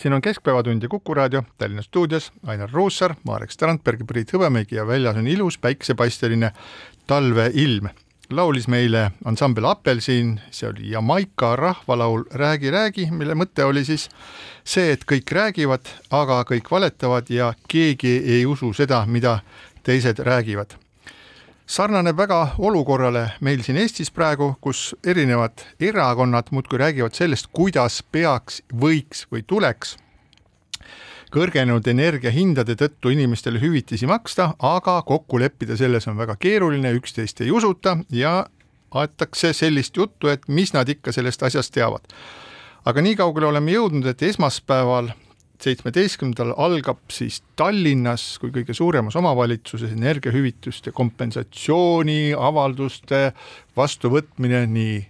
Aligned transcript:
siin 0.00 0.12
on 0.12 0.22
Keskpäevatund 0.22 0.82
ja 0.82 0.88
Kuku 0.88 1.14
raadio 1.14 1.42
Tallinna 1.58 1.82
stuudios 1.82 2.32
Ainar 2.46 2.70
Ruussaar, 2.72 3.14
Marek 3.24 3.50
Strandberg 3.50 4.00
ja 4.00 4.06
Priit 4.06 4.32
Hõbemägi 4.32 4.78
ja 4.78 4.86
väljas 4.86 5.16
on 5.20 5.26
ilus 5.28 5.58
päiksepaisteline 5.58 6.52
talveilm. 7.06 7.88
laulis 8.30 8.68
meile 8.68 9.10
ansambel 9.24 9.64
Apelsin, 9.64 10.40
see 10.50 10.68
oli 10.68 10.90
Jamaica 10.90 11.56
rahvalaul 11.56 12.24
Räägi, 12.30 12.70
räägi, 12.70 13.08
mille 13.10 13.34
mõte 13.34 13.64
oli 13.64 13.84
siis 13.84 14.08
see, 14.64 14.92
et 14.92 15.04
kõik 15.04 15.32
räägivad, 15.32 15.90
aga 16.10 16.44
kõik 16.44 16.70
valetavad 16.70 17.30
ja 17.30 17.52
keegi 17.68 18.22
ei 18.24 18.46
usu 18.46 18.72
seda, 18.72 19.04
mida 19.06 19.40
teised 19.82 20.18
räägivad 20.18 20.79
sarnaneb 21.70 22.18
väga 22.18 22.38
olukorrale 22.58 23.28
meil 23.46 23.62
siin 23.62 23.78
Eestis 23.78 24.10
praegu, 24.10 24.54
kus 24.60 24.90
erinevad 25.06 25.62
erakonnad 25.80 26.50
muudkui 26.50 26.80
räägivad 26.82 27.14
sellest, 27.14 27.46
kuidas 27.54 28.00
peaks, 28.12 28.62
võiks 28.74 29.26
või 29.30 29.44
tuleks 29.46 29.96
kõrgenenud 31.30 31.86
energiahindade 31.86 32.74
tõttu 32.74 33.12
inimestele 33.14 33.60
hüvitisi 33.62 34.08
maksta, 34.10 34.48
aga 34.58 34.96
kokku 35.06 35.38
leppida 35.38 35.76
selles 35.78 36.08
on 36.10 36.18
väga 36.18 36.34
keeruline, 36.42 36.90
üksteist 36.98 37.44
ei 37.44 37.52
usuta 37.54 38.00
ja 38.10 38.48
aetakse 38.90 39.52
sellist 39.54 39.96
juttu, 39.96 40.26
et 40.26 40.48
mis 40.48 40.74
nad 40.74 40.88
ikka 40.90 41.14
sellest 41.14 41.42
asjast 41.46 41.74
teavad. 41.74 42.02
aga 42.84 43.02
nii 43.02 43.14
kaugele 43.16 43.46
oleme 43.46 43.70
jõudnud, 43.76 44.06
et 44.10 44.22
esmaspäeval 44.22 45.12
seitsmeteistkümnendal 45.64 46.54
algab 46.56 47.02
siis 47.12 47.40
Tallinnas 47.58 48.38
kui 48.40 48.52
kõige 48.54 48.74
suuremas 48.76 49.16
omavalitsuses 49.20 49.92
energiahüvituste 49.96 50.92
kompensatsiooni 50.96 52.32
avalduste 52.36 53.30
vastuvõtmine 53.76 54.64
nii 54.70 55.00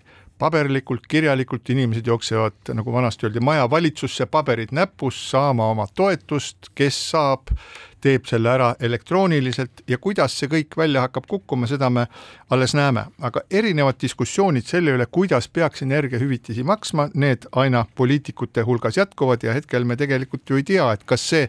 paberlikult, 0.41 1.05
kirjalikult, 1.09 1.69
inimesed 1.71 2.07
jooksevad, 2.07 2.73
nagu 2.75 2.93
vanasti 2.93 3.27
öeldi, 3.27 3.43
maja 3.45 3.69
valitsusse, 3.71 4.27
paberid 4.27 4.73
näpus, 4.77 5.19
saama 5.31 5.69
oma 5.71 5.87
toetust, 5.95 6.73
kes 6.75 6.99
saab, 7.11 7.53
teeb 8.01 8.25
selle 8.29 8.49
ära 8.49 8.71
elektrooniliselt 8.81 9.83
ja 9.91 9.99
kuidas 10.01 10.39
see 10.41 10.49
kõik 10.49 10.77
välja 10.81 11.03
hakkab 11.05 11.27
kukkuma, 11.29 11.69
seda 11.69 11.91
me 11.93 12.07
alles 12.51 12.73
näeme, 12.77 13.05
aga 13.21 13.43
erinevad 13.51 14.01
diskussioonid 14.01 14.65
selle 14.69 14.95
üle, 14.97 15.07
kuidas 15.13 15.51
peaks 15.53 15.85
energiahüvitisi 15.85 16.65
maksma, 16.65 17.11
need 17.15 17.45
aina 17.53 17.85
poliitikute 18.01 18.65
hulgas 18.65 18.97
jätkuvad 18.97 19.45
ja 19.45 19.57
hetkel 19.57 19.85
me 19.85 19.99
tegelikult 20.01 20.49
ju 20.49 20.61
ei 20.61 20.67
tea, 20.73 20.89
et 20.97 21.05
kas 21.05 21.29
see 21.35 21.45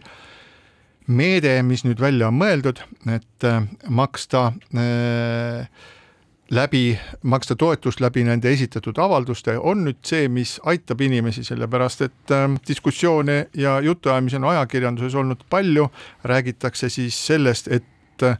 meede, 1.08 1.56
mis 1.66 1.86
nüüd 1.86 2.00
välja 2.00 2.28
on 2.28 2.36
mõeldud, 2.38 2.84
et 3.10 3.48
äh, 3.48 3.64
maksta 3.88 4.50
äh, 4.76 5.66
läbi, 6.52 6.98
maksta 7.22 7.56
toetust 7.56 8.00
läbi 8.00 8.24
nende 8.24 8.52
esitatud 8.52 8.98
avalduste, 9.00 9.56
on 9.58 9.86
nüüd 9.86 10.02
see, 10.06 10.28
mis 10.28 10.58
aitab 10.68 11.00
inimesi, 11.00 11.44
sellepärast 11.46 12.04
et 12.08 12.34
äh, 12.34 12.44
diskussioone 12.68 13.38
ja 13.56 13.78
jutuajamisi 13.80 14.36
on 14.40 14.50
ajakirjanduses 14.52 15.14
olnud 15.14 15.46
palju, 15.50 15.88
räägitakse 16.24 16.90
siis 16.92 17.18
sellest, 17.26 17.72
et 17.72 18.26
äh, 18.28 18.36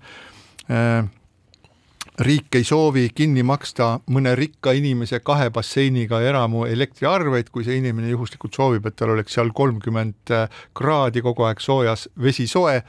riik 2.21 2.55
ei 2.55 2.65
soovi 2.65 3.07
kinni 3.15 3.43
maksta 3.47 4.01
mõne 4.13 4.35
rikka 4.37 4.75
inimese 4.77 5.23
kahe 5.25 5.49
basseiniga 5.51 6.21
eramu 6.21 6.67
elektriarveid, 6.69 7.49
kui 7.51 7.65
see 7.65 7.79
inimene 7.81 8.11
juhuslikult 8.13 8.55
soovib, 8.57 8.87
et 8.87 8.97
tal 8.97 9.15
oleks 9.15 9.33
seal 9.39 9.53
kolmkümmend 9.57 10.35
kraadi 10.77 11.23
kogu 11.25 11.47
aeg 11.49 11.63
soojas 11.65 12.09
vesi 12.21 12.47
soe, 12.51 12.83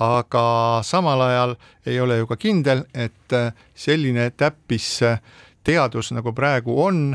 aga 0.00 0.44
samal 0.86 1.20
ajal 1.26 1.56
ei 1.86 2.00
ole 2.00 2.22
ju 2.22 2.30
ka 2.30 2.38
kindel, 2.40 2.86
et 2.94 3.36
selline 3.76 4.30
täppisteadus, 4.30 6.14
nagu 6.16 6.32
praegu 6.36 6.78
on, 6.82 7.10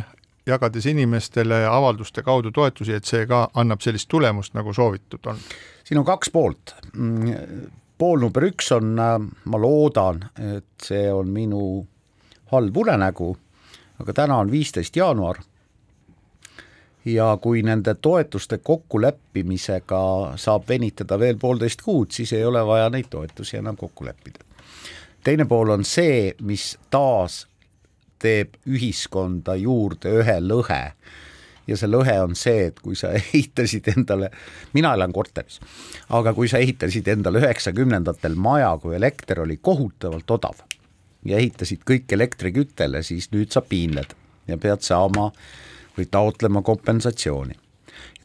jagades 0.45 0.85
inimestele 0.85 1.63
avalduste 1.65 2.21
kaudu 2.21 2.51
toetusi, 2.53 2.93
et 2.93 3.09
see 3.09 3.25
ka 3.25 3.47
annab 3.57 3.81
sellist 3.81 4.09
tulemust, 4.11 4.53
nagu 4.53 4.73
soovitud 4.73 5.25
on. 5.33 5.41
siin 5.83 5.97
on 5.97 6.05
kaks 6.05 6.29
poolt. 6.29 6.75
Pool 7.97 8.19
number 8.19 8.45
üks 8.49 8.71
on, 8.75 8.93
ma 8.95 9.59
loodan, 9.61 10.23
et 10.39 10.87
see 10.87 11.07
on 11.11 11.29
minu 11.31 11.59
halb 12.51 12.77
unenägu, 12.77 13.31
aga 13.99 14.13
täna 14.13 14.39
on 14.43 14.51
viisteist 14.51 14.95
jaanuar 14.95 15.39
ja 17.05 17.37
kui 17.41 17.61
nende 17.63 17.95
toetuste 18.01 18.57
kokkuleppimisega 18.57 19.99
saab 20.41 20.69
venitada 20.69 21.19
veel 21.19 21.37
poolteist 21.37 21.81
kuud, 21.85 22.11
siis 22.11 22.33
ei 22.33 22.45
ole 22.45 22.65
vaja 22.65 22.89
neid 22.89 23.09
toetusi 23.09 23.57
enam 23.57 23.77
kokku 23.77 24.05
leppida. 24.05 24.39
teine 25.23 25.45
pool 25.45 25.69
on 25.69 25.85
see, 25.85 26.33
mis 26.41 26.77
taas 26.89 27.45
teeb 28.19 28.57
ühiskonda 28.67 29.55
juurde 29.55 30.11
ühe 30.21 30.39
lõhe 30.41 30.81
ja 31.67 31.77
see 31.77 31.89
lõhe 31.89 32.15
on 32.23 32.35
see, 32.37 32.67
et 32.69 32.79
kui 32.79 32.95
sa 32.97 33.11
ehitasid 33.19 33.89
endale, 33.95 34.31
mina 34.73 34.93
elan 34.97 35.13
korteris, 35.15 35.59
aga 36.15 36.33
kui 36.37 36.49
sa 36.51 36.61
ehitasid 36.63 37.07
endale 37.15 37.41
üheksakümnendatel 37.43 38.35
maja, 38.35 38.75
kui 38.81 38.95
elekter 38.95 39.43
oli 39.45 39.57
kohutavalt 39.61 40.37
odav 40.37 40.63
ja 41.25 41.37
ehitasid 41.41 41.83
kõik 41.87 42.11
elektriküttele, 42.13 43.03
siis 43.03 43.31
nüüd 43.33 43.53
sa 43.53 43.63
piinled 43.65 44.13
ja 44.47 44.57
pead 44.61 44.85
saama 44.85 45.31
või 45.97 46.09
taotlema 46.11 46.61
kompensatsiooni. 46.61 47.55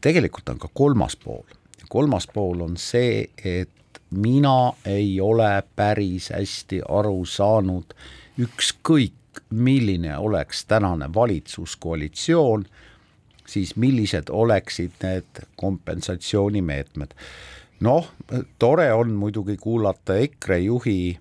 tegelikult 0.01 0.49
on 0.49 0.59
ka 0.59 0.69
kolmas 0.73 1.15
pool, 1.15 1.45
kolmas 1.89 2.27
pool 2.27 2.61
on 2.61 2.77
see, 2.77 3.29
et 3.43 4.01
mina 4.11 4.73
ei 4.85 5.21
ole 5.21 5.63
päris 5.75 6.29
hästi 6.33 6.81
aru 6.89 7.25
saanud, 7.25 7.93
ükskõik 8.39 9.41
milline 9.49 10.17
oleks 10.17 10.65
tänane 10.65 11.09
valitsuskoalitsioon, 11.13 12.65
siis 13.51 13.75
millised 13.75 14.31
oleksid 14.31 14.95
need 15.03 15.43
kompensatsioonimeetmed. 15.59 17.13
noh, 17.81 18.07
tore 18.59 18.87
on 18.93 19.11
muidugi 19.17 19.57
kuulata 19.57 20.15
EKRE 20.21 20.59
juhi 20.59 21.19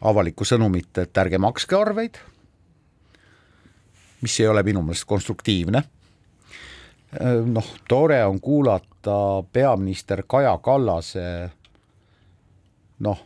avalikku 0.00 0.46
sõnumit, 0.48 0.92
et 0.98 1.18
ärge 1.18 1.38
makske 1.38 1.76
arveid, 1.76 2.20
mis 4.22 4.40
ei 4.40 4.48
ole 4.48 4.62
minu 4.64 4.82
meelest 4.82 5.08
konstruktiivne 5.08 5.82
noh, 7.44 7.74
tore 7.88 8.24
on 8.24 8.40
kuulata 8.40 9.42
peaminister 9.52 10.22
Kaja 10.26 10.58
Kallase 10.62 11.50
noh, 12.98 13.22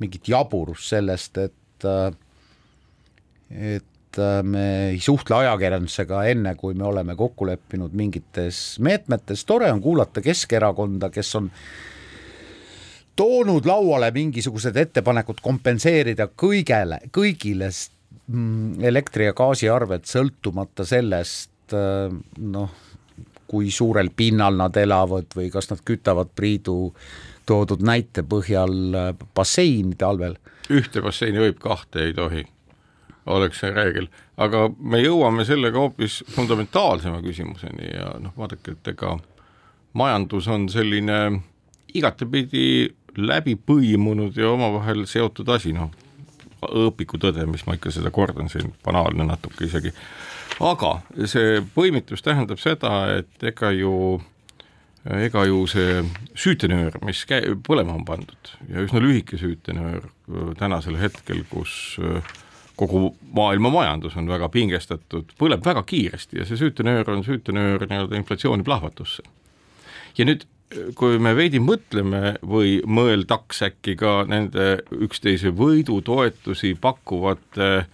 mingit 0.00 0.28
jaburust 0.28 0.88
sellest, 0.88 1.38
et 1.38 1.86
et 3.52 3.91
me 4.42 4.64
ei 4.90 5.00
suhtle 5.00 5.36
ajakirjandusega 5.42 6.24
enne, 6.32 6.54
kui 6.60 6.74
me 6.74 6.84
oleme 6.88 7.16
kokku 7.16 7.46
leppinud 7.48 7.94
mingites 7.96 8.78
meetmetes, 8.84 9.44
tore 9.48 9.70
on 9.72 9.80
kuulata 9.80 10.20
Keskerakonda, 10.24 11.10
kes 11.10 11.34
on 11.40 11.50
toonud 13.16 13.66
lauale 13.68 14.10
mingisugused 14.14 14.76
ettepanekud 14.76 15.42
kompenseerida 15.42 16.28
kõigele, 16.36 17.02
kõigile 17.12 17.68
mm, 17.70 18.80
elektri- 18.88 19.28
ja 19.28 19.36
gaasiarved, 19.36 20.08
sõltumata 20.08 20.86
sellest 20.88 21.50
noh, 21.72 22.72
kui 23.52 23.70
suurel 23.70 24.10
pinnal 24.16 24.56
nad 24.56 24.76
elavad 24.80 25.36
või 25.36 25.50
kas 25.52 25.68
nad 25.70 25.82
kütavad 25.84 26.32
Priidu 26.36 26.92
toodud 27.48 27.82
näite 27.84 28.24
põhjal 28.24 28.96
basseini 29.34 29.96
talvel. 29.98 30.38
ühte 30.70 31.02
basseini 31.04 31.42
võib, 31.42 31.58
kahte 31.60 32.06
ei 32.06 32.14
tohi, 32.16 32.44
oleks 33.26 33.60
see 33.62 33.70
reegel, 33.70 34.08
aga 34.36 34.66
me 34.78 34.98
jõuame 35.02 35.44
sellega 35.46 35.78
hoopis 35.78 36.22
fundamentaalsema 36.34 37.20
küsimuseni 37.22 37.92
ja 37.92 38.16
noh, 38.22 38.34
vaadake, 38.38 38.74
et 38.74 38.92
ega 38.94 39.16
majandus 39.98 40.48
on 40.50 40.66
selline 40.72 41.18
igatepidi 41.94 42.66
läbi 43.16 43.54
põimunud 43.56 44.36
ja 44.36 44.50
omavahel 44.50 45.04
seotud 45.06 45.48
asi, 45.52 45.74
noh, 45.76 45.92
õpikutõde, 46.62 47.44
mis 47.50 47.66
ma 47.66 47.76
ikka 47.76 47.92
seda 47.94 48.10
kordan 48.14 48.48
siin, 48.50 48.72
banaalne 48.84 49.26
natuke 49.26 49.66
isegi. 49.66 49.92
Aga 50.62 50.94
see 51.30 51.60
põimitus 51.74 52.22
tähendab 52.22 52.60
seda, 52.62 52.92
et 53.18 53.50
ega 53.52 53.72
ju 53.74 54.20
ega 55.02 55.42
ju 55.48 55.64
see 55.66 56.02
süütenöör, 56.38 57.00
mis 57.06 57.24
käi-, 57.26 57.56
põlema 57.66 57.96
on 57.96 58.04
pandud 58.06 58.52
ja 58.70 58.84
üsna 58.84 59.02
lühike 59.02 59.38
süütenöör 59.40 60.06
tänasel 60.58 60.96
hetkel, 61.00 61.42
kus 61.50 61.96
kogu 62.82 63.12
maailma 63.36 63.70
majandus 63.72 64.16
on 64.20 64.28
väga 64.30 64.48
pingestatud, 64.52 65.32
põleb 65.38 65.64
väga 65.64 65.84
kiiresti 65.88 66.40
ja 66.40 66.48
see 66.48 66.60
süütenöör 66.60 67.14
on 67.14 67.24
süütenöör 67.26 67.86
nii-öelda 67.86 68.18
inflatsiooni 68.18 68.66
plahvatusse. 68.66 69.22
ja 70.18 70.28
nüüd, 70.28 70.46
kui 70.96 71.18
me 71.20 71.34
veidi 71.36 71.60
mõtleme 71.60 72.36
või 72.42 72.78
mõeldaks 72.84 73.62
äkki 73.68 73.96
ka 74.00 74.22
nende 74.28 74.78
üksteise 74.92 75.52
võidutoetusi 75.56 76.74
pakkuvate 76.80 77.68
äh, 77.80 77.90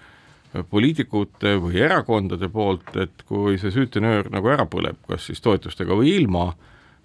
poliitikute 0.70 1.56
või 1.60 1.80
erakondade 1.84 2.48
poolt, 2.48 2.94
et 2.96 3.24
kui 3.28 3.58
see 3.60 3.72
süütenöör 3.74 4.30
nagu 4.32 4.50
ära 4.52 4.66
põleb, 4.70 4.98
kas 5.08 5.28
siis 5.28 5.42
toetustega 5.44 5.96
või 5.96 6.14
ilma, 6.16 6.52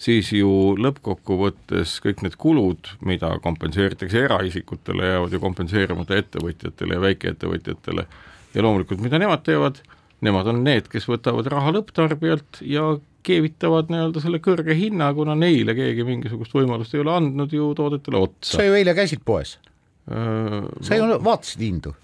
siis 0.03 0.33
ju 0.35 0.73
lõppkokkuvõttes 0.81 1.95
kõik 2.03 2.23
need 2.25 2.35
kulud, 2.41 2.91
mida 3.07 3.31
kompenseeritakse 3.43 4.25
eraisikutele, 4.27 5.07
jäävad 5.13 5.35
ju 5.35 5.41
kompenseerimata 5.43 6.19
ettevõtjatele 6.19 6.97
ja 6.97 7.03
väikeettevõtjatele. 7.07 8.05
ja 8.53 8.61
loomulikult, 8.61 9.01
mida 9.01 9.17
nemad 9.17 9.41
teevad, 9.45 9.79
nemad 10.21 10.47
on 10.51 10.61
need, 10.63 10.87
kes 10.91 11.07
võtavad 11.09 11.47
raha 11.49 11.73
lõpptarbijalt 11.77 12.61
ja 12.69 12.93
keevitavad 13.23 13.89
nii-öelda 13.89 14.21
selle 14.21 14.39
kõrge 14.43 14.75
hinna, 14.77 15.07
kuna 15.15 15.35
neile 15.39 15.75
keegi 15.77 16.05
mingisugust 16.05 16.53
võimalust 16.53 16.93
ei 16.93 17.01
ole 17.01 17.15
andnud 17.15 17.53
ju 17.55 17.71
toodetele 17.77 18.19
otsa. 18.27 18.57
sa 18.57 18.67
ju 18.67 18.75
eile 18.77 18.93
käisid 18.93 19.23
poes. 19.25 19.57
sa 20.05 20.99
ju 20.99 21.19
vaatasid 21.23 21.63
hindu 21.63 21.95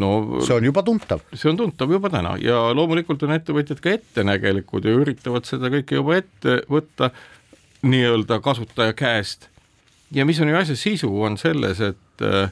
no 0.00 0.40
see 0.42 0.56
on 0.56 0.64
juba 0.66 0.82
tuntav. 0.82 1.22
see 1.34 1.50
on 1.50 1.58
tuntav 1.58 1.92
juba 1.92 2.10
täna 2.10 2.34
ja 2.42 2.58
loomulikult 2.74 3.22
on 3.26 3.34
ettevõtjad 3.36 3.82
ka 3.82 3.94
ettenägelikud 3.98 4.86
ja 4.88 4.94
üritavad 4.98 5.46
seda 5.48 5.70
kõike 5.72 6.00
juba 6.00 6.18
ette 6.22 6.60
võtta 6.70 7.10
nii-öelda 7.84 8.40
kasutaja 8.40 8.92
käest. 8.92 9.48
ja 10.12 10.24
mis 10.26 10.40
on 10.40 10.48
ju 10.48 10.56
asja 10.56 10.76
sisu, 10.76 11.10
on 11.22 11.38
selles, 11.38 11.80
et 11.80 12.22
äh, 12.22 12.50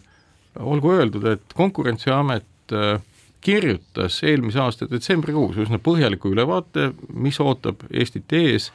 olgu 0.61 0.93
öeldud, 0.93 1.25
et 1.27 1.57
Konkurentsiamet 1.57 2.73
äh, 2.73 3.01
kirjutas 3.41 4.21
eelmise 4.23 4.61
aasta 4.63 4.87
detsembrikuus 4.91 5.59
üsna 5.65 5.81
põhjaliku 5.83 6.31
ülevaate, 6.31 6.93
mis 7.15 7.41
ootab 7.43 7.83
Eestit 7.91 8.33
ees 8.39 8.71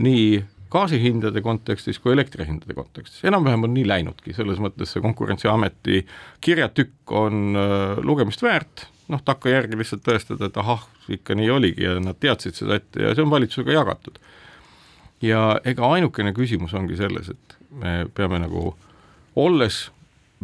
nii 0.00 0.40
gaasihindade 0.70 1.42
kontekstis 1.42 1.98
kui 1.98 2.12
elektrihindade 2.14 2.74
kontekstis, 2.76 3.24
enam-vähem 3.28 3.66
on 3.66 3.74
nii 3.74 3.86
läinudki, 3.88 4.34
selles 4.36 4.60
mõttes 4.62 4.94
see 4.94 5.02
Konkurentsiameti 5.04 6.04
kirjatükk 6.44 7.14
on 7.20 7.58
äh, 7.58 8.00
lugemist 8.06 8.42
väärt, 8.42 8.86
noh, 9.10 9.22
takkajärgi 9.26 9.78
lihtsalt 9.78 10.04
tõestada, 10.06 10.50
et 10.50 10.60
ahah, 10.60 10.86
ikka 11.10 11.34
nii 11.38 11.50
oligi 11.50 11.86
ja 11.86 11.96
nad 12.02 12.20
teadsid 12.22 12.58
seda 12.58 12.78
ette 12.78 13.02
ja 13.02 13.14
see 13.14 13.26
on 13.26 13.32
valitsusega 13.32 13.74
jagatud. 13.80 14.20
ja 15.22 15.60
ega 15.64 15.90
ainukene 15.92 16.32
küsimus 16.32 16.74
ongi 16.74 16.96
selles, 16.96 17.28
et 17.28 17.56
me 17.70 18.06
peame 18.14 18.38
nagu 18.40 18.74
olles 19.36 19.90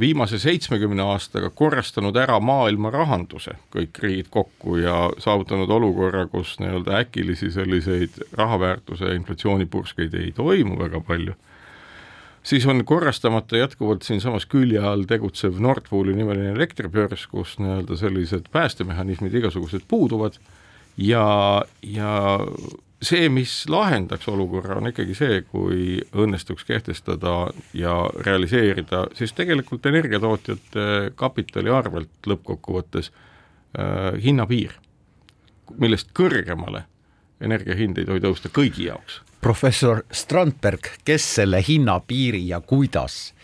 viimase 0.01 0.39
seitsmekümne 0.39 1.03
aastaga 1.03 1.51
korrastanud 1.51 2.17
ära 2.21 2.37
maailma 2.41 2.91
rahanduse, 2.93 3.57
kõik 3.73 4.01
riigid 4.03 4.29
kokku 4.31 4.77
ja 4.83 5.07
saavutanud 5.23 5.71
olukorra, 5.73 6.27
kus 6.33 6.59
nii-öelda 6.61 6.99
äkilisi 7.01 7.51
selliseid 7.55 8.21
rahaväärtuse 8.37 9.15
inflatsioonipurskeid 9.17 10.15
ei 10.21 10.33
toimu 10.37 10.77
väga 10.83 11.01
palju, 11.01 11.37
siis 12.43 12.67
on 12.67 12.85
korrastamata 12.85 13.57
jätkuvalt 13.57 14.05
siinsamas 14.05 14.47
külje 14.47 14.85
all 14.85 15.09
tegutsev 15.09 15.57
Nord 15.61 15.89
Pooli 15.91 16.15
nimeline 16.15 16.53
elektribörs, 16.53 17.27
kus 17.27 17.57
nii-öelda 17.59 17.97
sellised 17.97 18.53
päästemehhanismid 18.53 19.35
igasugused 19.35 19.89
puuduvad. 19.89 20.37
Ja, 20.97 21.63
ja 21.83 22.13
see, 23.07 23.29
mis 23.33 23.53
lahendaks 23.71 24.29
olukorra, 24.29 24.79
on 24.81 24.91
ikkagi 24.91 25.15
see, 25.17 25.41
kui 25.51 26.01
õnnestuks 26.17 26.67
kehtestada 26.69 27.37
ja 27.77 27.95
realiseerida 28.27 29.07
siis 29.17 29.35
tegelikult 29.37 29.87
energiatootjate 29.87 31.13
kapitali 31.15 31.73
arvelt 31.73 32.29
lõppkokkuvõttes 32.29 33.13
äh, 33.13 34.19
hinnapiir, 34.23 34.77
millest 35.79 36.13
kõrgemale 36.17 36.87
energia 37.41 37.77
hind 37.77 37.99
ei 38.01 38.09
tohi 38.09 38.23
tõusta 38.25 38.51
kõigi 38.53 38.89
jaoks. 38.89 39.21
professor 39.41 40.03
Strandberg, 40.11 40.89
kes 41.05 41.35
selle 41.39 41.61
hinnapiiri 41.63 42.49
ja 42.49 42.61
kuidas 42.61 43.35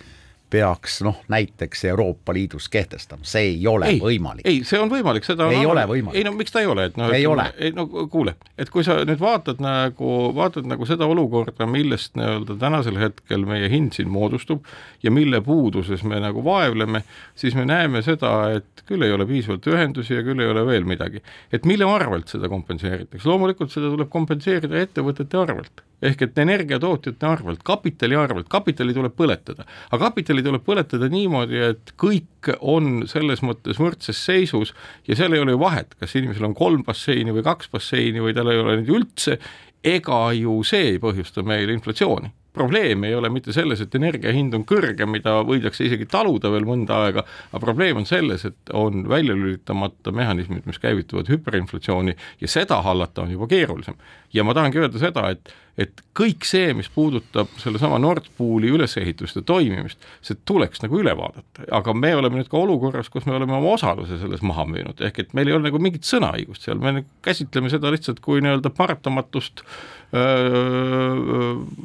peaks 0.52 0.98
noh, 1.06 1.16
näiteks 1.32 1.84
Euroopa 1.88 2.34
Liidus 2.36 2.68
kehtestama, 2.68 3.24
see 3.26 3.54
ei 3.54 3.66
ole 3.66 3.88
ei, 3.94 3.98
võimalik. 4.00 4.44
ei, 4.48 4.60
see 4.68 4.80
on 4.80 4.90
võimalik, 4.92 5.24
seda 5.24 5.48
ei 5.48 5.62
on, 5.62 5.72
ole 5.72 5.84
võimalik. 5.88 6.18
ei 6.20 6.26
no 6.26 6.34
miks 6.36 6.52
ta 6.52 6.60
ei 6.60 6.68
ole, 6.68 6.88
et 6.90 6.98
noh, 7.00 7.12
ei 7.16 7.26
ole. 7.28 7.46
ei 7.56 7.72
no 7.76 7.86
kuule, 8.12 8.34
et 8.60 8.72
kui 8.72 8.84
sa 8.84 8.98
nüüd 9.08 9.20
vaatad 9.22 9.62
nagu, 9.64 10.10
vaatad 10.36 10.68
nagu 10.68 10.88
seda 10.88 11.08
olukorda, 11.08 11.68
millest 11.70 12.18
nii-öelda 12.20 12.58
tänasel 12.60 13.00
hetkel 13.00 13.46
meie 13.48 13.70
hind 13.72 13.96
siin 13.96 14.10
moodustub 14.12 14.68
ja 15.02 15.12
mille 15.14 15.40
puuduses 15.44 16.04
me 16.08 16.20
nagu 16.22 16.44
vaevleme, 16.44 17.04
siis 17.38 17.56
me 17.58 17.64
näeme 17.68 18.04
seda, 18.04 18.34
et 18.58 18.84
küll 18.88 19.06
ei 19.06 19.14
ole 19.14 19.26
piisavalt 19.28 19.70
ühendusi 19.72 20.18
ja 20.18 20.26
küll 20.26 20.42
ei 20.42 20.52
ole 20.52 20.66
veel 20.68 20.84
midagi. 20.88 21.24
et 21.52 21.64
mille 21.68 21.88
arvelt 21.88 22.28
seda 22.28 22.52
kompenseeritakse, 22.52 23.28
loomulikult 23.28 23.72
seda 23.72 23.88
tuleb 23.94 24.12
kompenseerida 24.12 24.84
ettevõtete 24.84 25.40
arvelt 25.40 25.84
ehk 26.02 26.26
et 26.26 26.42
energiatootjate 26.42 27.26
arvelt, 27.28 27.62
kapitali 27.66 28.18
arvelt, 28.18 28.48
kapitali 28.52 28.94
tuleb 28.96 29.14
põletada. 29.18 29.66
aga 29.90 30.10
kapitali 30.10 30.42
tuleb 30.42 30.64
põletada 30.66 31.08
niimoodi, 31.12 31.62
et 31.70 31.94
kõik 32.00 32.52
on 32.60 33.06
selles 33.10 33.42
mõttes 33.46 33.78
võrdses 33.78 34.18
seisus 34.18 34.74
ja 35.08 35.16
seal 35.18 35.32
ei 35.32 35.44
ole 35.44 35.56
ju 35.56 35.62
vahet, 35.62 35.94
kas 36.00 36.16
inimesel 36.18 36.50
on 36.50 36.58
kolm 36.58 36.84
basseini 36.86 37.34
või 37.34 37.46
kaks 37.46 37.70
basseini 37.72 38.22
või 38.24 38.34
tal 38.34 38.50
ei 38.50 38.60
ole 38.60 38.80
neid 38.80 38.90
üldse, 38.92 39.38
ega 39.82 40.24
ju 40.38 40.60
see 40.66 40.94
ei 40.94 41.02
põhjusta 41.02 41.44
meil 41.46 41.70
inflatsiooni 41.74 42.32
probleem 42.52 43.04
ei 43.04 43.14
ole 43.14 43.30
mitte 43.32 43.52
selles, 43.52 43.80
et 43.80 43.94
energia 43.94 44.32
hind 44.34 44.54
on 44.56 44.64
kõrge, 44.68 45.06
mida 45.08 45.38
võidakse 45.46 45.86
isegi 45.86 46.06
taluda 46.10 46.50
veel 46.52 46.66
mõnda 46.68 46.98
aega, 47.06 47.24
aga 47.50 47.62
probleem 47.62 48.02
on 48.02 48.08
selles, 48.08 48.44
et 48.48 48.74
on 48.76 49.06
välja 49.08 49.36
lülitamata 49.36 50.12
mehhanismid, 50.14 50.66
mis 50.68 50.80
käivituvad 50.82 51.30
hüperinflatsiooni 51.32 52.16
ja 52.40 52.50
seda 52.50 52.82
hallata 52.84 53.24
on 53.24 53.32
juba 53.32 53.48
keerulisem. 53.50 53.96
ja 54.32 54.44
ma 54.44 54.54
tahangi 54.54 54.80
öelda 54.80 55.00
seda, 55.00 55.26
et, 55.32 55.52
et 55.80 56.02
kõik 56.16 56.44
see, 56.48 56.72
mis 56.76 56.88
puudutab 56.92 57.50
sellesama 57.60 57.98
Nord 58.00 58.28
Pooli 58.36 58.70
ülesehitust 58.72 59.36
ja 59.36 59.42
toimimist, 59.48 60.00
see 60.24 60.36
tuleks 60.48 60.84
nagu 60.84 61.00
üle 61.00 61.12
vaadata, 61.16 61.66
aga 61.72 61.94
me 61.96 62.14
oleme 62.16 62.40
nüüd 62.40 62.48
ka 62.52 62.60
olukorras, 62.60 63.08
kus 63.12 63.26
me 63.28 63.36
oleme 63.36 63.56
oma 63.56 63.74
osaluse 63.76 64.20
selles 64.20 64.44
maha 64.44 64.64
müünud, 64.68 65.00
ehk 65.04 65.24
et 65.24 65.34
meil 65.36 65.48
ei 65.48 65.56
ole 65.56 65.68
nagu 65.68 65.80
mingit 65.80 66.08
sõnaõigust 66.08 66.68
seal, 66.68 66.80
me 66.80 67.04
käsitleme 67.24 67.72
seda 67.72 67.92
lihtsalt 67.92 68.20
kui 68.24 68.44
nii-öelda 68.44 68.72
paratamatust, 68.76 69.64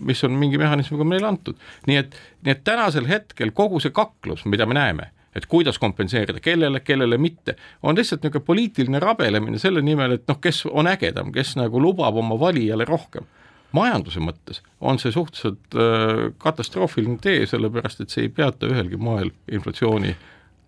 mis 0.07 0.23
on 0.27 0.33
mingi 0.35 0.56
mehhanismiga 0.61 1.05
on 1.05 1.11
meile 1.13 1.27
antud. 1.27 1.55
nii 1.87 1.97
et, 2.03 2.17
nii 2.45 2.51
et 2.55 2.63
tänasel 2.67 3.07
hetkel 3.09 3.51
kogu 3.55 3.79
see 3.83 3.91
kaklus, 3.95 4.45
mida 4.45 4.65
me 4.65 4.77
näeme, 4.77 5.09
et 5.35 5.45
kuidas 5.45 5.77
kompenseerida, 5.79 6.39
kellele, 6.41 6.79
kellele 6.79 7.17
mitte, 7.21 7.55
on 7.83 7.95
lihtsalt 7.97 8.23
niisugune 8.23 8.45
poliitiline 8.45 8.99
rabelemine 8.99 9.59
selle 9.61 9.81
nimel, 9.85 10.17
et 10.17 10.27
noh, 10.27 10.39
kes 10.41 10.63
on 10.71 10.87
ägedam, 10.89 11.31
kes 11.35 11.55
nagu 11.59 11.81
lubab 11.81 12.15
oma 12.17 12.39
valijale 12.39 12.85
rohkem 12.89 13.27
majanduse 13.75 14.21
mõttes 14.23 14.61
on 14.79 14.95
see 15.01 15.11
suhteliselt 15.11 15.75
äh, 15.75 16.21
katastroofiline 16.41 17.17
tee, 17.21 17.41
sellepärast 17.49 17.99
et 18.01 18.13
see 18.13 18.23
ei 18.27 18.29
peata 18.33 18.69
ühelgi 18.71 18.95
moel 18.97 19.29
inflatsiooni 19.51 20.13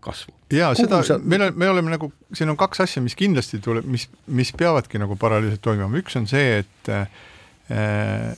kasvu. 0.03 0.33
ja 0.51 0.67
Kuhu 0.73 0.83
seda 0.83 0.99
sa- 1.07 1.17
meil 1.23 1.45
on, 1.47 1.55
me 1.55 1.69
oleme 1.71 1.93
nagu, 1.95 2.11
siin 2.35 2.51
on 2.51 2.57
kaks 2.59 2.83
asja, 2.85 3.01
mis 3.01 3.15
kindlasti 3.19 3.61
tuleb, 3.63 3.87
mis, 3.87 4.09
mis 4.27 4.51
peavadki 4.51 4.99
nagu 5.01 5.15
paralleelselt 5.19 5.63
toimuma, 5.63 5.97
üks 6.03 6.19
on 6.19 6.27
see, 6.29 6.59
et 6.59 6.91
äh, 6.91 8.35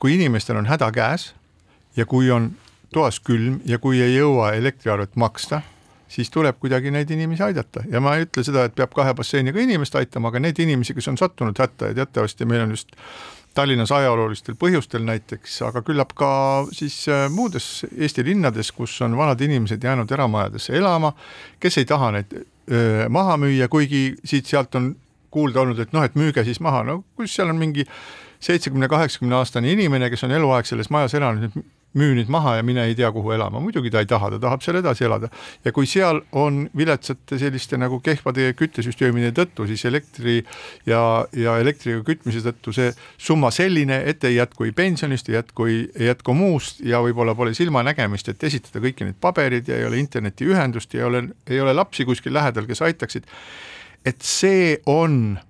kui 0.00 0.16
inimestel 0.16 0.58
on 0.60 0.66
häda 0.66 0.90
käes 0.96 1.30
ja 1.96 2.06
kui 2.08 2.30
on 2.32 2.50
toas 2.94 3.20
külm 3.20 3.60
ja 3.68 3.78
kui 3.78 4.00
ei 4.02 4.16
jõua 4.16 4.52
elektriarvet 4.58 5.16
maksta, 5.20 5.62
siis 6.10 6.30
tuleb 6.30 6.58
kuidagi 6.58 6.90
neid 6.90 7.10
inimesi 7.10 7.44
aidata. 7.46 7.84
Ja 7.90 8.00
ma 8.02 8.16
ei 8.16 8.26
ütle 8.26 8.42
seda, 8.46 8.64
et 8.66 8.74
peab 8.74 8.94
kahe 8.96 9.14
basseiniga 9.14 9.60
inimest 9.62 9.94
aitama, 10.00 10.32
aga 10.32 10.42
neid 10.42 10.58
inimesi, 10.58 10.96
kes 10.96 11.10
on 11.12 11.20
sattunud 11.20 11.58
hätta 11.58 11.92
ja 11.92 12.00
teatavasti 12.02 12.48
meil 12.48 12.66
on 12.66 12.74
just 12.74 12.96
Tallinnas 13.54 13.90
ajaloolistel 13.90 14.54
põhjustel 14.54 15.02
näiteks, 15.02 15.56
aga 15.66 15.82
küllap 15.82 16.12
ka 16.14 16.30
siis 16.70 17.00
äh, 17.10 17.24
muudes 17.34 17.82
Eesti 17.90 18.22
linnades, 18.28 18.70
kus 18.72 18.94
on 19.02 19.16
vanad 19.18 19.40
inimesed 19.42 19.82
jäänud 19.82 20.10
eramajadesse 20.14 20.76
elama, 20.78 21.10
kes 21.58 21.80
ei 21.82 21.88
taha 21.90 22.12
neid 22.14 22.36
öö, 22.70 23.08
maha 23.10 23.34
müüa, 23.42 23.66
kuigi 23.68 24.14
siit-sealt 24.22 24.78
on 24.78 24.92
kuulda 25.34 25.64
olnud, 25.64 25.82
et 25.82 25.90
noh, 25.92 26.06
et 26.06 26.14
müüge 26.14 26.44
siis 26.46 26.60
maha, 26.62 26.84
no 26.86 27.00
kus 27.18 27.34
seal 27.34 27.50
on 27.50 27.58
mingi 27.58 27.86
seitsmekümne, 28.40 28.88
kaheksakümne 28.88 29.36
aastane 29.36 29.72
inimene, 29.72 30.10
kes 30.10 30.24
on 30.24 30.34
eluaeg 30.36 30.68
selles 30.68 30.90
majas 30.90 31.14
elanud, 31.14 31.52
müü 31.94 32.14
nüüd 32.14 32.28
maha 32.30 32.54
ja 32.56 32.62
mine 32.62 32.84
ei 32.86 32.94
tea 32.94 33.10
kuhu 33.12 33.32
elama, 33.34 33.60
muidugi 33.60 33.90
ta 33.90 34.02
ei 34.02 34.06
taha, 34.06 34.30
ta 34.34 34.38
tahab 34.42 34.62
seal 34.62 34.78
edasi 34.78 35.04
elada. 35.04 35.28
ja 35.64 35.72
kui 35.74 35.88
seal 35.90 36.20
on 36.32 36.62
viletsate 36.76 37.38
selliste 37.38 37.78
nagu 37.80 37.98
kehvade 38.00 38.52
küttesüsteemide 38.58 39.32
tõttu 39.34 39.66
siis 39.66 39.84
elektri 39.90 40.36
ja, 40.86 41.26
ja 41.34 41.56
elektriga 41.58 42.04
kütmise 42.06 42.44
tõttu 42.46 42.74
see 42.76 42.92
summa 43.18 43.50
selline, 43.50 44.02
et 44.06 44.24
ei 44.24 44.36
jätku 44.36 44.68
ei 44.68 44.72
pensionist, 44.76 45.28
ei 45.28 45.40
jätku, 45.40 45.66
ei 45.66 46.10
jätku 46.12 46.34
muust 46.34 46.80
ja 46.86 47.02
võib-olla 47.02 47.34
pole 47.34 47.54
silmanägemist, 47.58 48.30
et 48.30 48.46
esitada 48.46 48.84
kõiki 48.86 49.08
neid 49.08 49.18
paberid 49.20 49.68
ja 49.68 49.80
ei 49.80 49.90
ole 49.90 49.98
internetiühendust 49.98 50.94
ja 50.94 51.02
ei 51.02 51.08
ole, 51.10 51.26
ei 51.50 51.60
ole 51.60 51.74
lapsi 51.74 52.06
kuskil 52.06 52.38
lähedal, 52.38 52.70
kes 52.70 52.86
aitaksid. 52.86 53.26
et 54.06 54.22
see 54.22 54.78
on 54.86 55.40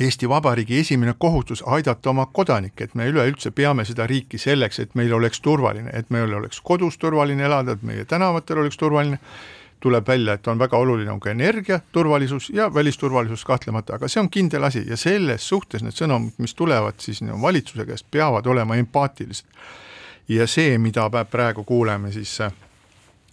Eesti 0.00 0.28
Vabariigi 0.28 0.78
esimene 0.78 1.14
kohustus 1.18 1.62
aidata 1.66 2.10
oma 2.10 2.26
kodanikke, 2.32 2.84
et 2.84 2.94
me 2.94 3.06
üleüldse 3.10 3.50
peame 3.50 3.84
seda 3.84 4.06
riiki 4.08 4.38
selleks, 4.38 4.78
et 4.80 4.94
meil 4.94 5.12
oleks 5.12 5.40
turvaline, 5.40 5.90
et 5.92 6.08
meil 6.10 6.32
oleks 6.32 6.60
kodus 6.64 6.96
turvaline 6.98 7.44
elada, 7.44 7.76
et 7.76 7.82
meie 7.82 8.04
tänavatel 8.08 8.62
oleks 8.62 8.80
turvaline, 8.80 9.18
tuleb 9.82 10.08
välja, 10.08 10.38
et 10.38 10.48
on 10.48 10.58
väga 10.58 10.78
oluline 10.78 11.10
on 11.12 11.20
ka 11.20 11.30
energia 11.30 11.80
turvalisus 11.92 12.50
ja 12.54 12.70
välisturvalisus 12.74 13.44
kahtlemata, 13.44 13.98
aga 13.98 14.08
see 14.08 14.22
on 14.22 14.30
kindel 14.30 14.64
asi 14.64 14.84
ja 14.88 14.96
selles 14.96 15.48
suhtes 15.48 15.82
need 15.84 15.98
sõnumid, 15.98 16.38
mis 16.38 16.54
tulevad 16.54 17.02
siis 17.02 17.20
no, 17.26 17.36
valitsuse 17.42 17.84
käest, 17.86 18.06
peavad 18.10 18.46
olema 18.46 18.78
empaatilised. 18.80 19.46
ja 20.28 20.46
see, 20.46 20.78
mida 20.78 21.10
praegu 21.30 21.64
kuuleme 21.64 22.12
siis 22.12 22.40
äh, 22.40 22.52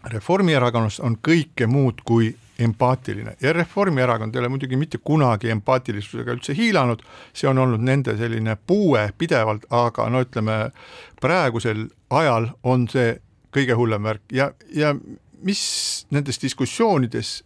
Reformierakonnast 0.04 1.00
on 1.00 1.18
kõike 1.28 1.68
muud 1.68 2.02
kui 2.06 2.34
empaatiline. 2.60 3.36
Ja 3.42 3.54
Reformierakond 3.54 4.36
ei 4.36 4.40
ole 4.40 4.50
muidugi 4.52 4.78
mitte 4.78 5.00
kunagi 5.04 5.50
empaatilisusega 5.54 6.36
üldse 6.36 6.56
hiilanud, 6.58 7.02
see 7.34 7.50
on 7.50 7.58
olnud 7.64 7.84
nende 7.86 8.18
selline 8.20 8.58
puue 8.68 9.08
pidevalt, 9.18 9.66
aga 9.70 10.10
no 10.10 10.24
ütleme, 10.26 10.60
praegusel 11.22 11.88
ajal 12.10 12.52
on 12.64 12.88
see 12.92 13.16
kõige 13.56 13.78
hullem 13.80 14.06
värk. 14.06 14.26
Ja, 14.32 14.52
ja 14.76 14.94
mis 15.44 15.62
nendes 16.12 16.42
diskussioonides 16.42 17.40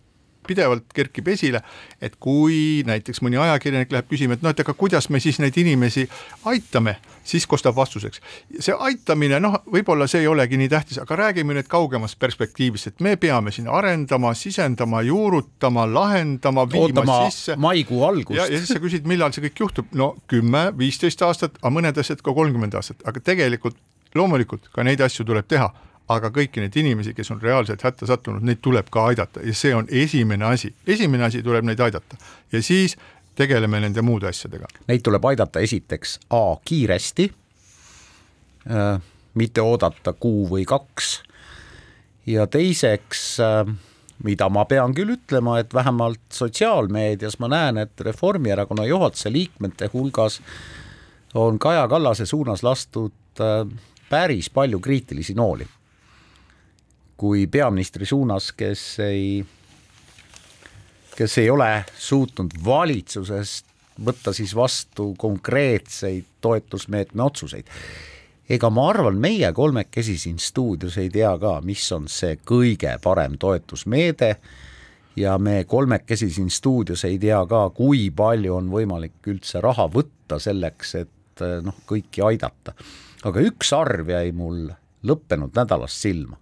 pidevalt 0.47 0.85
kerkib 0.95 1.27
esile, 1.33 1.62
et 2.01 2.15
kui 2.21 2.83
näiteks 2.88 3.21
mõni 3.25 3.39
ajakirjanik 3.41 3.93
läheb 3.93 4.09
küsima, 4.12 4.38
et 4.38 4.45
noh, 4.45 4.53
et 4.53 4.63
aga 4.63 4.75
kuidas 4.77 5.09
me 5.09 5.21
siis 5.23 5.39
neid 5.43 5.57
inimesi 5.59 6.05
aitame, 6.50 6.97
siis 7.23 7.47
kostab 7.47 7.75
vastuseks. 7.75 8.21
see 8.59 8.75
aitamine, 8.79 9.39
noh, 9.43 9.59
võib-olla 9.71 10.07
see 10.12 10.23
ei 10.23 10.27
olegi 10.27 10.59
nii 10.59 10.69
tähtis, 10.71 11.00
aga 11.01 11.15
räägime 11.23 11.55
nüüd 11.57 11.69
kaugemast 11.71 12.19
perspektiivist, 12.19 12.91
et 12.91 13.05
me 13.05 13.15
peame 13.17 13.51
siin 13.51 13.69
arendama, 13.71 14.33
sisendama, 14.38 15.01
juurutama, 15.07 15.88
lahendama, 15.93 16.67
viima 16.69 16.89
ootama 16.89 17.21
sisse. 17.29 17.55
maikuu 17.55 18.03
algust. 18.05 18.38
Ja 18.38 18.47
siis 18.47 18.69
sa 18.73 18.81
küsid, 18.83 19.07
millal 19.09 19.33
see 19.35 19.47
kõik 19.47 19.65
juhtub, 19.65 19.89
no 19.97 20.13
kümme, 20.31 20.69
viisteist 20.77 21.21
aastat, 21.25 21.57
aga 21.62 21.73
mõned 21.73 22.00
asjad 22.00 22.21
ka 22.23 22.35
kolmkümmend 22.35 22.75
aastat, 22.79 23.01
aga 23.07 23.23
tegelikult 23.23 23.79
loomulikult 24.15 24.69
ka 24.73 24.85
neid 24.85 25.01
asju 25.01 25.25
tuleb 25.25 25.47
teha, 25.50 25.71
aga 26.12 26.29
kõiki 26.33 26.63
neid 26.63 26.75
inimesi, 26.79 27.13
kes 27.15 27.31
on 27.31 27.41
reaalselt 27.41 27.83
hätta 27.86 28.07
sattunud, 28.07 28.43
neid 28.43 28.60
tuleb 28.63 28.89
ka 28.91 29.07
aidata. 29.12 29.43
Ja 29.45 29.55
see 29.55 29.74
on 29.75 29.88
esimene 29.91 30.45
asi, 30.45 30.74
esimene 30.88 31.29
asi 31.29 31.43
tuleb 31.43 31.65
neid 31.67 31.79
aidata. 31.79 32.19
Ja 32.51 32.62
siis 32.63 32.98
tegeleme 33.36 33.79
nende 33.83 34.03
muude 34.05 34.27
asjadega. 34.29 34.67
Neid 34.88 35.03
tuleb 35.05 35.25
aidata 35.31 35.63
esiteks 35.63 36.19
A 36.29 36.43
kiiresti, 36.65 37.29
mitte 39.33 39.63
oodata 39.63 40.13
kuu 40.13 40.45
või 40.51 40.67
kaks. 40.67 41.15
Ja 42.29 42.45
teiseks, 42.48 43.39
mida 44.24 44.48
ma 44.50 44.63
pean 44.65 44.93
küll 44.95 45.15
ütlema, 45.17 45.57
et 45.60 45.74
vähemalt 45.74 46.22
sotsiaalmeedias 46.31 47.39
ma 47.43 47.50
näen, 47.51 47.81
et 47.83 48.00
Reformierakonna 48.00 48.86
juhatuse 48.88 49.31
liikmete 49.31 49.89
hulgas 49.93 50.39
on 51.33 51.60
Kaja 51.60 51.88
Kallase 51.89 52.25
suunas 52.29 52.63
lastud 52.63 53.41
äh, 53.41 53.65
päris 54.10 54.51
palju 54.53 54.79
kriitilisi 54.79 55.33
nooli 55.33 55.65
kui 57.17 57.48
peaministri 57.48 58.05
suunas, 58.05 58.51
kes 58.51 59.00
ei 59.00 59.46
kes 61.17 61.38
ei 61.38 61.50
ole 61.50 61.86
suutnud 61.98 62.55
valitsusest 62.65 63.65
võtta 64.05 64.34
siis 64.34 64.55
vastu 64.55 65.13
konkreetseid 65.17 66.25
toetusmeetme 66.41 67.24
otsuseid. 67.24 67.67
ega 68.50 68.70
ma 68.70 68.89
arvan, 68.89 69.17
meie 69.17 69.53
kolmekesi 69.53 70.17
siin 70.17 70.39
stuudios 70.39 70.98
ei 70.98 71.10
tea 71.10 71.38
ka, 71.38 71.62
mis 71.62 71.91
on 71.91 72.08
see 72.08 72.38
kõige 72.46 72.98
parem 73.03 73.38
toetusmeede 73.38 74.36
ja 75.15 75.38
me 75.38 75.63
kolmekesi 75.63 76.29
siin 76.29 76.50
stuudios 76.50 77.05
ei 77.05 77.20
tea 77.20 77.46
ka, 77.46 77.70
kui 77.70 78.10
palju 78.12 78.55
on 78.55 78.70
võimalik 78.70 79.27
üldse 79.27 79.62
raha 79.62 79.88
võtta 79.88 80.39
selleks, 80.39 80.96
et 80.96 81.46
noh, 81.62 81.75
kõiki 81.86 82.25
aidata. 82.25 82.74
aga 83.24 83.39
üks 83.39 83.74
arv 83.74 84.10
jäi 84.10 84.32
mul 84.32 84.72
lõppenud 85.03 85.53
nädalast 85.55 86.01
silma. 86.01 86.38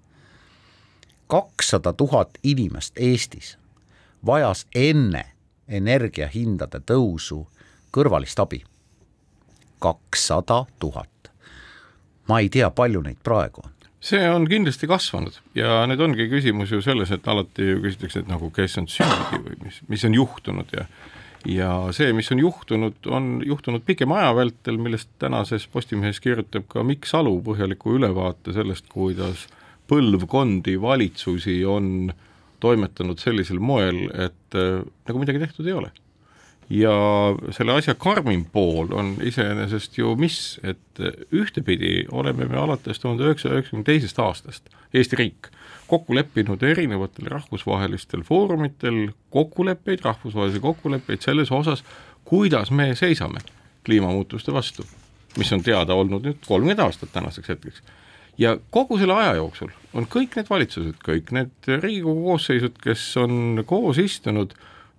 Kakssada 1.32 1.94
tuhat 1.94 2.30
inimest 2.44 2.98
Eestis 3.00 3.58
vajas 4.26 4.66
enne 4.76 5.24
energiahindade 5.68 6.82
tõusu 6.84 7.46
kõrvalist 7.96 8.40
abi. 8.44 8.64
kakssada 9.80 10.66
tuhat. 10.80 11.32
ma 12.28 12.40
ei 12.40 12.50
tea, 12.50 12.70
palju 12.70 13.02
neid 13.02 13.22
praegu 13.24 13.62
on. 13.64 13.72
see 14.02 14.30
on 14.30 14.48
kindlasti 14.48 14.88
kasvanud 14.88 15.40
ja 15.56 15.86
nüüd 15.88 16.04
ongi 16.04 16.28
küsimus 16.28 16.72
ju 16.72 16.82
selles, 16.82 17.12
et 17.12 17.28
alati 17.28 17.70
ju 17.70 17.80
küsitakse, 17.82 18.20
et 18.20 18.28
nagu 18.28 18.52
kes 18.52 18.78
on 18.78 18.88
süüdi 18.88 19.40
või 19.48 19.58
mis, 19.64 19.80
mis 19.88 20.04
on 20.04 20.14
juhtunud 20.14 20.76
ja 20.76 20.86
ja 21.46 21.72
see, 21.96 22.12
mis 22.14 22.32
on 22.32 22.40
juhtunud, 22.40 23.08
on 23.08 23.42
juhtunud 23.46 23.88
pikema 23.88 24.20
aja 24.20 24.36
vältel, 24.36 24.78
millest 24.78 25.10
tänases 25.20 25.68
Postimehes 25.68 26.20
kirjutab 26.20 26.68
ka 26.68 26.84
Mikk 26.84 27.08
Salu 27.08 27.40
põhjaliku 27.42 27.96
ülevaate 27.96 28.54
sellest, 28.54 28.92
kuidas 28.92 29.48
põlvkondi 29.92 30.78
valitsusi 30.82 31.62
on 31.68 32.12
toimetanud 32.62 33.20
sellisel 33.20 33.60
moel, 33.60 34.06
et 34.14 34.56
äh, 34.58 34.80
nagu 35.08 35.22
midagi 35.22 35.42
tehtud 35.42 35.68
ei 35.68 35.78
ole. 35.80 35.92
ja 36.72 36.92
selle 37.52 37.74
asja 37.76 37.98
karmim 38.00 38.46
pool 38.54 38.94
on 38.96 39.18
iseenesest 39.28 39.98
ju 39.98 40.14
mis, 40.16 40.56
et 40.64 41.02
ühtepidi 41.36 42.06
oleme 42.16 42.46
me 42.48 42.56
alates 42.62 43.02
tuhande 43.02 43.26
üheksasaja 43.26 43.58
üheksakümne 43.58 43.84
teisest 43.90 44.22
aastast, 44.24 44.70
Eesti 44.94 45.20
riik, 45.20 45.50
kokku 45.92 46.16
leppinud 46.16 46.64
erinevatel 46.64 47.28
rahvusvahelistel 47.32 48.24
foorumitel 48.28 49.10
kokkuleppeid, 49.36 50.06
rahvusvahelisi 50.08 50.64
kokkuleppeid 50.64 51.24
selles 51.24 51.52
osas, 51.52 51.84
kuidas 52.24 52.72
me 52.72 52.94
seisame 52.96 53.44
kliimamuutuste 53.86 54.54
vastu, 54.56 54.88
mis 55.38 55.52
on 55.52 55.64
teada 55.64 55.96
olnud 55.96 56.24
nüüd 56.24 56.40
kolmkümmend 56.48 56.84
aastat 56.88 57.12
tänaseks 57.12 57.52
hetkeks 57.52 57.84
ja 58.38 58.58
kogu 58.70 58.98
selle 58.98 59.14
aja 59.14 59.36
jooksul 59.36 59.72
on 59.98 60.08
kõik 60.12 60.38
need 60.40 60.50
valitsused, 60.50 61.00
kõik 61.06 61.32
need 61.36 61.70
Riigikogu 61.70 62.26
koosseisud, 62.30 62.78
kes 62.84 63.06
on 63.22 63.64
koos 63.68 64.00
istunud, 64.02 64.54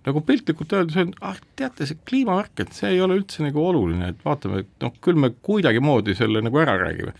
nagu 0.07 0.21
piltlikult 0.25 0.73
öeldes 0.75 0.97
on, 0.99 1.13
ah 1.23 1.37
teate, 1.57 1.87
see 1.87 1.99
kliimavärk, 2.07 2.65
et 2.65 2.73
see 2.75 2.91
ei 2.93 3.01
ole 3.03 3.17
üldse 3.21 3.45
nagu 3.45 3.61
oluline, 3.63 4.11
et 4.11 4.25
vaatame, 4.25 4.63
et 4.63 4.83
noh, 4.83 4.95
küll 5.03 5.19
me 5.19 5.31
kuidagimoodi 5.45 6.15
selle 6.17 6.43
nagu 6.43 6.59
ära 6.63 6.75
räägime. 6.81 7.13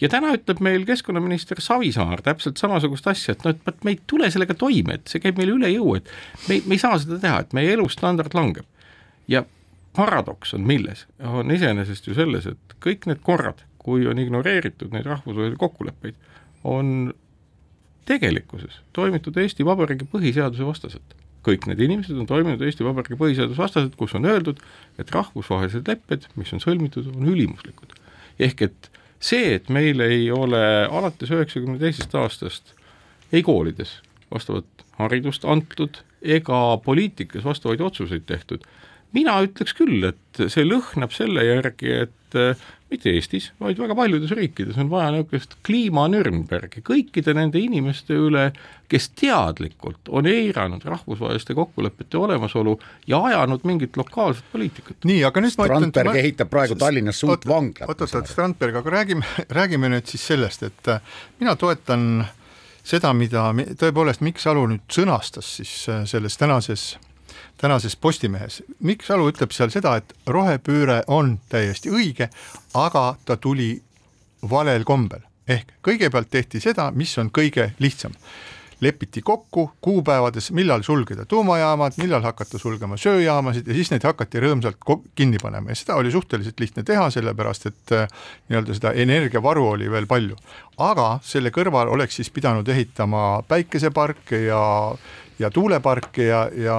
ja 0.00 0.08
täna 0.10 0.32
ütleb 0.34 0.58
meil 0.64 0.82
keskkonnaminister 0.88 1.60
Savisaar 1.62 2.22
täpselt 2.24 2.58
samasugust 2.58 3.06
asja, 3.06 3.36
et 3.36 3.44
noh, 3.44 3.54
et 3.54 3.66
vot 3.66 3.84
me 3.84 3.94
ei 3.94 4.00
tule 4.10 4.30
sellega 4.30 4.56
toime, 4.58 4.98
et 4.98 5.08
see 5.08 5.22
käib 5.22 5.38
meile 5.38 5.54
üle 5.54 5.70
jõu, 5.70 5.94
et 6.00 6.08
me, 6.48 6.62
me 6.66 6.74
ei 6.74 6.82
saa 6.82 6.98
seda 6.98 7.20
teha, 7.22 7.44
et 7.44 7.54
meie 7.54 7.76
elustandard 7.76 8.34
langeb. 8.34 8.66
ja 9.28 9.44
paradoks 9.94 10.54
on 10.56 10.66
milles, 10.66 11.06
on 11.22 11.50
iseenesest 11.54 12.08
ju 12.08 12.16
selles, 12.16 12.48
et 12.50 12.76
kõik 12.82 13.06
need 13.06 13.22
korrad, 13.22 13.62
kui 13.78 14.08
on 14.08 14.18
ignoreeritud 14.18 14.92
neid 14.92 15.06
rahvusvahelisi 15.06 15.60
kokkuleppeid, 15.60 16.16
on 16.64 17.12
tegelikkuses 18.08 18.80
toimitud 18.96 19.36
Eesti 19.40 19.64
Vabariigi 19.64 20.08
põhiseaduse 20.10 20.66
vastaselt. 20.66 21.14
kõik 21.44 21.66
need 21.68 21.80
inimesed 21.84 22.16
on 22.16 22.26
toiminud 22.26 22.62
Eesti 22.64 22.84
Vabariigi 22.84 23.18
põhiseaduse 23.20 23.60
vastaselt, 23.60 23.96
kus 24.00 24.14
on 24.16 24.24
öeldud, 24.24 24.60
et 24.98 25.10
rahvusvahelised 25.12 25.88
lepped, 25.88 26.28
mis 26.40 26.52
on 26.56 26.62
sõlmitud, 26.64 27.08
on 27.12 27.28
ülimuslikud. 27.28 27.92
ehk 28.38 28.62
et 28.62 28.90
see, 29.20 29.54
et 29.54 29.68
meil 29.68 30.00
ei 30.00 30.30
ole 30.32 30.62
alates 30.90 31.30
üheksakümne 31.30 31.78
teisest 31.78 32.14
aastast 32.14 32.74
ei 33.32 33.42
koolides 33.42 34.00
vastavat 34.32 34.84
haridust 34.98 35.44
antud 35.44 36.00
ega 36.22 36.78
poliitikas 36.84 37.44
vastavaid 37.44 37.80
otsuseid 37.80 38.24
tehtud, 38.26 38.64
mina 39.12 39.36
ütleks 39.44 39.76
küll, 39.76 40.04
et 40.08 40.44
see 40.50 40.64
lõhnab 40.66 41.12
selle 41.14 41.44
järgi, 41.44 41.92
et 42.06 42.38
mitte 42.94 43.12
Eestis, 43.14 43.50
vaid 43.60 43.78
väga 43.80 43.96
paljudes 43.98 44.32
riikides 44.34 44.78
on 44.80 44.90
vaja 44.92 45.10
niisugust 45.14 45.56
kliimanürnbergi 45.66 46.82
kõikide 46.86 47.34
nende 47.36 47.60
inimeste 47.62 48.16
üle, 48.18 48.48
kes 48.90 49.08
teadlikult 49.18 50.10
on 50.14 50.28
eiranud 50.30 50.84
rahvusvaheliste 50.86 51.56
kokkulepete 51.58 52.20
olemasolu 52.20 52.76
ja 53.10 53.22
ajanud 53.30 53.64
mingit 53.68 53.96
lokaalset 54.00 54.46
poliitikat. 54.52 54.96
nii, 55.04 55.22
aga 55.26 55.42
nüüd 55.44 55.56
Strandberg 55.56 56.12
ma... 56.12 56.16
ehitab 56.20 56.52
praegu 56.52 56.78
Tallinnasse 56.78 57.26
uut 57.26 57.48
vanglat. 57.48 57.88
oot, 57.88 58.06
oot, 58.06 58.16
oot, 58.20 58.30
Strandberg, 58.30 58.80
aga 58.82 58.96
räägime, 58.98 59.26
räägime 59.58 59.90
nüüd 59.96 60.10
siis 60.10 60.26
sellest, 60.32 60.66
et 60.68 60.92
äh, 60.92 61.16
mina 61.40 61.56
toetan 61.60 62.24
seda, 62.84 63.14
mida 63.16 63.48
mi- 63.56 63.70
tõepoolest 63.80 64.22
Mikk 64.24 64.42
Salu 64.42 64.66
nüüd 64.70 64.86
sõnastas 64.92 65.56
siis 65.58 65.74
äh, 65.88 66.04
selles 66.08 66.38
tänases 66.40 66.94
tänases 67.60 67.96
Postimehes, 67.96 68.62
Mikk 68.80 69.06
Salu 69.06 69.28
ütleb 69.30 69.52
seal 69.54 69.72
seda, 69.72 69.96
et 69.96 70.14
rohepööre 70.26 71.02
on 71.06 71.38
täiesti 71.48 71.92
õige, 71.92 72.28
aga 72.74 73.14
ta 73.24 73.36
tuli 73.36 73.76
valel 74.50 74.84
kombel. 74.84 75.20
ehk 75.48 75.74
kõigepealt 75.84 76.30
tehti 76.32 76.60
seda, 76.60 76.90
mis 76.90 77.18
on 77.18 77.30
kõige 77.30 77.72
lihtsam. 77.78 78.12
lepiti 78.80 79.22
kokku 79.22 79.70
kuupäevades, 79.80 80.50
millal 80.52 80.82
sulgeda 80.82 81.24
tuumajaamad, 81.24 81.92
millal 81.96 82.22
hakata 82.22 82.58
sulgema 82.58 82.96
sööjaamasid 82.96 83.68
ja 83.68 83.74
siis 83.74 83.90
neid 83.90 84.02
hakati 84.04 84.40
rõõmsalt 84.40 84.76
kinni 85.14 85.38
panema 85.40 85.70
ja 85.70 85.74
seda 85.74 85.94
oli 85.94 86.10
suhteliselt 86.12 86.60
lihtne 86.60 86.82
teha, 86.82 87.06
sellepärast 87.10 87.66
et 87.66 87.92
äh, 87.92 88.08
nii-öelda 88.48 88.74
seda 88.74 88.92
energiavaru 88.92 89.68
oli 89.68 89.90
veel 89.90 90.06
palju. 90.06 90.36
aga 90.76 91.18
selle 91.22 91.50
kõrval 91.50 91.88
oleks 91.88 92.16
siis 92.16 92.30
pidanud 92.30 92.68
ehitama 92.68 93.42
päikeseparke 93.48 94.42
ja 94.50 94.60
ja 95.38 95.50
tuuleparke 95.50 96.24
ja, 96.24 96.50
ja 96.54 96.78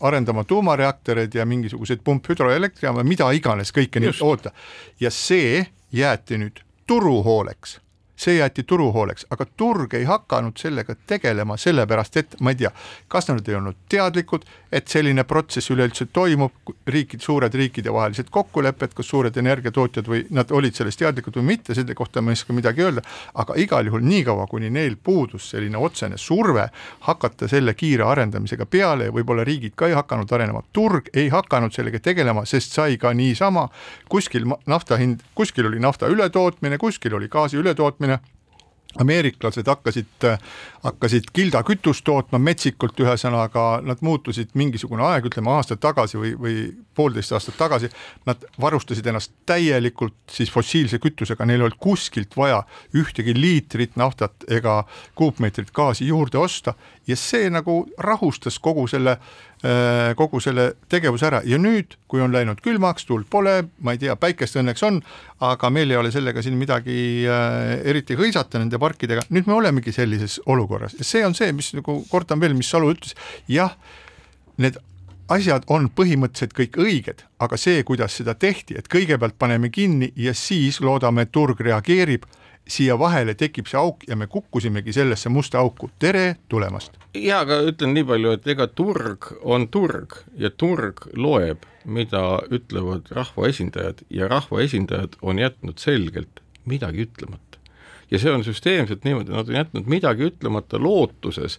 arendama 0.00 0.44
tuumareaktoreid 0.44 1.34
ja 1.34 1.46
mingisuguseid 1.46 2.00
pumphüdroelektrijaama, 2.04 3.04
mida 3.04 3.30
iganes 3.36 3.72
kõike 3.76 4.00
nii 4.00 4.14
oota. 4.20 4.52
ja 5.00 5.10
see 5.10 5.66
jäeti 5.92 6.38
nüüd 6.38 6.62
turu 6.86 7.22
hooleks 7.22 7.80
see 8.16 8.38
jäeti 8.38 8.62
turu 8.62 8.90
hooleks, 8.92 9.26
aga 9.30 9.46
turg 9.56 9.94
ei 9.94 10.04
hakanud 10.04 10.56
sellega 10.58 10.94
tegelema, 11.06 11.56
sellepärast 11.56 12.16
et 12.16 12.36
ma 12.40 12.52
ei 12.52 12.60
tea, 12.62 12.70
kas 13.08 13.28
nad 13.28 13.48
ei 13.48 13.58
olnud 13.58 13.76
teadlikud, 13.92 14.46
et 14.72 14.88
selline 14.88 15.24
protsess 15.24 15.70
üleüldse 15.70 16.08
toimub, 16.12 16.72
riikid, 16.88 17.20
suured 17.22 17.54
riikidevahelised 17.54 18.30
kokkulepped, 18.30 18.94
kas 18.96 19.08
suured 19.08 19.36
energiatootjad 19.36 20.08
või 20.08 20.24
nad 20.34 20.50
olid 20.50 20.76
sellest 20.76 21.00
teadlikud 21.02 21.36
või 21.40 21.52
mitte, 21.52 21.74
selle 21.76 21.94
kohta 21.94 22.22
ma 22.22 22.32
ei 22.32 22.40
oska 22.40 22.56
midagi 22.56 22.84
öelda, 22.84 23.04
aga 23.34 23.56
igal 23.60 23.86
juhul 23.90 24.04
niikaua, 24.06 24.46
kuni 24.50 24.70
neil 24.70 24.96
puudus 24.96 25.50
selline 25.52 25.78
otsene 25.78 26.18
surve 26.20 26.68
hakata 27.06 27.48
selle 27.48 27.74
kiire 27.74 28.04
arendamisega 28.08 28.66
peale 28.66 29.10
ja 29.10 29.14
võib-olla 29.14 29.44
riigid 29.46 29.76
ka 29.76 29.90
ei 29.90 29.96
hakanud 29.96 30.32
arenema, 30.32 30.62
turg 30.72 31.10
ei 31.14 31.28
hakanud 31.32 31.74
sellega 31.74 32.00
tegelema, 32.02 32.44
sest 32.48 32.76
sai 32.76 32.96
ka 33.00 33.12
niisama, 33.16 33.68
kuskil 34.08 34.48
nafta 34.66 34.98
hind, 35.00 35.22
kuskil 35.34 35.68
oli 35.70 35.80
nafta 35.82 36.08
ületootmine, 36.12 36.78
kuskil 36.78 37.14
oli 37.18 37.28
gaasi 37.32 37.60
ületootmine, 37.60 38.05
ameeriklased 39.00 39.66
hakkasid, 39.66 40.24
hakkasid 40.82 41.28
kildakütust 41.32 42.04
tootma 42.04 42.38
metsikult, 42.40 42.98
ühesõnaga 43.00 43.64
nad 43.84 44.02
muutusid 44.04 44.54
mingisugune 44.56 45.04
aeg, 45.06 45.28
ütleme 45.30 45.52
aasta 45.52 45.76
tagasi 45.80 46.20
või, 46.20 46.32
või 46.40 46.56
poolteist 46.96 47.34
aastat 47.36 47.58
tagasi, 47.60 47.90
nad 48.28 48.44
varustasid 48.60 49.06
ennast 49.06 49.34
täielikult 49.48 50.16
siis 50.32 50.52
fossiilse 50.52 51.00
kütusega, 51.02 51.44
neil 51.44 51.60
ei 51.60 51.68
olnud 51.68 51.80
kuskilt 51.82 52.36
vaja 52.36 52.62
ühtegi 52.96 53.36
liitrit 53.36 53.96
naftat 54.00 54.48
ega 54.48 54.82
kuupmeetrit 55.18 55.72
gaasi 55.76 56.08
juurde 56.08 56.38
osta. 56.40 56.74
Ja 57.06 57.16
see 57.16 57.50
nagu 57.52 57.84
rahustas 57.98 58.58
kogu 58.58 58.86
selle 58.90 59.18
kogu 60.16 60.40
selle 60.42 60.66
tegevuse 60.92 61.26
ära. 61.26 61.40
Ja 61.48 61.56
nüüd, 61.58 61.96
kui 62.10 62.20
on 62.22 62.34
läinud 62.34 62.60
külmaks, 62.62 63.06
tuld 63.08 63.24
pole, 63.32 63.62
ma 63.82 63.94
ei 63.94 64.00
tea, 64.02 64.14
päikest 64.20 64.58
õnneks 64.60 64.84
on, 64.86 65.00
aga 65.44 65.70
meil 65.72 65.90
ei 65.90 65.98
ole 66.00 66.12
sellega 66.14 66.42
siin 66.44 66.58
midagi 66.60 66.98
äh, 67.24 67.76
eriti 67.88 68.18
hõisata 68.18 68.60
nende 68.60 68.78
parkidega, 68.82 69.24
nüüd 69.32 69.48
me 69.48 69.56
olemegi 69.56 69.94
sellises 69.96 70.38
olukorras. 70.46 70.98
Ja 71.00 71.08
see 71.08 71.24
on 71.26 71.34
see, 71.34 71.50
mis 71.56 71.72
nagu 71.76 72.02
kordan 72.10 72.42
veel, 72.42 72.54
mis 72.58 72.70
Salu 72.70 72.92
ütles, 72.92 73.16
jah, 73.50 73.74
need 74.60 74.78
asjad 75.32 75.66
on 75.72 75.88
põhimõtteliselt 75.90 76.54
kõik 76.56 76.78
õiged, 76.82 77.24
aga 77.42 77.58
see, 77.58 77.82
kuidas 77.86 78.14
seda 78.20 78.36
tehti, 78.38 78.76
et 78.78 78.88
kõigepealt 78.92 79.38
paneme 79.38 79.70
kinni 79.74 80.12
ja 80.16 80.34
siis 80.36 80.78
loodame, 80.84 81.26
et 81.26 81.32
turg 81.34 81.60
reageerib, 81.64 82.28
siia 82.68 82.98
vahele 82.98 83.34
tekib 83.34 83.68
see 83.70 83.78
auk 83.78 84.06
ja 84.08 84.16
me 84.16 84.26
kukkusimegi 84.26 84.92
sellesse 84.92 85.28
musta 85.28 85.58
auku, 85.58 85.90
tere 85.98 86.36
tulemast 86.48 86.98
jaa, 87.22 87.40
aga 87.44 87.60
ütlen 87.70 87.94
nii 87.96 88.04
palju, 88.08 88.34
et 88.36 88.48
ega 88.52 88.66
turg 88.68 89.30
on 89.42 89.66
turg 89.72 90.18
ja 90.40 90.50
turg 90.50 91.06
loeb, 91.16 91.64
mida 91.84 92.22
ütlevad 92.52 93.10
rahvaesindajad 93.16 94.04
ja 94.10 94.28
rahvaesindajad 94.30 95.18
on 95.22 95.40
jätnud 95.40 95.78
selgelt 95.82 96.42
midagi 96.66 97.06
ütlemata. 97.06 97.60
ja 98.10 98.18
see 98.18 98.30
on 98.30 98.44
süsteemselt 98.44 99.04
niimoodi, 99.04 99.32
nad 99.34 99.48
on 99.48 99.60
jätnud 99.60 99.90
midagi 99.90 100.30
ütlemata 100.30 100.78
lootuses, 100.82 101.58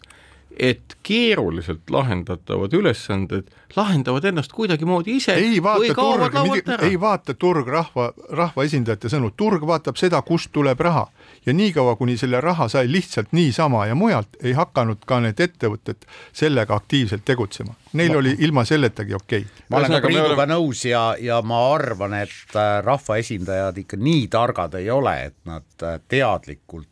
et 0.60 0.98
keeruliselt 1.04 1.89
lahendatavad 1.89 2.74
ülesanded 2.74 3.52
lahendavad 3.76 4.24
ennast 4.26 4.54
kuidagimoodi 4.56 5.17
ise 5.20 5.34
ei 5.38 5.63
vaata 5.63 5.93
turg, 5.96 6.36
ei 6.82 7.00
vaata 7.00 7.34
turg 7.34 7.67
rahva, 7.67 8.12
rahvaesindajate 8.39 9.12
sõnu, 9.12 9.32
turg 9.38 9.65
vaatab 9.67 10.00
seda, 10.00 10.22
kust 10.26 10.52
tuleb 10.56 10.80
raha 10.82 11.06
ja 11.46 11.54
niikaua, 11.54 11.96
kuni 12.00 12.17
selle 12.17 12.41
raha 12.41 12.67
sai 12.72 12.88
lihtsalt 12.91 13.32
niisama 13.32 13.86
ja 13.88 13.96
mujalt, 13.96 14.39
ei 14.43 14.56
hakanud 14.58 15.04
ka 15.06 15.20
need 15.24 15.39
ettevõtted 15.39 16.08
sellega 16.34 16.76
aktiivselt 16.76 17.26
tegutsema. 17.26 17.76
Neil 17.93 18.15
Ma- 18.15 18.20
oli 18.24 18.36
ilma 18.39 18.65
selletagi 18.65 19.13
okei 19.13 19.46
okay. 19.46 19.65
ma 19.70 19.78
olen 19.82 19.98
ka 19.98 20.04
Priiduga 20.08 20.34
oleme- 20.34 20.54
nõus 20.54 20.86
ja, 20.88 21.06
ja 21.20 21.41
ma 21.41 21.62
arvan, 21.74 22.17
et 22.24 22.56
äh, 22.56 22.78
rahvaesindajad 22.84 23.78
ikka 23.84 24.00
nii 24.00 24.28
targad 24.32 24.80
ei 24.80 24.89
ole, 24.91 25.17
et 25.32 25.38
nad 25.46 25.84
äh, 25.84 26.00
teadlikult 26.08 26.88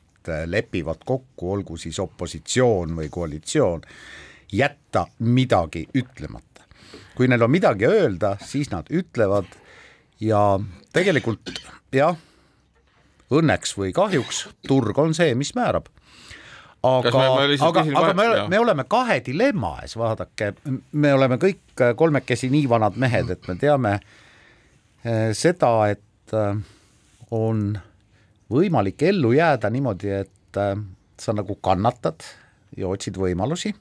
lepivad 0.45 1.03
kokku, 1.05 1.51
olgu 1.53 1.77
siis 1.77 1.99
opositsioon 1.99 2.95
või 2.97 3.09
koalitsioon, 3.11 3.81
jätta 4.51 5.05
midagi 5.19 5.87
ütlemata. 5.95 6.63
kui 7.15 7.27
neil 7.27 7.43
on 7.43 7.51
midagi 7.51 7.87
öelda, 7.87 8.35
siis 8.43 8.71
nad 8.71 8.89
ütlevad 8.91 9.47
ja 10.19 10.59
tegelikult 10.93 11.51
jah, 11.95 12.17
õnneks 13.31 13.75
või 13.77 13.93
kahjuks 13.95 14.47
turg 14.67 14.97
on 14.99 15.13
see, 15.13 15.35
mis 15.35 15.55
määrab. 15.55 15.87
Aga 16.85 17.09
aga, 17.65 17.81
aga 17.81 18.13
me, 18.13 18.25
me 18.51 18.59
oleme 18.59 18.83
kahe 18.85 19.17
dilemma 19.25 19.79
ees, 19.81 19.95
vaadake, 19.97 20.51
me 20.91 21.13
oleme 21.13 21.39
kõik 21.41 21.81
kolmekesi 21.97 22.51
nii 22.53 22.67
vanad 22.69 22.99
mehed, 23.01 23.31
et 23.33 23.47
me 23.49 23.55
teame 23.57 23.93
eh, 23.95 25.31
seda, 25.33 25.71
et 25.89 26.35
on 27.31 27.79
võimalik 28.51 29.01
ellu 29.03 29.33
jääda 29.35 29.69
niimoodi, 29.73 30.11
et 30.21 30.59
eh, 30.61 30.75
sa 31.19 31.33
nagu 31.33 31.57
kannatad 31.63 32.25
ja 32.77 32.89
otsid 32.91 33.17
võimalusi, 33.19 33.71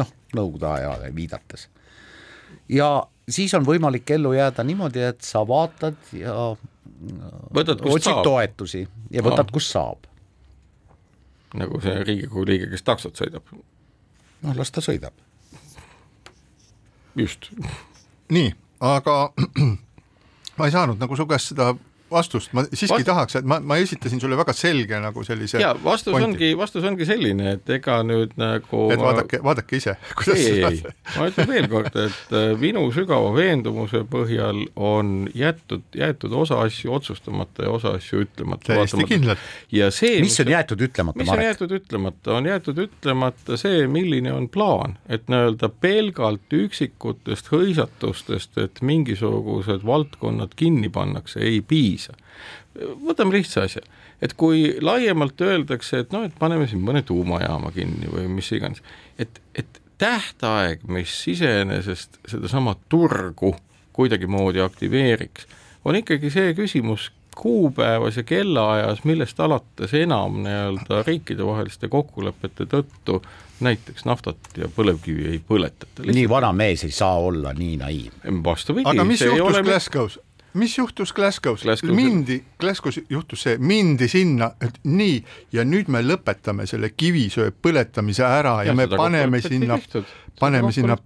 noh, 0.00 0.12
nõukogude 0.36 0.68
ajale 0.70 1.14
viidates. 1.14 1.68
ja 2.68 3.06
siis 3.28 3.54
on 3.54 3.66
võimalik 3.66 4.10
ellu 4.10 4.32
jääda 4.32 4.64
niimoodi, 4.64 5.02
et 5.12 5.20
sa 5.26 5.42
vaatad 5.48 5.98
ja 6.16 6.54
võtad, 7.54 7.82
kust 7.82 7.96
otsid 7.96 8.12
saab, 8.12 8.24
toetusi 8.26 8.82
ja 9.10 9.22
võtad, 9.24 9.52
kust 9.52 9.74
saab. 9.74 10.08
nagu 11.58 11.80
see 11.84 11.98
Riigikogu 12.04 12.46
liige, 12.48 12.70
kes 12.72 12.86
taksot 12.86 13.18
sõidab. 13.18 13.54
noh, 14.42 14.56
las 14.56 14.70
ta 14.70 14.84
sõidab. 14.84 15.14
just. 17.16 17.50
nii, 18.30 18.52
aga 18.80 19.16
ma 20.58 20.68
ei 20.68 20.74
saanud 20.74 21.00
nagu 21.00 21.16
su 21.16 21.26
käest 21.26 21.52
seda 21.54 21.72
vastust, 22.12 22.52
ma 22.56 22.64
siiski 22.68 22.94
Vast- 22.94 23.08
tahaks, 23.08 23.36
et 23.40 23.48
ma, 23.48 23.58
ma 23.60 23.78
esitasin 23.82 24.20
sulle 24.22 24.36
väga 24.38 24.54
selge 24.56 24.98
nagu 25.02 25.24
sellise 25.26 25.60
ja 25.62 25.72
vastus 25.84 26.12
pointi. 26.12 26.28
ongi, 26.28 26.50
vastus 26.58 26.84
ongi 26.88 27.06
selline, 27.08 27.56
et 27.56 27.72
ega 27.78 27.98
nüüd 28.06 28.34
nagu 28.40 28.84
et 28.92 29.00
vaadake, 29.00 29.40
vaadake 29.44 29.78
ise, 29.80 29.96
kuidas 30.18 30.38
ei, 30.38 30.62
ei, 30.62 30.80
seda 30.80 30.94
ma 31.16 31.28
ütlen 31.30 31.50
veel 31.50 31.68
kord, 31.72 31.98
et 32.04 32.36
äh, 32.36 32.52
minu 32.60 32.84
sügava 32.94 33.32
veendumuse 33.36 34.02
põhjal 34.12 34.64
on 34.76 35.14
jäetud, 35.38 35.84
jäetud 35.96 36.34
osa 36.42 36.60
asju 36.66 36.94
otsustamata 36.98 37.66
ja 37.66 37.74
osa 37.76 37.94
asju 37.98 38.24
ütlemata. 38.26 38.72
täiesti 38.72 39.08
kindlalt. 39.08 39.50
ja 39.72 39.90
see, 39.94 40.20
mis 40.24 40.38
on 40.42 40.52
jäetud 40.52 40.86
ütlemata, 40.88 41.18
mis 41.18 41.28
on 41.28 41.36
Marek? 41.36 41.50
jäetud 41.50 41.76
ütlemata, 41.78 42.36
on 42.38 42.50
jäetud 42.50 42.82
ütlemata 42.86 43.58
see, 43.60 43.86
milline 43.90 44.32
on 44.34 44.48
plaan, 44.52 44.98
et 45.08 45.28
nii-öelda 45.32 45.70
pelgalt 45.82 46.56
üksikutest 46.56 47.52
hõisatustest, 47.52 48.58
et 48.60 48.82
mingisugused 48.84 49.86
valdkonnad 49.86 50.56
kinni 50.56 50.90
pannakse, 50.92 51.40
ei 51.40 51.60
piisa 51.62 52.01
võtame 53.06 53.36
lihtsa 53.36 53.66
asja, 53.68 53.82
et 54.22 54.34
kui 54.38 54.76
laiemalt 54.80 55.40
öeldakse, 55.40 56.02
et 56.04 56.12
noh, 56.14 56.26
et 56.26 56.34
paneme 56.38 56.66
siin 56.70 56.82
mõne 56.84 57.04
tuumajaama 57.06 57.72
kinni 57.74 58.10
või 58.12 58.28
mis 58.32 58.50
iganes, 58.56 58.82
et, 59.20 59.40
et 59.54 59.80
tähtaeg, 60.02 60.86
mis 60.90 61.14
iseenesest 61.28 62.18
sedasama 62.28 62.74
turgu 62.88 63.54
kuidagimoodi 63.92 64.62
aktiveeriks, 64.64 65.46
on 65.84 65.98
ikkagi 65.98 66.30
see 66.32 66.54
küsimus 66.58 67.10
kuupäevas 67.36 68.16
ja 68.16 68.22
kellaajas, 68.22 69.04
millest 69.04 69.40
alates 69.40 69.94
enam 69.94 70.42
nii-öelda 70.44 71.02
riikidevaheliste 71.06 71.88
kokkulepete 71.88 72.66
tõttu 72.68 73.22
näiteks 73.62 74.04
naftat 74.04 74.36
ja 74.56 74.68
põlevkivi 74.76 75.30
ei 75.30 75.40
põletata. 75.48 76.04
nii 76.06 76.28
vana 76.28 76.52
mees 76.52 76.84
ei 76.84 76.90
saa 76.90 77.18
olla 77.20 77.54
nii 77.56 77.76
naiivne. 77.76 78.42
vastupidi. 78.44 78.88
aga 78.88 79.04
mis 79.04 79.20
juhtus 79.20 79.46
ole... 79.46 79.62
Glasgow's? 79.62 80.18
Mis 80.54 80.78
juhtus 80.78 81.12
Glasgow's, 81.12 81.62
Glasgow's? 81.62 81.94
mindi, 81.94 82.44
Glasgow's 82.60 83.00
juhtus 83.10 83.42
see, 83.46 83.58
mindi 83.58 84.08
sinna, 84.08 84.52
et 84.60 84.80
nii 84.84 85.20
ja 85.52 85.64
nüüd 85.64 85.88
me 85.92 86.02
lõpetame 86.04 86.66
selle 86.68 86.92
kivisöe 86.96 87.52
põletamise 87.52 88.24
ära 88.26 88.58
ja, 88.62 88.72
ja 88.72 88.74
me 88.76 88.86
paneme 88.90 89.40
sinna, 89.44 89.78
paneme 90.40 90.72
sinna 90.72 90.96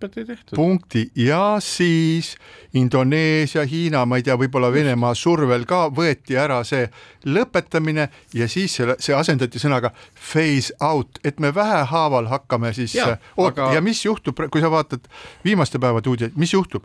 punkti 0.54 1.06
ja 1.22 1.58
siis 1.62 2.34
Indoneesia, 2.74 3.64
Hiina, 3.66 4.04
ma 4.06 4.18
ei 4.18 4.26
tea, 4.26 4.36
võib-olla 4.40 4.72
Venemaa 4.74 5.14
survel 5.14 5.64
ka 5.68 5.86
võeti 5.94 6.36
ära 6.38 6.62
see 6.66 6.88
lõpetamine 7.30 8.08
ja 8.34 8.50
siis 8.50 8.74
see, 8.76 8.98
see 8.98 9.14
asendati 9.16 9.62
sõnaga 9.62 9.92
phase 10.18 10.74
out, 10.84 11.20
et 11.24 11.40
me 11.40 11.54
vähehaaval 11.54 12.30
hakkame 12.32 12.74
siis, 12.76 12.98
aga... 12.98 13.72
ja 13.74 13.82
mis 13.84 14.02
juhtub, 14.04 14.42
kui 14.50 14.64
sa 14.64 14.72
vaatad 14.74 15.06
viimaste 15.44 15.78
päevade 15.82 16.10
uudiseid, 16.10 16.36
mis 16.36 16.52
juhtub? 16.52 16.84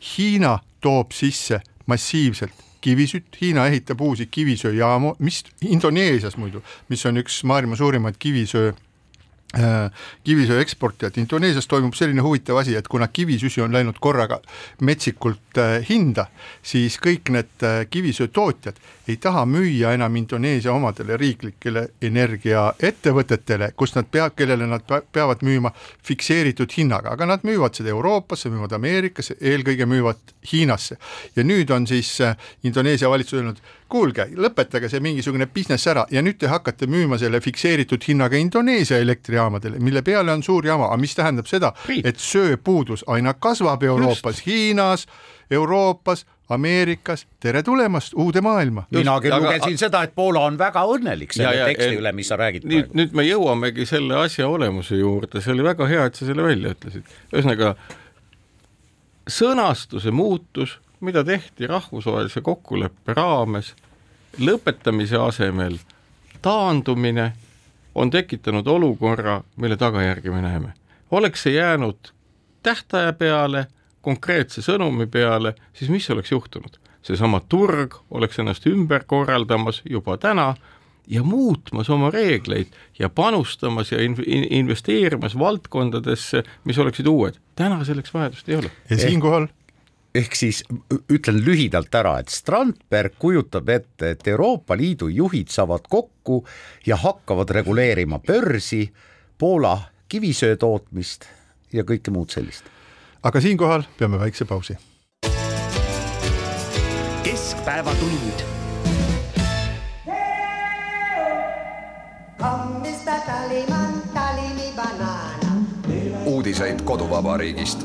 Hiina 0.00 0.54
toob 0.80 1.12
sisse 1.12 1.60
massiivselt. 1.90 2.66
Kivisütt, 2.80 3.36
Hiina 3.40 3.66
ehitab 3.68 4.00
uusi 4.00 4.24
kivisöejaamu, 4.26 5.14
mis 5.18 5.42
Indoneesias 5.68 6.38
muidu, 6.40 6.62
mis 6.88 7.02
on 7.06 7.20
üks 7.20 7.42
maailma 7.44 7.76
suurimaid 7.76 8.16
kivisöö 8.18 8.70
kivisöe 10.24 10.60
eksportijad, 10.62 11.16
Indoneesias 11.18 11.66
toimub 11.66 11.94
selline 11.98 12.22
huvitav 12.22 12.60
asi, 12.60 12.76
et 12.78 12.88
kuna 12.88 13.08
kivisüsi 13.10 13.62
on 13.64 13.72
läinud 13.74 13.98
korraga 14.00 14.38
metsikult 14.86 15.58
äh, 15.58 15.80
hinda, 15.88 16.28
siis 16.62 17.00
kõik 17.02 17.32
need 17.34 17.66
äh, 17.66 17.80
kivisöötootjad 17.90 18.78
ei 19.10 19.16
taha 19.16 19.42
müüa 19.46 19.90
enam 19.96 20.16
Indoneesia 20.16 20.72
omadele 20.72 21.16
riiklikele 21.18 21.82
energiaettevõtetele, 22.02 23.72
kus 23.76 23.94
nad 23.96 24.06
pea, 24.10 24.28
kellele 24.30 24.68
nad 24.70 24.86
peavad 24.86 25.42
müüma 25.46 25.72
fikseeritud 26.06 26.70
hinnaga, 26.76 27.16
aga 27.16 27.26
nad 27.32 27.46
müüvad 27.46 27.74
seda 27.74 27.90
Euroopasse, 27.90 28.52
müüvad 28.52 28.76
Ameerikasse, 28.78 29.34
eelkõige 29.40 29.88
müüvad 29.90 30.34
Hiinasse. 30.52 30.96
ja 31.36 31.44
nüüd 31.44 31.70
on 31.74 31.86
siis 31.90 32.18
Indoneesia 32.62 33.10
valitsus 33.10 33.40
öelnud, 33.40 33.58
kuulge, 33.90 34.26
lõpetage 34.38 34.88
see 34.90 35.02
mingisugune 35.04 35.48
business 35.50 35.88
ära 35.90 36.06
ja 36.12 36.22
nüüd 36.24 36.38
te 36.40 36.50
hakkate 36.50 36.88
müüma 36.90 37.18
selle 37.20 37.40
fikseeritud 37.44 38.04
hinnaga 38.06 38.38
Indoneesia 38.40 39.00
elektrijaamadele, 39.02 39.80
mille 39.82 40.02
peale 40.06 40.32
on 40.32 40.44
suur 40.46 40.66
jama, 40.66 40.88
aga 40.90 41.00
mis 41.00 41.14
tähendab 41.18 41.50
seda, 41.50 41.72
et 42.04 42.20
sööpuudus 42.20 43.04
aina 43.10 43.34
kasvab 43.34 43.82
Euroopas, 43.82 44.44
Hiinas, 44.46 45.06
Euroopas, 45.50 46.26
Ameerikas, 46.50 47.26
tere 47.40 47.62
tulemast 47.62 48.14
uude 48.18 48.40
maailma. 48.42 48.82
mina 48.90 49.12
küll 49.22 49.34
aga... 49.36 49.44
lugesin 49.44 49.78
seda, 49.78 50.02
et 50.02 50.14
Poola 50.14 50.42
on 50.48 50.58
väga 50.58 50.82
õnnelik 50.90 51.34
selle 51.36 51.52
ja, 51.54 51.62
ja, 51.62 51.70
teksti 51.70 52.00
üle, 52.00 52.12
mis 52.16 52.30
sa 52.30 52.38
räägid 52.40 52.66
nüüd, 52.66 52.88
praegu. 52.88 52.98
nüüd 52.98 53.14
me 53.20 53.26
jõuamegi 53.26 53.86
selle 53.86 54.18
asja 54.18 54.48
olemuse 54.50 54.98
juurde, 54.98 55.42
see 55.42 55.54
oli 55.54 55.66
väga 55.66 55.86
hea, 55.90 56.08
et 56.10 56.18
sa 56.18 56.26
selle 56.26 56.46
välja 56.46 56.74
ütlesid. 56.74 57.12
ühesõnaga 57.30 57.74
sõnastuse 59.30 60.10
muutus 60.10 60.80
mida 61.00 61.24
tehti 61.24 61.66
rahvusvahelise 61.66 62.40
kokkuleppe 62.40 63.14
raames, 63.14 63.74
lõpetamise 64.38 65.16
asemel 65.16 65.78
taandumine 66.42 67.32
on 67.94 68.10
tekitanud 68.10 68.66
olukorra, 68.66 69.40
mille 69.56 69.76
tagajärgi 69.76 70.30
me 70.30 70.42
näeme. 70.42 70.72
oleks 71.10 71.42
see 71.42 71.52
jäänud 71.52 72.12
tähtaja 72.62 73.12
peale, 73.12 73.66
konkreetse 74.00 74.62
sõnumi 74.62 75.06
peale, 75.06 75.54
siis 75.72 75.90
mis 75.90 76.10
oleks 76.10 76.32
juhtunud? 76.32 76.78
seesama 77.02 77.40
turg 77.48 77.94
oleks 78.10 78.38
ennast 78.38 78.66
ümber 78.66 79.04
korraldamas 79.06 79.82
juba 79.90 80.16
täna 80.16 80.54
ja 81.08 81.22
muutmas 81.22 81.90
oma 81.90 82.10
reegleid 82.10 82.66
ja 82.98 83.08
panustamas 83.08 83.92
ja 83.92 83.98
investeerimas 84.50 85.38
valdkondadesse, 85.38 86.42
mis 86.64 86.78
oleksid 86.78 87.06
uued. 87.06 87.34
täna 87.54 87.84
selleks 87.84 88.14
vajadust 88.14 88.48
ei 88.48 88.56
ole. 88.56 88.70
ja 88.90 88.96
siinkohal 88.96 89.46
ehk 90.14 90.34
siis 90.34 90.62
ütlen 91.12 91.40
lühidalt 91.44 91.94
ära, 91.94 92.16
et 92.20 92.32
Strandberg 92.32 93.14
kujutab 93.18 93.68
ette, 93.70 94.14
et 94.14 94.28
Euroopa 94.28 94.76
Liidu 94.76 95.08
juhid 95.08 95.50
saavad 95.52 95.86
kokku 95.88 96.42
ja 96.86 96.96
hakkavad 96.96 97.50
reguleerima 97.50 98.18
börsi, 98.18 98.90
Poola 99.38 99.78
kivisöe 100.08 100.56
tootmist 100.56 101.24
ja 101.72 101.84
kõike 101.86 102.10
muud 102.10 102.30
sellist. 102.30 102.64
aga 103.22 103.40
siinkohal 103.40 103.82
peame 103.98 104.18
väikse 104.20 104.44
pausi. 104.44 104.76
keskpäevatund. 107.24 108.48
uudiseid 116.24 116.82
koduvabariigist 116.82 117.84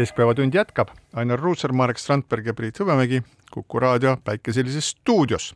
keskpäevatund 0.00 0.54
jätkab, 0.54 0.88
Ainar 1.14 1.40
Ruussaar, 1.40 1.72
Marek 1.76 1.98
Strandberg 2.00 2.46
ja 2.46 2.54
Priit 2.56 2.78
Hõbemägi 2.80 3.20
Kuku 3.50 3.80
raadio 3.80 4.16
päikeselises 4.24 4.90
stuudios. 4.90 5.54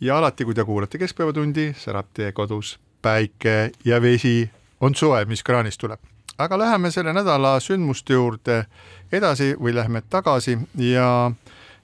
ja 0.00 0.18
alati, 0.18 0.44
kui 0.44 0.54
te 0.54 0.64
kuulate 0.64 0.98
Keskpäevatundi, 0.98 1.72
särab 1.78 2.06
teie 2.14 2.32
kodus 2.32 2.78
päike 3.02 3.70
ja 3.84 4.02
vesi, 4.02 4.50
on 4.80 4.94
soe, 4.94 5.24
mis 5.24 5.42
kraanist 5.42 5.80
tuleb. 5.80 6.00
aga 6.38 6.58
läheme 6.58 6.90
selle 6.90 7.12
nädala 7.12 7.60
sündmuste 7.60 8.12
juurde 8.12 8.64
edasi 9.12 9.54
või 9.60 9.74
lähme 9.74 10.02
tagasi 10.10 10.58
ja 10.76 11.30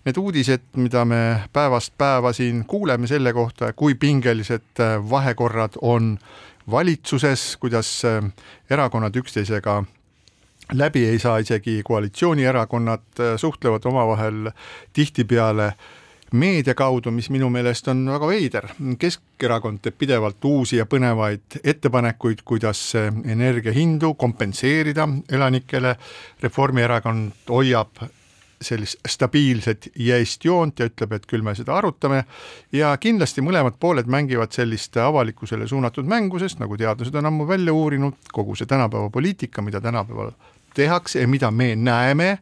need 0.05 0.17
uudised, 0.17 0.67
mida 0.77 1.05
me 1.05 1.49
päevast 1.53 1.95
päeva 1.99 2.33
siin 2.33 2.65
kuuleme 2.67 3.07
selle 3.07 3.33
kohta, 3.33 3.73
kui 3.73 3.95
pingelised 3.95 4.85
vahekorrad 5.11 5.81
on 5.81 6.19
valitsuses, 6.71 7.57
kuidas 7.57 8.03
erakonnad 8.71 9.17
üksteisega 9.17 9.85
läbi 10.73 11.05
ei 11.07 11.19
saa, 11.19 11.39
isegi 11.39 11.81
koalitsioonierakonnad 11.85 13.21
äh, 13.21 13.37
suhtlevad 13.37 13.85
omavahel 13.85 14.51
tihtipeale 14.93 15.73
meedia 16.33 16.75
kaudu, 16.75 17.11
mis 17.11 17.31
minu 17.31 17.51
meelest 17.51 17.89
on 17.89 18.05
väga 18.11 18.29
veider. 18.31 18.69
Keskerakond 18.99 19.83
teeb 19.83 19.99
pidevalt 19.99 20.45
uusi 20.45 20.79
ja 20.79 20.87
põnevaid 20.87 21.59
ettepanekuid, 21.65 22.45
kuidas 22.45 22.93
energiahindu 23.25 24.15
kompenseerida 24.15 25.09
elanikele. 25.33 25.97
Reformierakond 26.43 27.51
hoiab 27.51 28.05
sellist 28.61 29.01
stabiilset 29.09 29.89
jäist 29.97 30.45
joont 30.45 30.79
ja 30.79 30.87
ütleb, 30.91 31.15
et 31.17 31.27
küll 31.27 31.43
me 31.43 31.55
seda 31.57 31.79
arutame. 31.79 32.25
ja 32.73 32.93
kindlasti 33.01 33.41
mõlemad 33.41 33.79
pooled 33.81 34.07
mängivad 34.07 34.53
sellist 34.53 34.97
avalikkusele 35.01 35.69
suunatud 35.69 36.05
mängu, 36.05 36.39
sest 36.39 36.61
nagu 36.61 36.77
teadlased 36.77 37.15
on 37.15 37.27
ammu 37.27 37.49
välja 37.49 37.73
uurinud, 37.73 38.21
kogu 38.33 38.55
see 38.55 38.69
tänapäeva 38.69 39.11
poliitika, 39.11 39.63
mida 39.63 39.81
tänapäeval 39.81 40.35
tehakse 40.75 41.21
ja 41.21 41.29
mida 41.29 41.51
me 41.51 41.75
näeme, 41.77 42.39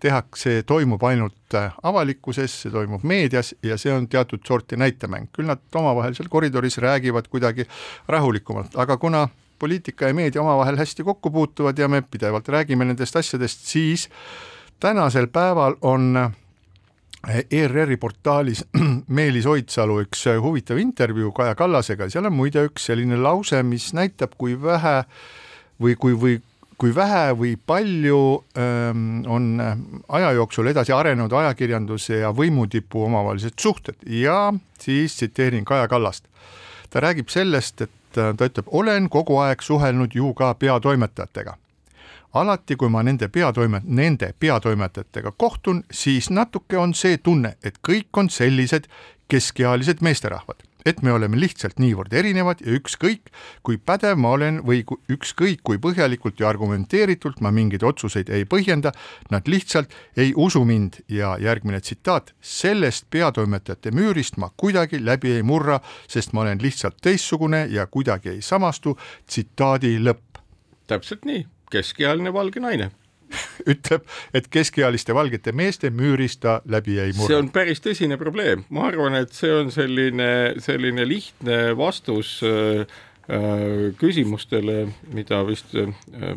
tehakse, 0.00 0.62
toimub 0.66 1.02
ainult 1.04 1.54
äh, 1.54 1.74
avalikkuses, 1.82 2.54
see 2.62 2.72
toimub 2.72 3.04
meedias 3.04 3.54
ja 3.62 3.76
see 3.78 3.92
on 3.92 4.08
teatud 4.08 4.44
sorti 4.48 4.78
näitemäng, 4.80 5.28
küll 5.36 5.48
nad 5.50 5.60
omavahel 5.76 6.16
seal 6.16 6.30
koridoris 6.32 6.78
räägivad 6.80 7.28
kuidagi 7.28 7.66
rahulikumalt, 8.08 8.78
aga 8.80 8.96
kuna 8.96 9.28
poliitika 9.60 10.08
ja 10.08 10.14
meedia 10.16 10.42
omavahel 10.42 10.80
hästi 10.80 11.04
kokku 11.04 11.30
puutuvad 11.30 11.78
ja 11.78 11.88
me 11.88 12.02
pidevalt 12.02 12.48
räägime 12.48 12.84
nendest 12.84 13.16
asjadest, 13.16 13.66
siis 13.68 14.08
tänasel 14.80 15.26
päeval 15.26 15.76
on 15.80 16.16
äh, 16.16 16.32
ERR-i 17.50 17.96
portaalis 17.96 18.64
Meelis 19.18 19.46
Oidsalu 19.46 20.00
üks 20.06 20.26
äh, 20.32 20.40
huvitav 20.42 20.80
intervjuu 20.80 21.32
Kaja 21.36 21.54
Kallasega, 21.54 22.08
seal 22.08 22.30
on 22.30 22.36
muide 22.36 22.64
üks 22.70 22.88
selline 22.88 23.20
lause, 23.20 23.62
mis 23.62 23.92
näitab, 23.96 24.38
kui 24.40 24.56
vähe 24.62 25.02
või 25.80 25.96
kui, 26.00 26.16
või 26.16 26.40
kui 26.80 26.94
vähe 26.96 27.34
või 27.36 27.54
palju 27.66 28.20
ähm, 28.56 29.20
on 29.28 29.60
äh, 29.60 29.76
aja 30.16 30.32
jooksul 30.32 30.70
edasi 30.72 30.94
arenenud 30.96 31.32
ajakirjanduse 31.32 32.22
ja 32.22 32.30
võimutipu 32.32 33.04
omavahelised 33.04 33.58
suhted 33.60 34.00
ja 34.06 34.52
siis 34.80 35.16
tsiteerin 35.18 35.64
Kaja 35.64 35.88
Kallast. 35.88 36.24
ta 36.90 37.00
räägib 37.00 37.28
sellest, 37.28 37.80
et 37.80 38.18
äh, 38.18 38.32
ta 38.36 38.48
ütleb, 38.48 38.70
olen 38.70 39.08
kogu 39.08 39.36
aeg 39.44 39.62
suhelnud 39.62 40.14
ju 40.14 40.32
ka 40.34 40.54
peatoimetajatega. 40.54 41.56
alati, 42.32 42.76
kui 42.76 42.88
ma 42.88 43.02
nende 43.02 43.28
peatoimet-, 43.28 43.84
nende 43.84 44.32
peatoimetajatega 44.38 45.32
kohtun, 45.36 45.84
siis 45.90 46.30
natuke 46.30 46.78
on 46.78 46.94
see 46.94 47.18
tunne, 47.18 47.56
et 47.62 47.78
kõik 47.88 48.08
on 48.16 48.30
sellised 48.30 48.88
keskealised 49.28 50.00
meesterahvad 50.00 50.69
et 50.86 51.02
me 51.02 51.12
oleme 51.12 51.38
lihtsalt 51.40 51.80
niivõrd 51.82 52.14
erinevad 52.16 52.62
ja 52.64 52.74
ükskõik, 52.78 53.30
kui 53.66 53.78
pädev 53.78 54.18
ma 54.20 54.34
olen 54.36 54.60
või 54.66 54.82
ükskõik 55.10 55.62
kui 55.66 55.80
põhjalikult 55.82 56.40
ja 56.40 56.48
argumenteeritult 56.50 57.40
ma 57.40 57.52
mingeid 57.54 57.84
otsuseid 57.86 58.30
ei 58.34 58.46
põhjenda, 58.48 58.92
nad 59.30 59.48
lihtsalt 59.48 59.94
ei 60.16 60.32
usu 60.36 60.64
mind. 60.64 61.00
Ja 61.10 61.36
järgmine 61.40 61.80
tsitaat, 61.80 62.34
sellest 62.40 63.06
peatoimetajate 63.10 63.90
müürist 63.94 64.38
ma 64.40 64.50
kuidagi 64.56 65.00
läbi 65.04 65.34
ei 65.36 65.42
murra, 65.42 65.80
sest 66.08 66.32
ma 66.32 66.44
olen 66.44 66.62
lihtsalt 66.62 67.00
teistsugune 67.02 67.66
ja 67.70 67.86
kuidagi 67.86 68.36
ei 68.36 68.42
samastu, 68.42 68.96
tsitaadi 69.26 69.98
lõpp. 69.98 70.40
täpselt 70.86 71.24
nii, 71.24 71.46
keskealine 71.70 72.32
valge 72.32 72.60
naine 72.60 72.90
ütleb, 73.72 74.06
et 74.34 74.48
keskealiste 74.52 75.14
valgete 75.16 75.52
meeste 75.56 75.90
müürist 75.94 76.42
ta 76.44 76.60
läbi 76.70 76.98
ei 77.00 77.12
see 77.12 77.22
murra. 77.22 77.38
on 77.42 77.52
päris 77.54 77.82
tõsine 77.84 78.18
probleem, 78.20 78.64
ma 78.72 78.88
arvan, 78.90 79.18
et 79.20 79.34
see 79.36 79.52
on 79.54 79.70
selline, 79.74 80.30
selline 80.62 81.06
lihtne 81.08 81.58
vastus 81.78 82.38
äh, 82.46 82.84
äh, 83.30 83.64
küsimustele, 84.00 84.90
mida 85.14 85.42
vist 85.48 85.74
äh, 85.78 85.92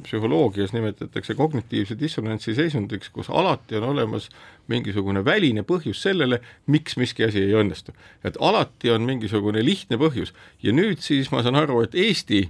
psühholoogias 0.05 0.73
nimetatakse 0.75 1.37
kognitiivse 1.39 1.97
dissonantsi 1.99 2.55
seisundiks, 2.57 3.11
kus 3.13 3.31
alati 3.33 3.79
on 3.79 3.91
olemas 3.93 4.29
mingisugune 4.71 5.23
väline 5.25 5.65
põhjus 5.67 6.03
sellele, 6.05 6.39
miks 6.71 6.97
miski 6.99 7.27
asi 7.27 7.43
ei 7.43 7.55
õnnestu. 7.59 7.95
et 8.23 8.39
alati 8.39 8.93
on 8.93 9.07
mingisugune 9.07 9.63
lihtne 9.65 9.99
põhjus 10.01 10.35
ja 10.63 10.75
nüüd 10.75 11.03
siis 11.03 11.31
ma 11.31 11.43
saan 11.43 11.59
aru, 11.59 11.83
et 11.83 11.95
Eesti 11.95 12.45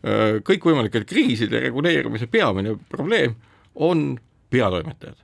kõikvõimalike 0.00 1.02
kriiside 1.04 1.58
reguleerimise 1.60 2.24
peamine 2.32 2.70
probleem 2.88 3.34
on 3.74 4.18
peatoimetajad. 4.50 5.18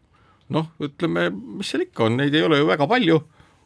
noh, 0.54 0.68
ütleme, 0.82 1.30
mis 1.30 1.72
seal 1.72 1.86
ikka 1.86 2.06
on, 2.06 2.20
neid 2.20 2.34
ei 2.34 2.44
ole 2.46 2.60
ju 2.60 2.68
väga 2.68 2.86
palju, 2.86 3.18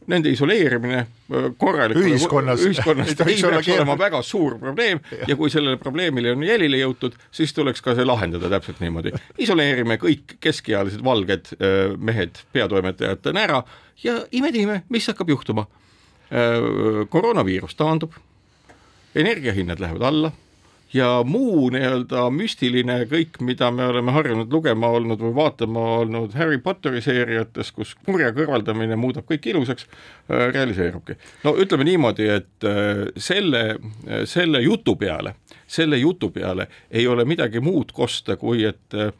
nende 0.08 0.30
isoleerimine 0.32 1.00
öö, 1.30 1.50
korralikule 1.60 2.14
Ühiskonnas. 2.14 2.62
ühiskonnas 2.64 3.10
Ei 3.12 3.16
peaks 3.18 3.44
olema 3.44 3.62
keeruline. 3.62 3.98
väga 3.98 4.22
suur 4.24 4.56
probleem 4.58 5.00
ja 5.28 5.36
kui 5.36 5.50
sellele 5.52 5.76
probleemile 5.76 6.32
on 6.32 6.42
jälile 6.42 6.80
jõutud, 6.80 7.18
siis 7.30 7.52
tuleks 7.54 7.84
ka 7.84 7.94
see 7.98 8.06
lahendada 8.08 8.48
täpselt 8.48 8.80
niimoodi. 8.80 9.12
isoleerime 9.38 9.98
kõik 10.00 10.38
keskealised 10.40 11.04
valged 11.04 11.52
öö, 11.60 11.96
mehed 11.96 12.40
peatoimetajatena 12.52 13.44
ära 13.44 13.62
ja 14.02 14.22
ime-time, 14.32 14.82
mis 14.88 15.06
hakkab 15.12 15.28
juhtuma. 15.28 15.66
koroonaviirus 17.10 17.74
taandub, 17.74 18.12
energiahinnad 19.18 19.80
lähevad 19.82 20.02
alla 20.06 20.30
ja 20.94 21.08
muu 21.26 21.68
nii-öelda 21.70 22.26
müstiline 22.34 23.04
kõik, 23.10 23.40
mida 23.46 23.70
me 23.74 23.86
oleme 23.90 24.12
harjunud 24.14 24.52
lugema 24.52 24.90
olnud 24.96 25.20
või 25.22 25.34
vaatama 25.36 25.84
olnud 26.00 26.34
Harry 26.38 26.58
Potteri 26.58 27.02
seeriates, 27.04 27.72
kus 27.72 27.94
kurja 28.06 28.32
kõrvaldamine 28.36 28.98
muudab 28.98 29.28
kõik 29.30 29.50
ilusaks, 29.52 29.86
realiseerubki. 30.28 31.16
no 31.44 31.54
ütleme 31.58 31.86
niimoodi, 31.86 32.28
et 32.40 32.68
äh, 32.68 33.04
selle, 33.16 33.64
selle 34.24 34.62
jutu 34.66 34.96
peale, 34.96 35.34
selle 35.66 35.98
jutu 35.98 36.30
peale 36.34 36.68
ei 36.90 37.06
ole 37.06 37.24
midagi 37.24 37.60
muud 37.60 37.92
kosta, 37.92 38.36
kui 38.36 38.64
et 38.64 38.98
äh, 38.98 39.12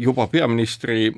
juba 0.00 0.26
peaministri 0.32 1.10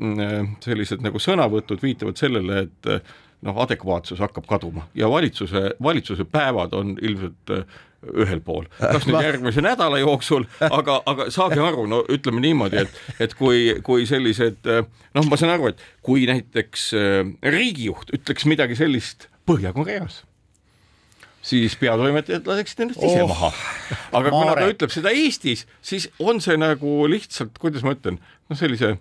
sellised 0.65 1.05
nagu 1.05 1.21
sõnavõtud 1.23 1.83
viitavad 1.83 2.19
sellele, 2.19 2.65
et 2.67 2.91
äh, 2.91 3.15
noh, 3.45 3.59
adekvaatsus 3.65 4.21
hakkab 4.25 4.47
kaduma 4.49 4.89
ja 4.95 5.09
valitsuse, 5.11 5.75
valitsuse 5.83 6.25
päevad 6.25 6.75
on 6.77 6.95
ilmselt 7.03 7.53
äh, 7.55 7.65
ühel 8.25 8.41
pool, 8.45 8.67
kas 8.81 9.07
nüüd 9.09 9.21
järgmise 9.25 9.63
nädala 9.65 9.99
jooksul, 10.03 10.45
aga, 10.67 10.99
aga 11.11 11.29
saage 11.35 11.61
aru, 11.65 11.87
no 11.91 12.03
ütleme 12.13 12.43
niimoodi, 12.45 12.83
et, 12.85 13.01
et 13.25 13.35
kui, 13.39 13.75
kui 13.87 14.05
sellised 14.11 14.67
noh, 14.69 15.25
ma 15.31 15.39
saan 15.41 15.55
aru, 15.57 15.73
et 15.73 15.83
kui 16.05 16.27
näiteks 16.31 16.87
äh, 16.99 17.33
riigijuht 17.55 18.13
ütleks 18.19 18.47
midagi 18.51 18.77
sellist 18.79 19.29
Põhja-Koreas, 19.49 20.23
siis 21.45 21.75
peatoimetajad 21.77 22.47
laseksid 22.49 22.81
ennast 22.87 23.03
ise 23.05 23.23
Oh, 23.25 23.29
maha. 23.29 23.51
aga 24.17 24.31
kuna 24.33 24.55
ta 24.55 24.61
Marek. 24.63 24.75
ütleb 24.77 24.95
seda 24.95 25.13
Eestis, 25.13 25.67
siis 25.85 26.09
on 26.25 26.41
see 26.41 26.57
nagu 26.61 27.05
lihtsalt, 27.11 27.59
kuidas 27.61 27.85
ma 27.85 27.93
ütlen, 27.97 28.17
noh, 28.49 28.57
sellise 28.59 28.95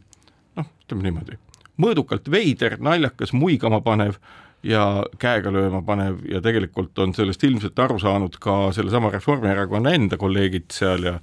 noh, 0.59 0.67
ütleme 0.83 1.05
niimoodi, 1.07 1.37
mõõdukalt 1.79 2.27
veider, 2.31 2.75
naljakas, 2.83 3.31
muigama 3.33 3.79
panev 3.85 4.19
ja 4.63 4.83
käega 5.19 5.51
lööma 5.51 5.81
panev 5.85 6.21
ja 6.29 6.41
tegelikult 6.41 6.99
on 7.03 7.13
sellest 7.15 7.43
ilmselt 7.43 7.79
aru 7.79 7.99
saanud 7.99 8.37
ka 8.41 8.71
sellesama 8.75 9.11
Reformierakonna 9.13 9.93
enda 9.97 10.17
kolleegid 10.17 10.71
seal 10.71 11.09
ja 11.09 11.15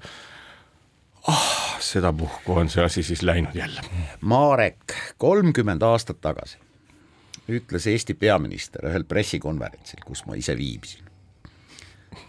ah, 1.29 1.77
sedapuhku 1.81 2.59
on 2.61 2.69
see 2.73 2.85
asi 2.85 3.03
siis 3.07 3.23
läinud 3.23 3.57
jälle. 3.57 3.85
Marek 4.21 4.97
kolmkümmend 5.19 5.83
aastat 5.83 6.21
tagasi 6.21 6.59
ütles 7.51 7.87
Eesti 7.91 8.15
peaminister 8.15 8.87
ühel 8.87 9.05
pressikonverentsil, 9.09 10.05
kus 10.07 10.23
ma 10.29 10.37
ise 10.39 10.55
viibisin, 10.59 11.09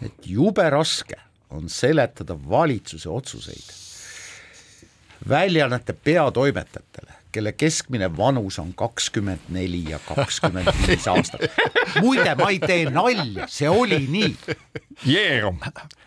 et 0.02 0.26
jube 0.26 0.66
raske 0.74 1.20
on 1.52 1.70
seletada 1.70 2.38
valitsuse 2.50 3.10
otsuseid 3.10 3.74
väljaannete 5.30 5.94
peatoimetajatele, 5.94 7.14
kelle 7.32 7.54
keskmine 7.58 8.10
vanus 8.18 8.60
on 8.60 8.74
kakskümmend 8.78 9.50
neli 9.50 9.84
ja 9.90 10.00
kakskümmend 10.08 10.68
viis 10.88 11.08
aastat. 11.12 11.48
muide, 12.02 12.36
ma 12.40 12.50
ei 12.52 12.60
tee 12.60 12.86
nalja, 12.92 13.48
see 13.52 13.70
oli 13.70 14.04
nii. 14.12 14.36
Jeerum. 15.06 15.58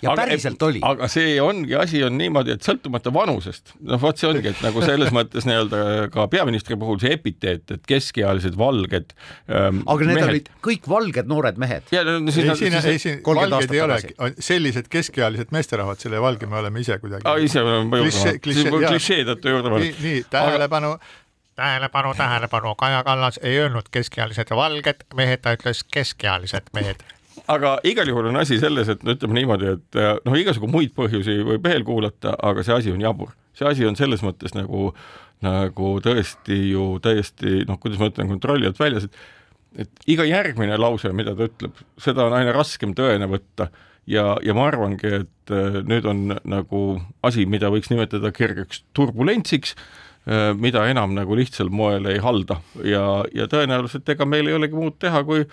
Ja 0.03 0.13
päriselt 0.17 0.63
oli. 0.63 0.79
aga 0.85 1.09
see 1.11 1.39
ongi, 1.43 1.75
asi 1.75 2.03
on 2.07 2.15
niimoodi, 2.19 2.53
et 2.55 2.63
sõltumata 2.67 3.11
vanusest, 3.15 3.73
noh 3.83 3.99
vot 4.01 4.21
see 4.21 4.29
ongi, 4.29 4.53
et 4.53 4.61
nagu 4.63 4.83
selles 4.85 5.11
mõttes 5.15 5.47
nii-öelda 5.49 5.81
ka 6.15 6.27
peaministri 6.31 6.77
puhul 6.79 7.01
see 7.03 7.15
epiteet, 7.17 7.65
et 7.75 7.83
keskealised 7.89 8.55
valged 8.61 9.15
ähm, 9.49 9.81
aga 9.91 10.07
need 10.07 10.19
mehed. 10.21 10.29
olid 10.35 10.51
kõik 10.69 10.87
valged 10.93 11.31
noored 11.31 11.59
mehed. 11.61 11.89
ja 11.95 12.05
no, 12.07 12.19
siis 12.31 12.45
ei 12.45 12.59
siin, 12.61 12.77
ei 12.79 12.85
siis 12.87 13.07
siin 13.09 13.19
30 13.27 13.57
valged 13.57 13.75
ei 13.75 13.83
ole 13.87 13.97
aastat, 13.99 14.39
sellised 14.45 14.91
keskealised 14.93 15.51
meesterahvad, 15.57 15.99
selle 16.05 16.21
valge 16.23 16.47
me 16.51 16.61
oleme 16.61 16.85
ise 16.85 17.01
kuidagi. 17.03 17.27
ise 17.49 17.65
oleme 17.65 18.05
Klišee- 18.05 18.39
klišee- 18.45 18.69
juurde 18.69 18.85
jaa. 18.87 18.93
klišee 18.95 19.27
tõttu 19.33 19.57
juurde 19.57 19.75
nii, 19.81 19.95
nii 20.05 20.23
tähelepanu, 20.31 20.95
tähelepanu, 21.57 22.15
tähelepanu, 22.15 22.75
Kaja 22.75 23.05
Kallas 23.05 23.41
ei 23.43 23.59
öelnud 23.59 23.91
keskealised 23.91 24.51
ja 24.51 24.57
valged 24.57 25.05
mehed, 25.15 25.43
ta 25.43 25.55
ütles 25.57 25.85
keskealised 25.93 26.73
mehed. 26.75 27.05
aga 27.49 27.79
igal 27.85 28.09
juhul 28.09 28.31
on 28.31 28.37
asi 28.41 28.59
selles, 28.59 28.89
et 28.89 29.03
no 29.03 29.15
ütleme 29.15 29.39
niimoodi, 29.41 29.75
et 29.77 29.99
äh, 29.99 30.15
noh, 30.25 30.37
igasugu 30.39 30.71
muid 30.71 30.95
põhjusi 30.97 31.41
võib 31.47 31.65
veel 31.67 31.85
kuulata, 31.85 32.37
aga 32.43 32.63
see 32.63 32.75
asi 32.75 32.93
on 32.93 33.01
jabur. 33.01 33.35
see 33.55 33.69
asi 33.69 33.87
on 33.87 33.97
selles 33.97 34.23
mõttes 34.23 34.55
nagu, 34.55 34.93
nagu 35.43 35.95
tõesti 36.03 36.59
ju 36.71 36.99
täiesti 37.03 37.65
noh, 37.69 37.79
kuidas 37.79 38.01
ma 38.01 38.11
ütlen, 38.11 38.31
kontrolli 38.31 38.71
alt 38.71 38.81
väljas, 38.81 39.11
et 39.11 39.19
et 39.79 40.07
iga 40.11 40.27
järgmine 40.27 40.77
lause, 40.79 41.11
mida 41.17 41.35
ta 41.35 41.49
ütleb, 41.49 41.83
seda 41.99 42.29
on 42.29 42.37
aina 42.39 42.55
raskem 42.55 42.95
tõene 42.95 43.27
võtta 43.31 43.69
ja, 44.11 44.35
ja 44.45 44.55
ma 44.57 44.69
arvangi, 44.71 45.11
et 45.23 45.55
äh, 45.55 45.81
nüüd 45.87 46.07
on 46.09 46.37
nagu 46.49 46.85
asi, 47.27 47.47
mida 47.51 47.71
võiks 47.75 47.91
nimetada 47.93 48.33
kergeks 48.35 48.85
turbulentsiks, 48.97 49.75
mida 50.57 50.87
enam 50.89 51.13
nagu 51.17 51.37
lihtsal 51.37 51.69
moel 51.69 52.07
ei 52.09 52.19
halda. 52.25 52.61
Ja, 52.81 53.23
ja 53.35 53.49
tõenäoliselt 53.51 54.09
ega 54.15 54.25
meil 54.29 54.49
ei 54.49 54.57
olegi 54.57 54.79
muud 54.79 54.97
teha, 55.03 55.21
kui 55.27 55.45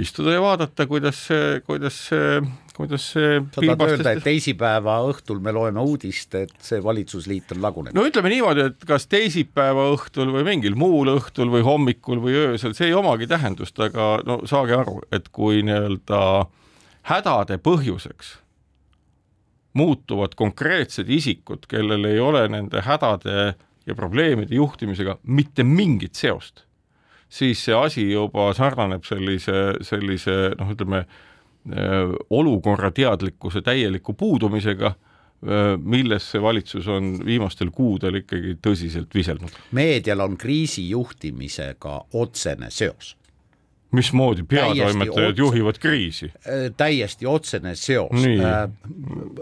istuda 0.00 0.34
ja 0.34 0.42
vaadata, 0.42 0.86
kuidas 0.86 1.18
see, 1.28 1.60
kuidas 1.66 1.96
see, 2.08 2.40
kuidas 2.76 3.06
see 3.14 3.40
sa 3.40 3.62
tahad 3.62 3.82
öelda, 3.86 4.12
et 4.14 4.24
teisipäeva 4.24 4.98
õhtul 5.10 5.40
me 5.44 5.52
loeme 5.54 5.82
uudist, 5.84 6.34
et 6.38 6.52
see 6.64 6.82
valitsusliit 6.84 7.54
on 7.56 7.62
lagunenud? 7.64 7.96
No 7.96 8.04
ütleme 8.08 8.32
niimoodi, 8.32 8.68
et 8.70 8.86
kas 8.88 9.08
teisipäeva 9.10 9.88
õhtul 9.94 10.32
või 10.36 10.46
mingil 10.46 10.78
muul 10.80 11.12
õhtul 11.16 11.52
või 11.52 11.64
hommikul 11.66 12.22
või 12.22 12.36
öösel, 12.44 12.76
see 12.76 12.90
ei 12.90 12.96
omagi 12.96 13.28
tähendust, 13.30 13.80
aga 13.82 14.12
no 14.26 14.40
saage 14.48 14.78
aru, 14.78 15.00
et 15.12 15.28
kui 15.34 15.64
nii-öelda 15.66 16.22
hädade 17.10 17.58
põhjuseks 17.64 18.36
muutuvad 19.76 20.34
konkreetsed 20.38 21.10
isikud, 21.10 21.66
kellel 21.70 22.04
ei 22.08 22.18
ole 22.22 22.46
nende 22.50 22.82
hädade 22.82 23.52
ja 23.90 23.98
probleemide 23.98 24.54
juhtimisega 24.54 25.18
mitte 25.26 25.66
mingit 25.66 26.18
seost, 26.18 26.64
siis 27.30 27.64
see 27.66 27.76
asi 27.76 28.06
juba 28.12 28.50
sarnaneb 28.56 29.04
sellise, 29.06 29.76
sellise 29.86 30.54
noh, 30.58 30.72
ütleme 30.74 31.04
olukorra 32.30 32.88
teadlikkuse 32.96 33.60
täieliku 33.62 34.14
puudumisega, 34.16 34.94
millesse 35.84 36.40
valitsus 36.42 36.88
on 36.88 37.14
viimastel 37.24 37.70
kuudel 37.72 38.20
ikkagi 38.20 38.58
tõsiselt 38.64 39.14
viselnud. 39.14 39.54
meedial 39.72 40.20
on 40.20 40.36
kriisijuhtimisega 40.40 41.94
otsene 42.12 42.68
seos 42.70 43.14
mismoodi 43.92 44.42
peatoimetajad 44.48 45.38
juhivad 45.38 45.78
kriisi? 45.82 46.30
Äh, 46.46 46.68
täiesti 46.76 47.26
otsene 47.26 47.74
seos 47.74 48.24
äh, 48.24 48.70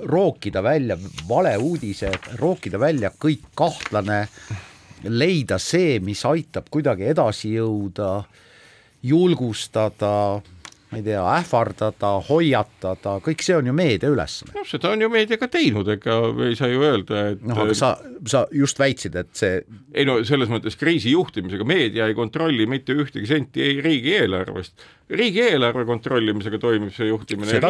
rookida 0.04 0.62
välja 0.62 0.98
valeuudised, 1.28 2.32
rookida 2.40 2.80
välja 2.80 3.10
kõik 3.10 3.50
kahtlane, 3.58 4.26
leida 5.04 5.58
see, 5.62 5.98
mis 6.00 6.24
aitab 6.26 6.70
kuidagi 6.70 7.10
edasi 7.12 7.54
jõuda, 7.54 8.22
julgustada, 9.02 10.40
ma 10.88 10.98
ei 10.98 11.04
tea, 11.04 11.20
ähvardada, 11.20 12.10
hoiatada, 12.30 13.18
kõik 13.24 13.42
see 13.44 13.56
on 13.58 13.66
ju 13.68 13.74
meedia 13.76 14.08
ülesanne. 14.08 14.54
noh, 14.56 14.66
seda 14.68 14.92
on 14.94 15.02
ju 15.04 15.10
meedia 15.12 15.36
ka 15.40 15.50
teinud, 15.52 15.88
ega 15.92 16.16
ei 16.46 16.56
saa 16.56 16.70
ju 16.72 16.84
öelda, 16.86 17.24
et 17.34 17.42
noh, 17.44 17.60
aga 17.64 17.76
sa, 17.76 17.90
sa 18.28 18.46
just 18.56 18.80
väitsid, 18.80 19.18
et 19.20 19.28
see 19.36 19.58
ei 19.92 20.08
no 20.08 20.16
selles 20.24 20.48
mõttes 20.52 20.78
kriisi 20.80 21.12
juhtimisega 21.12 21.66
meedia 21.68 22.08
ei 22.08 22.16
kontrolli 22.16 22.64
mitte 22.70 22.96
ühtegi 22.96 23.28
senti 23.28 23.64
ei 23.64 23.82
riigieelarvest. 23.84 24.86
riigieelarve 25.12 25.84
kontrollimisega 25.88 26.58
toimib 26.60 26.92
see 26.96 27.08
juhtimine. 27.08 27.60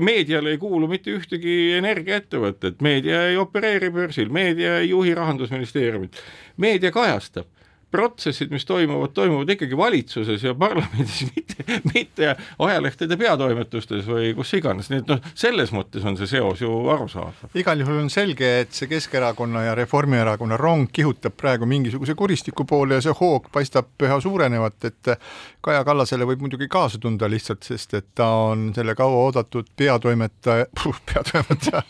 Meediale 0.00 0.56
ei 0.56 0.60
kuulu 0.60 0.88
mitte 0.88 1.12
ühtegi 1.12 1.76
energiaettevõtet, 1.76 2.80
meedia 2.84 3.26
ei 3.28 3.36
opereeri 3.40 3.92
börsil, 3.92 4.32
meedia 4.32 4.78
ei 4.80 4.90
juhi 4.92 5.14
rahandusministeeriumit, 5.16 6.20
meedia 6.56 6.92
kajastab 6.92 7.48
protsessid, 7.92 8.50
mis 8.52 8.64
toimuvad, 8.68 9.12
toimuvad 9.14 9.50
ikkagi 9.54 9.76
valitsuses 9.76 10.44
ja 10.46 10.54
parlamendis, 10.58 11.26
mitte, 11.36 11.64
mitte 11.92 12.30
ajalehtede 12.58 13.18
peatoimetustes 13.20 14.06
või 14.08 14.32
kus 14.36 14.54
iganes, 14.56 14.88
nii 14.90 15.02
et 15.02 15.12
noh, 15.12 15.20
selles 15.38 15.74
mõttes 15.76 16.06
on 16.08 16.16
see 16.20 16.30
seos 16.30 16.62
ju 16.64 16.72
arusaadav. 16.92 17.52
igal 17.58 17.84
juhul 17.84 18.00
on 18.04 18.10
selge, 18.12 18.48
et 18.64 18.72
see 18.76 18.90
Keskerakonna 18.90 19.66
ja 19.68 19.76
Reformierakonna 19.78 20.56
rong 20.60 20.88
kihutab 20.92 21.36
praegu 21.38 21.68
mingisuguse 21.68 22.16
kuristiku 22.18 22.66
poole 22.68 22.98
ja 22.98 23.04
see 23.04 23.16
hoog 23.20 23.50
paistab 23.52 23.92
üha 24.02 24.18
suurenevat, 24.24 24.78
et 24.88 25.14
Kaja 25.62 25.84
Kallasele 25.86 26.26
võib 26.26 26.42
muidugi 26.42 26.66
kaasa 26.72 26.98
tunda 26.98 27.28
lihtsalt, 27.30 27.62
sest 27.66 27.94
et 27.94 28.08
ta 28.18 28.28
on 28.48 28.70
selle 28.74 28.96
kauaoodatud 28.98 29.68
peatoimetaja, 29.76 30.66
peatoimetaja, 31.12 31.84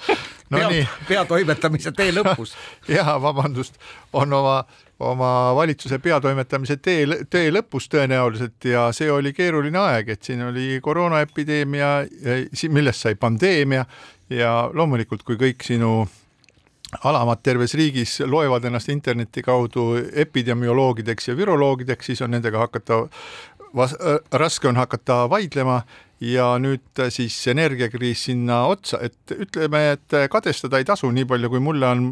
no 0.53 0.61
pea, 0.61 0.71
nii, 0.71 0.87
peatoimetamise 1.09 1.93
tee 1.97 2.13
lõpus. 2.15 2.55
jaa, 2.97 3.17
vabandust, 3.23 3.81
on 4.13 4.39
oma 4.39 4.63
oma 5.03 5.29
valitsuse 5.55 5.99
peatoimetamise 5.99 6.77
tee, 6.79 7.07
tee 7.31 7.51
lõpus 7.51 7.89
tõenäoliselt 7.91 8.69
ja 8.71 8.85
see 8.95 9.11
oli 9.11 9.33
keeruline 9.35 9.81
aeg, 9.81 10.13
et 10.15 10.23
siin 10.23 10.45
oli 10.47 10.79
koroonaepideemia, 10.83 11.89
millest 12.71 13.09
sai 13.09 13.17
pandeemia 13.19 13.83
ja 14.31 14.53
loomulikult, 14.75 15.25
kui 15.27 15.41
kõik 15.41 15.67
sinu 15.67 16.05
alamad 17.09 17.41
terves 17.43 17.75
riigis 17.75 18.21
loevad 18.29 18.65
ennast 18.69 18.93
interneti 18.93 19.43
kaudu 19.43 19.97
epidemioloogideks 20.25 21.33
ja 21.33 21.37
viroloogideks, 21.37 22.13
siis 22.13 22.23
on 22.23 22.35
nendega 22.37 22.61
hakata 22.63 23.03
vas-, 23.77 23.97
raske 24.33 24.69
on 24.69 24.77
hakata 24.77 25.25
vaidlema 25.31 25.83
ja 26.23 26.47
nüüd 26.63 27.01
siis 27.11 27.35
energiakriis 27.51 28.27
sinna 28.29 28.61
otsa, 28.71 29.01
et 29.03 29.35
ütleme, 29.35 29.81
et 29.97 30.17
kadestada 30.31 30.79
ei 30.79 30.87
tasu 30.87 31.11
nii 31.11 31.27
palju, 31.29 31.51
kui 31.51 31.63
mulle 31.63 31.89
on 31.89 32.05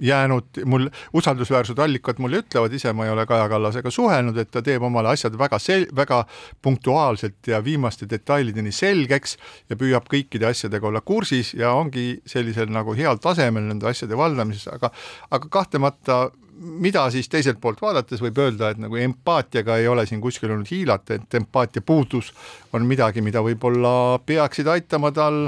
jäänud, 0.00 0.62
mul 0.68 0.86
usaldusväärsed 1.18 1.78
allikad 1.84 2.22
mulle 2.22 2.40
ütlevad, 2.44 2.72
ise 2.72 2.94
ma 2.96 3.04
ei 3.04 3.12
ole 3.12 3.26
Kaja 3.28 3.48
Kallasega 3.52 3.92
suhelnud, 3.92 4.40
et 4.40 4.50
ta 4.54 4.62
teeb 4.64 4.86
omale 4.88 5.12
asjad 5.12 5.36
väga 5.38 5.60
sel-, 5.60 5.88
väga 5.96 6.22
punktuaalselt 6.64 7.52
ja 7.52 7.60
viimaste 7.64 8.08
detailideni 8.08 8.72
selgeks 8.72 9.36
ja 9.68 9.76
püüab 9.76 10.08
kõikide 10.08 10.48
asjadega 10.48 10.88
olla 10.88 11.04
kursis 11.04 11.52
ja 11.58 11.74
ongi 11.76 12.22
sellisel 12.26 12.72
nagu 12.72 12.96
heal 12.96 13.20
tasemel 13.20 13.68
nende 13.68 13.90
asjade 13.90 14.16
valdamises, 14.16 14.68
aga 14.72 14.92
aga 15.30 15.52
kahtlemata 15.52 16.28
mida 16.58 17.04
siis 17.14 17.28
teiselt 17.30 17.60
poolt 17.60 17.80
vaadates 17.82 18.22
võib 18.22 18.38
öelda, 18.42 18.72
et 18.72 18.80
nagu 18.82 18.98
empaatiaga 19.00 19.78
ei 19.78 19.88
ole 19.88 20.04
siin 20.08 20.20
kuskil 20.20 20.52
olnud 20.54 20.68
hiilata, 20.70 21.18
et 21.18 21.38
empaatia 21.38 21.82
puudus 21.84 22.32
on 22.72 22.86
midagi, 22.88 23.22
mida 23.24 23.42
võib-olla 23.44 24.18
peaksid 24.26 24.68
aitama 24.72 25.12
tal 25.14 25.46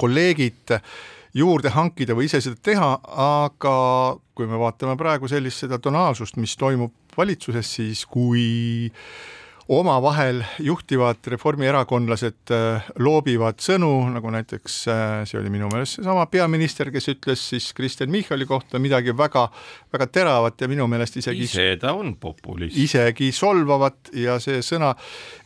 kolleegid 0.00 0.76
juurde 1.34 1.72
hankida 1.74 2.14
või 2.14 2.28
ise 2.28 2.40
seda 2.44 2.60
teha, 2.62 2.90
aga 3.02 3.76
kui 4.34 4.46
me 4.50 4.58
vaatame 4.60 4.96
praegu 4.98 5.30
sellist 5.30 5.64
seda 5.64 5.80
tonaalsust, 5.82 6.38
mis 6.38 6.54
toimub 6.58 7.16
valitsuses, 7.16 7.74
siis 7.78 8.04
kui 8.10 8.44
omavahel 9.68 10.42
juhtivad 10.60 11.24
reformierakondlased 11.32 12.52
äh, 12.52 12.88
loobivad 13.00 13.62
sõnu, 13.64 13.88
nagu 14.12 14.32
näiteks 14.34 14.76
äh, 14.92 15.12
see 15.28 15.38
oli 15.40 15.52
minu 15.54 15.70
meelest 15.72 15.98
seesama 15.98 16.26
peaminister, 16.28 16.90
kes 16.92 17.08
ütles 17.14 17.46
siis 17.54 17.70
Kristen 17.76 18.12
Michali 18.12 18.44
kohta 18.48 18.80
midagi 18.82 19.14
väga, 19.16 19.46
väga 19.94 20.08
teravat 20.12 20.60
ja 20.60 20.68
minu 20.68 20.84
meelest 20.90 21.16
isegi 21.22 21.48
ise 21.48 21.66
ta 21.80 21.94
on 21.96 22.12
populist. 22.20 22.76
isegi 22.76 23.30
solvavat 23.32 24.12
ja 24.20 24.36
see 24.42 24.60
sõna 24.64 24.92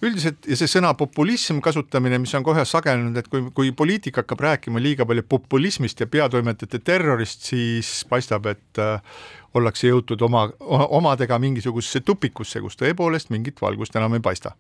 üldiselt 0.03 0.51
ja 0.51 0.59
see 0.59 0.71
sõna 0.75 0.97
populism 0.99 1.63
kasutamine, 1.63 2.19
mis 2.19 2.35
on 2.35 2.47
kohe 2.47 2.67
sagenenud, 2.67 3.23
et 3.23 3.31
kui, 3.31 3.47
kui 3.55 3.71
poliitik 3.71 4.19
hakkab 4.19 4.43
rääkima 4.49 4.83
liiga 4.83 5.07
palju 5.07 5.29
populismist 5.31 6.03
ja 6.03 6.11
peatoimetajate 6.11 6.83
terrorist, 6.83 7.47
siis 7.53 8.03
paistab, 8.11 8.51
et 8.51 8.83
äh, 8.83 8.99
ollakse 9.55 9.89
jõutud 9.89 10.21
oma, 10.23 10.47
omadega 10.61 11.39
mingisugusesse 11.39 12.01
tupikusse, 12.05 12.61
kus 12.61 12.77
tõepoolest 12.77 13.33
mingit 13.35 13.61
valgust 13.63 13.97
enam 13.97 14.15
ei 14.19 14.21
paista. 14.21 14.53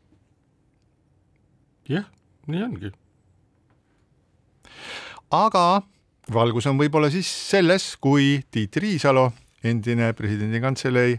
jah, 1.89 2.05
nii 2.47 2.63
ongi. 2.63 2.93
aga 5.31 5.83
valgus 6.33 6.67
on 6.67 6.79
võib-olla 6.79 7.11
siis 7.11 7.29
selles, 7.51 7.97
kui 7.97 8.43
Tiit 8.51 8.77
Riisalo, 8.77 9.33
endine 9.65 10.13
presidendi 10.13 10.61
kantselei 10.61 11.19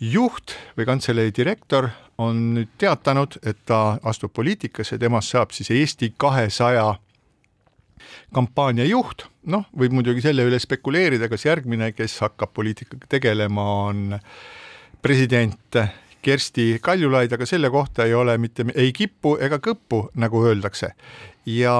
juht 0.00 0.54
või 0.76 0.86
kantselei 0.86 1.32
direktor 1.34 1.88
on 2.18 2.54
nüüd 2.54 2.70
teatanud, 2.78 3.38
et 3.46 3.58
ta 3.66 3.98
astub 4.06 4.32
poliitikasse, 4.34 4.98
temast 4.98 5.34
saab 5.34 5.54
siis 5.54 5.70
Eesti 5.74 6.12
kahesaja 6.16 6.94
kampaania 8.34 8.86
juht, 8.88 9.26
noh, 9.48 9.66
võib 9.76 9.94
muidugi 9.96 10.22
selle 10.24 10.46
üle 10.48 10.58
spekuleerida, 10.62 11.28
kas 11.30 11.46
järgmine, 11.46 11.92
kes 11.96 12.18
hakkab 12.24 12.52
poliitikaga 12.56 13.08
tegelema, 13.18 13.64
on 13.88 14.18
president 15.02 15.78
Kersti 16.22 16.78
Kaljulaid, 16.82 17.32
aga 17.32 17.46
selle 17.46 17.70
kohta 17.70 18.04
ei 18.04 18.14
ole 18.14 18.34
mitte 18.42 18.66
ei 18.74 18.90
kippu 18.92 19.36
ega 19.40 19.60
kõppu, 19.62 20.08
nagu 20.18 20.42
öeldakse. 20.44 20.92
ja 21.48 21.74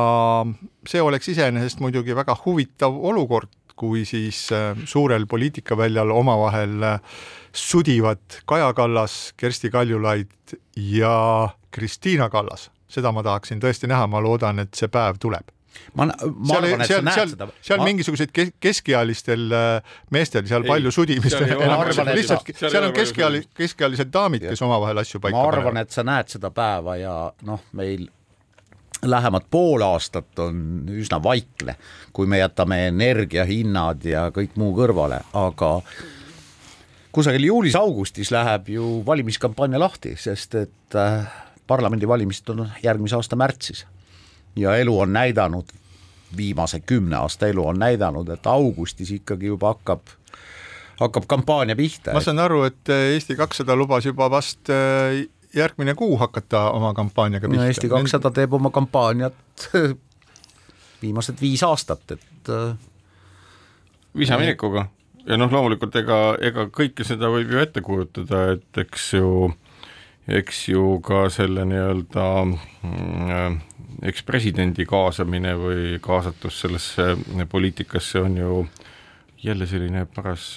see 0.89 1.03
oleks 1.03 1.29
iseenesest 1.29 1.83
muidugi 1.85 2.15
väga 2.17 2.37
huvitav 2.45 2.95
olukord, 3.11 3.51
kui 3.77 4.05
siis 4.09 4.47
äh, 4.53 4.79
suurel 4.89 5.27
poliitikaväljal 5.27 6.11
omavahel 6.11 6.83
äh, 6.83 7.21
sudivad 7.53 8.41
Kaja 8.47 8.73
Kallas, 8.75 9.35
Kersti 9.37 9.71
Kaljulaid 9.71 10.57
ja 10.77 11.49
Kristiina 11.71 12.31
Kallas. 12.31 12.71
seda 12.89 13.13
ma 13.13 13.23
tahaksin 13.23 13.61
tõesti 13.61 13.91
näha, 13.91 14.07
ma 14.07 14.23
loodan, 14.25 14.59
et 14.65 14.75
see 14.75 14.89
päev 14.89 15.19
tuleb 15.21 15.58
ma, 15.95 16.07
ma 16.07 16.13
seal, 16.15 16.65
arvan, 16.65 16.83
et 16.83 16.87
sa 16.87 16.93
seal, 16.93 17.07
näed 17.07 17.21
seal 17.21 17.33
seda,. 17.33 17.49
seal 17.71 17.83
mingisugused 17.85 18.35
ke- 18.35 18.53
keskealistel 18.61 19.49
äh, 19.55 19.97
meestel 20.15 20.47
seal 20.51 20.67
Ei, 20.67 20.73
palju 20.73 20.93
sudimist 20.95 21.37
seal 21.37 21.49
ei 21.49 21.57
ole 21.57 22.19
lihtsalt 22.19 22.45
sa-, 22.45 22.59
seal 22.59 22.75
seal 22.75 22.83
on 22.83 22.91
ole 22.91 22.93
palju 22.93 23.07
keskeali-, 23.07 23.43
sudimist. 23.43 23.57
keskealised 23.63 24.13
daamid, 24.15 24.47
kes 24.51 24.63
omavahel 24.67 25.03
asju 25.05 25.23
paika 25.25 25.39
ma 25.39 25.49
arvan, 25.49 25.73
panevad. 25.73 25.89
et 25.89 25.99
sa 25.99 26.07
näed 26.07 26.37
seda 26.37 26.53
päeva 26.55 26.97
ja 27.01 27.17
noh, 27.49 27.65
meil 27.79 28.07
lähemad 29.07 29.47
pool 29.51 29.83
aastat 29.87 30.39
on 30.43 30.87
üsna 30.91 31.21
vaikne, 31.23 31.77
kui 32.13 32.27
me 32.27 32.41
jätame 32.41 32.89
energiahinnad 32.89 34.07
ja 34.11 34.29
kõik 34.35 34.57
muu 34.59 34.73
kõrvale, 34.77 35.21
aga 35.39 35.77
kusagil 37.15 37.47
juulis-augustis 37.49 38.33
läheb 38.35 38.73
ju 38.75 38.89
valimiskampaania 39.07 39.81
lahti, 39.81 40.17
sest 40.19 40.59
et 40.59 40.99
äh, 40.99 41.31
parlamendivalimised 41.67 42.51
on 42.55 42.67
järgmise 42.83 43.17
aasta 43.17 43.39
märtsis 43.39 43.87
ja 44.59 44.77
elu 44.77 44.95
on 45.01 45.13
näidanud, 45.13 45.73
viimase 46.37 46.81
kümne 46.81 47.17
aasta 47.17 47.47
elu 47.47 47.67
on 47.67 47.79
näidanud, 47.79 48.29
et 48.29 48.47
augustis 48.47 49.11
ikkagi 49.15 49.47
juba 49.47 49.73
hakkab, 49.75 50.13
hakkab 51.01 51.25
kampaania 51.27 51.77
pihta. 51.77 52.13
ma 52.13 52.21
saan 52.21 52.39
aru, 52.39 52.63
et 52.69 52.93
äh, 52.93 53.15
Eesti 53.15 53.37
kakssada 53.37 53.77
lubas 53.77 54.07
juba 54.07 54.31
vast 54.31 54.71
äh, 54.71 55.25
järgmine 55.55 55.95
kuu 55.95 56.17
hakata 56.17 56.71
oma 56.71 56.95
kampaaniaga 56.95 57.49
no 57.49 57.57
pihta. 57.57 57.73
Eesti 57.73 57.89
kakssada 57.89 58.31
teeb 58.31 58.53
oma 58.53 58.71
kampaaniat 58.71 59.71
viimased 61.03 61.41
viis 61.41 61.63
aastat, 61.63 62.19
et 62.19 62.53
äh, 62.53 62.77
visaminekuga 64.19 64.89
ja 65.29 65.39
noh, 65.39 65.51
loomulikult 65.53 65.97
ega, 66.01 66.19
ega 66.45 66.67
kõike 66.75 67.07
seda 67.07 67.31
võib 67.33 67.53
ju 67.53 67.63
ette 67.63 67.83
kujutada, 67.85 68.45
et 68.57 68.83
eks 68.85 69.13
ju, 69.19 69.51
eks 70.29 70.69
ju 70.69 70.99
ka 71.05 71.27
selle 71.33 71.65
nii-öelda 71.69 72.27
mm, 72.45 73.59
eks 74.09 74.23
presidendi 74.29 74.87
kaasamine 74.89 75.55
või 75.59 75.97
kaasatus 76.05 76.61
sellesse 76.65 77.15
poliitikasse 77.51 78.23
on 78.23 78.37
ju 78.37 78.61
jälle 79.43 79.67
selline 79.71 80.05
paras, 80.15 80.57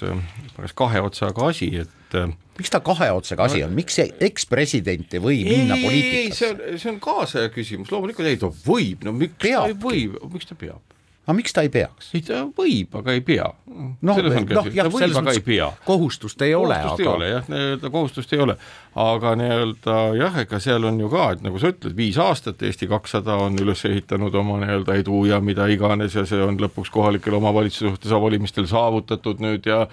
paras 0.56 0.74
kahe 0.74 1.00
otsaga 1.00 1.48
asi, 1.48 1.70
et 1.78 2.16
miks 2.58 2.72
ta 2.72 2.82
kahe 2.84 3.08
otsaga 3.14 3.46
asi 3.46 3.62
on, 3.64 3.72
miks 3.76 3.96
see 4.00 4.08
ekspresident 4.26 5.14
ei 5.16 5.22
või 5.22 5.42
minna 5.46 5.78
ei, 5.78 5.80
see 5.80 5.88
poliitikasse? 5.88 6.50
on, 6.50 6.80
see 6.82 6.90
on 6.92 6.98
kaasaja 7.02 7.52
küsimus, 7.54 7.92
loomulikult 7.94 8.28
ei, 8.28 8.40
ta 8.40 8.50
võib, 8.66 9.06
no 9.06 9.14
miks 9.16 9.38
ta 9.40 9.68
ei 9.70 9.78
või, 9.78 10.08
miks 10.34 10.50
ta 10.50 10.58
peab? 10.58 10.82
Aga 11.22 11.34
miks 11.38 11.54
ta 11.54 11.62
ei 11.62 11.70
peaks? 11.70 12.10
ei 12.16 12.22
ta 12.26 12.40
võib, 12.56 12.96
aga 12.98 13.14
ei 13.14 13.22
pea. 13.24 13.46
noh, 13.66 14.00
noh 14.02 14.70
jah, 14.74 14.88
selles 14.90 15.18
mõttes 15.18 15.84
kohustust 15.86 16.42
ei 16.42 16.54
ole, 16.58 16.78
kohustust 16.82 16.98
aga. 16.98 17.04
ei 17.04 17.12
ole 17.12 17.28
jah, 17.30 17.50
nii-öelda 17.52 17.90
kohustust 17.94 18.34
ei 18.34 18.42
ole, 18.42 18.56
aga 19.04 19.34
nii-öelda 19.38 19.98
jah, 20.18 20.40
ega 20.42 20.60
seal 20.62 20.88
on 20.90 20.98
ju 21.00 21.12
ka, 21.12 21.28
et 21.36 21.44
nagu 21.46 21.62
sa 21.62 21.70
ütled, 21.70 21.94
viis 21.98 22.18
aastat 22.22 22.62
Eesti 22.66 22.90
kakssada 22.90 23.38
on 23.44 23.58
üles 23.62 23.84
ehitanud 23.86 24.34
oma 24.42 24.58
nii-öelda 24.64 24.98
edu 25.02 25.22
ja 25.30 25.38
mida 25.44 25.68
iganes 25.70 26.18
ja 26.18 26.26
see 26.28 26.42
on 26.42 26.58
lõpuks 26.62 26.90
kohalikele 26.94 27.38
omavalitsuse 27.38 28.20
valimistel 28.26 28.66
saavutatud 28.70 29.42
nüüd 29.42 29.70
ja 29.70 29.86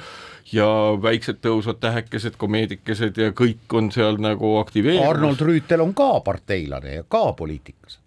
ja 0.54 0.68
väiksed 1.02 1.41
tõusvad 1.43 1.80
tähekesed, 1.84 2.38
komeedikesed 2.38 3.18
ja 3.18 3.34
kõik 3.36 3.74
on 3.74 3.91
seal 3.93 4.20
nagu 4.22 4.56
aktiveerimas. 4.62 5.10
Arnold 5.10 5.43
Rüütel 5.45 5.84
on 5.84 5.93
ka 5.97 6.12
parteilane 6.26 6.95
ja 7.00 7.04
ka 7.08 7.34
poliitikas. 7.38 8.00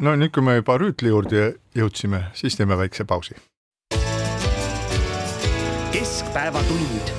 no 0.00 0.16
nüüd, 0.16 0.32
kui 0.34 0.42
me 0.42 0.56
juba 0.60 0.78
Rüütli 0.80 1.12
juurde 1.12 1.52
jõudsime, 1.76 2.26
siis 2.34 2.56
teeme 2.56 2.78
väikse 2.78 3.04
pausi. 3.04 3.36
keskpäevatund. 5.92 7.14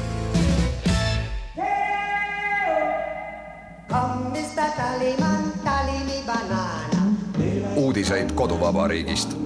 Kammista 3.88 4.66
taliman, 4.78 5.52
talimi 5.64 6.22
banaana. 6.26 7.08
uudiseid 7.76 8.32
koduvabariigist 8.36 9.38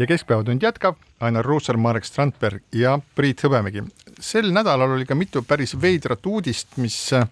ja 0.00 0.06
Keskpäevatund 0.06 0.62
jätkab, 0.62 0.96
Ainar 1.20 1.44
Ruussaar, 1.44 1.76
Marek 1.76 2.04
Strandberg 2.04 2.62
ja 2.72 2.98
Priit 3.14 3.42
Hõbemägi. 3.44 3.84
sel 4.20 4.52
nädalal 4.52 4.90
oli 4.90 5.04
ka 5.06 5.14
mitu 5.14 5.42
päris 5.42 5.74
veidrat 5.80 6.26
uudist, 6.26 6.76
mis 6.76 7.12
äh, 7.12 7.26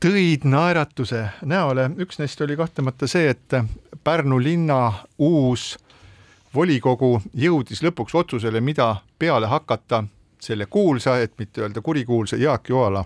tõid 0.00 0.46
naeratuse 0.46 1.24
näole, 1.42 1.88
üks 1.98 2.20
neist 2.22 2.40
oli 2.40 2.56
kahtlemata 2.56 3.06
see, 3.06 3.30
et 3.30 3.58
Pärnu 4.04 4.38
linna 4.38 4.92
uus 5.18 5.74
volikogu 6.54 7.20
jõudis 7.34 7.82
lõpuks 7.82 8.14
otsusele, 8.14 8.60
mida 8.60 8.96
peale 9.18 9.46
hakata 9.46 10.04
selle 10.40 10.66
kuulsa, 10.66 11.18
et 11.18 11.34
mitte 11.38 11.66
öelda 11.66 11.82
kurikuulsa 11.82 12.36
Jaak 12.36 12.68
Joala 12.68 13.04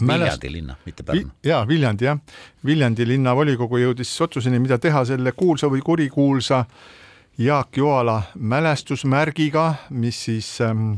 Viljandi 0.00 0.52
linna, 0.52 0.76
mitte 0.86 1.02
Pärnu. 1.02 1.30
jaa, 1.44 1.68
Viljandi 1.68 2.04
jah, 2.04 2.18
Viljandi 2.64 3.06
linnavolikogu 3.06 3.84
jõudis 3.84 4.20
otsuseni, 4.20 4.58
mida 4.58 4.78
teha 4.78 5.04
selle 5.04 5.32
kuulsa 5.32 5.68
või 5.68 5.84
kurikuulsa 5.84 6.58
äh, 6.58 7.02
Jaak 7.38 7.76
Joala 7.76 8.22
mälestusmärgiga, 8.34 9.74
mis 9.90 10.24
siis 10.24 10.60
ähm, 10.60 10.92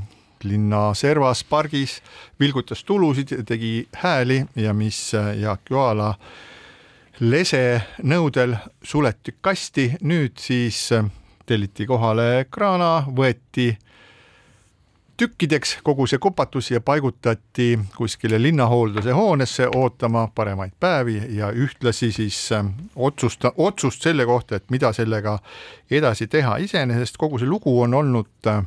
linna 0.44 0.94
servas 0.94 1.44
pargis 1.44 2.02
vilgutas 2.40 2.84
tulusid, 2.84 3.32
tegi 3.48 3.88
hääli 3.92 4.44
ja 4.56 4.74
mis 4.74 5.14
äh, 5.14 5.38
Jaak 5.40 5.70
Joala 5.70 6.14
lese 7.20 7.80
nõudel 8.02 8.52
suleti 8.84 9.32
kasti, 9.40 9.94
nüüd 10.04 10.36
siis 10.36 10.92
äh, 10.92 11.08
telliti 11.46 11.86
kohale 11.88 12.44
kraana, 12.50 13.06
võeti 13.08 13.70
tükkideks 15.16 15.78
kogu 15.82 16.06
see 16.06 16.18
kupatus 16.18 16.70
ja 16.70 16.80
paigutati 16.80 17.78
kuskile 17.96 18.42
linnahoolduse 18.42 19.12
hoonesse 19.16 19.68
ootama 19.74 20.28
paremaid 20.34 20.72
päevi 20.80 21.22
ja 21.36 21.50
ühtlasi 21.50 22.12
siis 22.12 22.52
ähm, 22.52 22.66
otsusta, 22.96 23.52
otsust 23.56 24.02
selle 24.02 24.26
kohta, 24.26 24.56
et 24.56 24.70
mida 24.70 24.92
sellega 24.92 25.38
edasi 25.90 26.26
teha. 26.26 26.56
iseenesest 26.56 27.16
kogu 27.16 27.38
see 27.38 27.48
lugu 27.48 27.80
on 27.80 27.94
olnud 27.94 28.46
äh, 28.46 28.62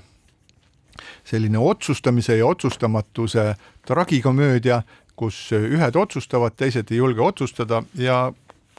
selline 1.23 1.57
otsustamise 1.57 2.37
ja 2.37 2.45
otsustamatuse 2.45 3.55
tragikomöödia, 3.87 4.81
kus 5.15 5.51
ühed 5.51 5.95
otsustavad, 5.95 6.55
teised 6.55 6.91
ei 6.91 6.97
julge 6.97 7.21
otsustada 7.21 7.83
ja 7.95 8.31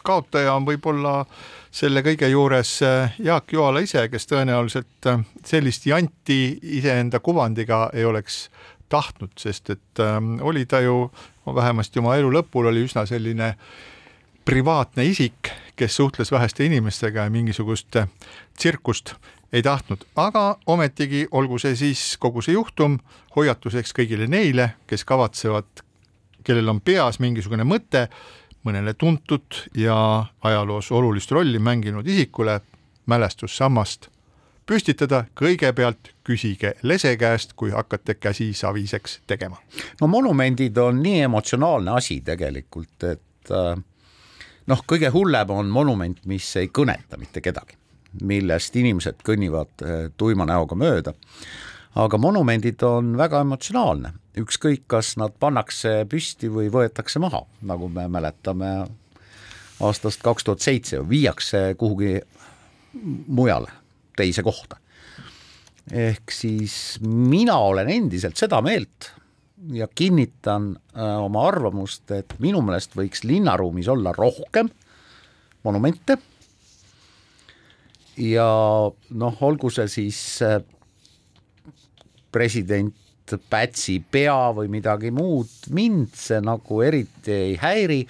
kaotaja 0.04 0.54
on 0.54 0.66
võib-olla 0.66 1.24
selle 1.70 2.02
kõige 2.02 2.28
juures 2.30 2.72
äh, 2.82 3.14
Jaak 3.18 3.52
Joala 3.52 3.82
ise, 3.84 4.08
kes 4.10 4.26
tõenäoliselt 4.30 5.06
äh, 5.06 5.22
sellist 5.46 5.86
janti 5.86 6.58
iseenda 6.78 7.20
kuvandiga 7.20 7.88
ei 7.94 8.04
oleks 8.04 8.48
tahtnud, 8.90 9.32
sest 9.38 9.70
et 9.70 10.02
äh, 10.02 10.18
oli 10.40 10.66
ta 10.66 10.80
ju 10.80 11.10
vähemasti 11.46 12.02
oma 12.02 12.16
elu 12.16 12.30
lõpul 12.40 12.70
oli 12.70 12.84
üsna 12.86 13.06
selline 13.06 13.54
privaatne 14.44 15.04
isik, 15.04 15.52
kes 15.76 15.96
suhtles 15.96 16.32
väheste 16.32 16.64
inimestega 16.66 17.26
ja 17.26 17.30
mingisugust 17.30 17.96
tsirkust 18.58 19.14
ei 19.52 19.62
tahtnud, 19.62 20.04
aga 20.16 20.56
ometigi 20.66 21.26
olgu 21.30 21.58
see 21.58 21.76
siis 21.76 22.16
kogu 22.22 22.42
see 22.42 22.54
juhtum 22.54 22.98
hoiatuseks 23.36 23.94
kõigile 23.96 24.28
neile, 24.30 24.74
kes 24.86 25.04
kavatsevad, 25.04 25.82
kellel 26.46 26.70
on 26.70 26.80
peas 26.80 27.18
mingisugune 27.22 27.66
mõte 27.66 28.06
mõnele 28.64 28.94
tuntud 28.94 29.62
ja 29.74 30.24
ajaloos 30.42 30.90
olulist 30.92 31.30
rolli 31.30 31.58
mänginud 31.58 32.06
isikule 32.06 32.60
mälestussammast 33.06 34.10
püstitada, 34.70 35.24
kõigepealt 35.34 36.12
küsige 36.26 36.74
lese 36.86 37.16
käest, 37.18 37.56
kui 37.58 37.72
hakkate 37.74 38.14
käsi 38.14 38.52
saviseks 38.54 39.20
tegema. 39.26 39.58
no 40.00 40.06
monumendid 40.06 40.76
on 40.78 41.02
nii 41.02 41.24
emotsionaalne 41.26 41.90
asi 41.90 42.20
tegelikult, 42.20 43.02
et 43.02 43.50
äh, 43.50 43.74
noh, 44.66 44.84
kõige 44.86 45.10
hullem 45.10 45.50
on 45.50 45.72
monument, 45.74 46.20
mis 46.26 46.46
ei 46.56 46.68
kõneta 46.68 47.18
mitte 47.18 47.42
kedagi, 47.42 47.74
millest 48.22 48.76
inimesed 48.76 49.24
kõnnivad 49.26 49.82
äh, 49.82 50.06
tuima 50.16 50.46
näoga 50.46 50.78
mööda. 50.78 51.14
aga 51.94 52.18
monumendid 52.18 52.82
on 52.86 53.16
väga 53.18 53.40
emotsionaalne 53.40 54.12
ükskõik, 54.38 54.84
kas 54.90 55.16
nad 55.18 55.34
pannakse 55.42 56.04
püsti 56.10 56.50
või 56.52 56.70
võetakse 56.72 57.22
maha, 57.22 57.42
nagu 57.66 57.88
me 57.90 58.06
mäletame 58.08 58.70
aastast 59.80 60.22
kaks 60.22 60.46
tuhat 60.46 60.62
seitse, 60.62 61.00
viiakse 61.08 61.74
kuhugi 61.80 62.18
mujale, 63.26 63.72
teise 64.16 64.42
kohta. 64.46 64.76
ehk 65.90 66.30
siis 66.30 67.00
mina 67.02 67.56
olen 67.58 67.88
endiselt 67.88 68.36
seda 68.36 68.60
meelt 68.62 69.10
ja 69.72 69.88
kinnitan 69.94 70.76
äh, 70.76 71.16
oma 71.24 71.48
arvamust, 71.48 72.10
et 72.10 72.34
minu 72.38 72.60
meelest 72.62 72.94
võiks 72.96 73.24
linnaruumis 73.24 73.88
olla 73.88 74.12
rohkem 74.12 74.70
monumente 75.64 76.16
ja 78.16 78.46
noh, 79.10 79.42
olgu 79.42 79.70
see 79.72 79.88
siis 79.88 80.20
äh, 80.46 80.60
president 83.30 83.50
Pätsi 83.50 84.02
pea 84.10 84.52
või 84.54 84.68
midagi 84.70 85.10
muud, 85.10 85.48
mind 85.70 86.14
see 86.14 86.40
nagu 86.40 86.82
eriti 86.82 87.32
ei 87.32 87.56
häiri. 87.56 88.06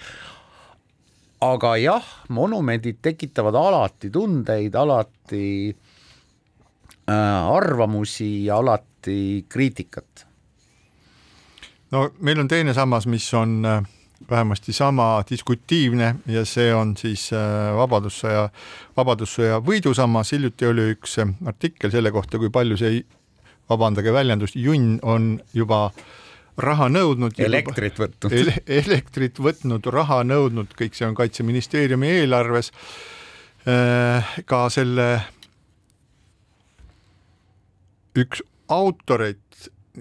aga 1.41 1.77
jah, 1.77 2.05
monumendid 2.29 2.99
tekitavad 3.01 3.55
alati 3.55 4.11
tundeid, 4.11 4.75
alati 4.75 5.75
äh, 7.09 7.53
arvamusi 7.55 8.49
alati 8.49 9.45
kriitikat. 9.49 10.25
no 11.91 12.09
meil 12.19 12.39
on 12.39 12.47
teine 12.47 12.73
sammas, 12.73 13.07
mis 13.07 13.33
on 13.33 13.65
äh 13.65 13.81
vähemasti 14.29 14.73
sama 14.73 15.23
diskutiivne 15.29 16.15
ja 16.27 16.45
see 16.45 16.73
on 16.75 16.97
siis 16.97 17.33
äh, 17.33 17.75
Vabadussõja, 17.75 18.49
Vabadussõja 18.97 19.57
võidusammas, 19.65 20.31
hiljuti 20.31 20.65
oli 20.65 20.91
üks 20.93 21.17
äh, 21.19 21.33
artikkel 21.45 21.91
selle 21.91 22.11
kohta, 22.11 22.37
kui 22.37 22.49
palju 22.49 22.77
see 22.77 23.01
vabandage 23.71 24.13
väljendust, 24.13 24.57
junn 24.59 24.99
on 25.01 25.33
juba 25.55 25.87
raha 26.61 26.89
nõudnud. 26.91 27.39
elektrit 27.39 27.99
võtnud 27.99 28.35
ele. 28.35 28.55
elektrit 28.81 29.39
võtnud, 29.39 29.87
raha 29.93 30.21
nõudnud, 30.27 30.75
kõik 30.77 30.97
see 30.97 31.07
on 31.07 31.17
Kaitseministeeriumi 31.17 32.11
eelarves. 32.21 32.71
Äh, 33.69 34.35
ka 34.49 34.65
selle 34.73 35.07
üks 38.17 38.41
autoreid 38.71 39.41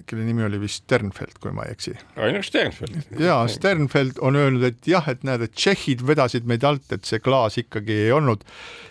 kelle 0.07 0.25
nimi 0.25 0.45
oli 0.47 0.61
vist 0.63 0.85
Sternfeld, 0.85 1.39
kui 1.43 1.53
ma 1.55 1.65
ei 1.67 1.75
eksi. 1.75 1.93
Rainer 2.17 2.45
Sternfeld. 2.47 2.99
jaa, 3.19 3.41
Sternfeld 3.51 4.21
on 4.23 4.37
öelnud, 4.39 4.63
et 4.69 4.87
jah, 4.87 5.07
et 5.11 5.25
näed, 5.27 5.43
et 5.47 5.55
tšehhid 5.55 6.05
vedasid 6.07 6.47
meid 6.49 6.65
alt, 6.67 6.87
et 6.95 7.07
see 7.09 7.19
klaas 7.23 7.59
ikkagi 7.61 7.97
ei 8.07 8.13
olnud. 8.15 8.45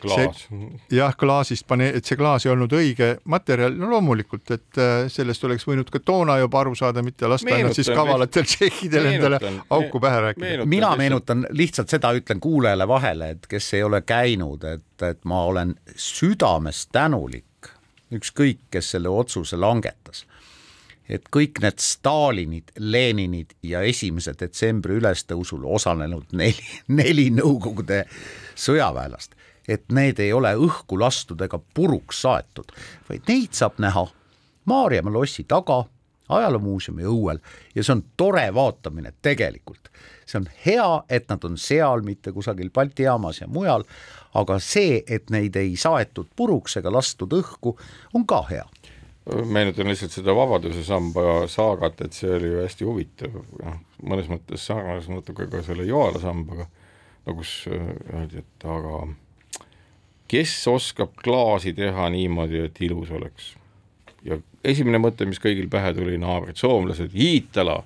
klaas. 0.03 0.45
jah, 0.91 1.15
klaasist 1.19 1.67
pane-, 1.69 1.89
et 1.95 2.05
see 2.05 2.19
klaas 2.19 2.45
ei 2.45 2.53
olnud 2.53 2.73
õige 2.75 3.11
materjal, 3.31 3.75
no 3.79 3.91
loomulikult, 3.93 4.51
et 4.55 4.81
äh, 4.81 5.07
sellest 5.11 5.43
oleks 5.47 5.67
võinud 5.67 5.91
ka 5.93 6.03
toona 6.03 6.39
juba 6.41 6.63
aru 6.65 6.75
saada, 6.75 7.03
mitte 7.05 7.29
lasta 7.31 7.55
ainult 7.55 7.79
siis 7.79 7.91
kavalatel 7.93 8.47
tšehhidel 8.47 9.11
endale 9.13 9.39
auku 9.69 10.01
pähe 10.03 10.23
rääkida. 10.29 10.67
mina 10.69 10.91
meenutan 10.99 11.47
lihtsalt 11.55 11.95
seda, 11.95 12.11
ütlen 12.17 12.43
kuulajale 12.43 12.87
vahele, 12.87 13.33
et 13.37 13.47
kes 13.47 13.73
ei 13.79 13.85
ole 13.87 14.03
käinud, 14.03 14.67
et, 14.67 15.07
et 15.07 15.23
ma 15.23 15.45
olen 15.47 15.75
südamest 15.95 16.91
tänulik 16.91 17.45
ükskõik, 18.11 18.65
kes 18.73 18.95
selle 18.95 19.09
otsuse 19.13 19.57
langetas 19.59 20.25
et 21.09 21.25
kõik 21.33 21.59
need 21.63 21.81
Stalinid, 21.81 22.71
Leninid 22.77 23.55
ja 23.65 23.81
esimese 23.81 24.35
detsembri 24.37 24.99
ülestõusul 24.99 25.65
osalenud 25.65 26.35
neli, 26.37 26.65
neli 26.99 27.29
Nõukogude 27.33 28.03
sõjaväelast, 28.59 29.35
et 29.67 29.89
need 29.93 30.21
ei 30.21 30.33
ole 30.33 30.53
õhku 30.57 30.99
lastud 31.01 31.41
ega 31.41 31.59
puruks 31.73 32.23
saetud, 32.25 32.71
vaid 33.09 33.25
neid 33.29 33.57
saab 33.57 33.81
näha 33.81 34.07
Maarjamaa 34.69 35.13
lossi 35.13 35.47
taga, 35.49 35.81
ajaloomuuseumi 36.29 37.07
õuel 37.09 37.39
ja 37.73 37.81
see 37.81 37.95
on 37.95 38.03
tore 38.17 38.43
vaatamine 38.53 39.15
tegelikult. 39.25 39.89
see 40.29 40.37
on 40.37 40.45
hea, 40.65 40.89
et 41.09 41.25
nad 41.29 41.43
on 41.43 41.57
seal, 41.57 42.03
mitte 42.05 42.31
kusagil 42.31 42.69
Balti 42.69 43.07
jaamas 43.07 43.41
ja 43.41 43.47
mujal, 43.47 43.83
aga 44.37 44.59
see, 44.61 45.01
et 45.07 45.29
neid 45.33 45.55
ei 45.57 45.73
saetud 45.73 46.29
puruks 46.35 46.77
ega 46.77 46.91
lastud 46.93 47.33
õhku, 47.33 47.73
on 48.13 48.27
ka 48.29 48.43
hea 48.51 48.67
meenutan 49.45 49.87
lihtsalt 49.87 50.13
seda 50.13 50.33
Vabaduse 50.35 50.83
samba 50.83 51.45
saagat, 51.51 52.01
et 52.05 52.17
see 52.17 52.31
oli 52.33 52.51
ju 52.53 52.61
hästi 52.63 52.87
huvitav, 52.87 53.39
noh, 53.61 53.79
mõnes 54.05 54.29
mõttes 54.31 54.65
sarnases 54.69 55.09
natuke 55.11 55.47
ka 55.51 55.61
selle 55.65 55.85
Joala 55.87 56.21
sambaga, 56.21 56.67
no 57.27 57.35
kus 57.37 57.53
äh, 57.69 57.91
öeldi, 58.13 58.43
et 58.43 58.67
aga 58.67 59.03
kes 60.29 60.55
oskab 60.69 61.15
klaasi 61.23 61.73
teha 61.77 62.09
niimoodi, 62.13 62.65
et 62.69 62.81
ilus 62.85 63.11
oleks. 63.15 63.53
ja 64.25 64.39
esimene 64.67 64.99
mõte, 64.99 65.25
mis 65.25 65.39
kõigil 65.39 65.69
pähe 65.71 65.93
tuli, 65.95 66.17
naabrid, 66.19 66.57
soomlased, 66.59 67.13
Iitala. 67.15 67.83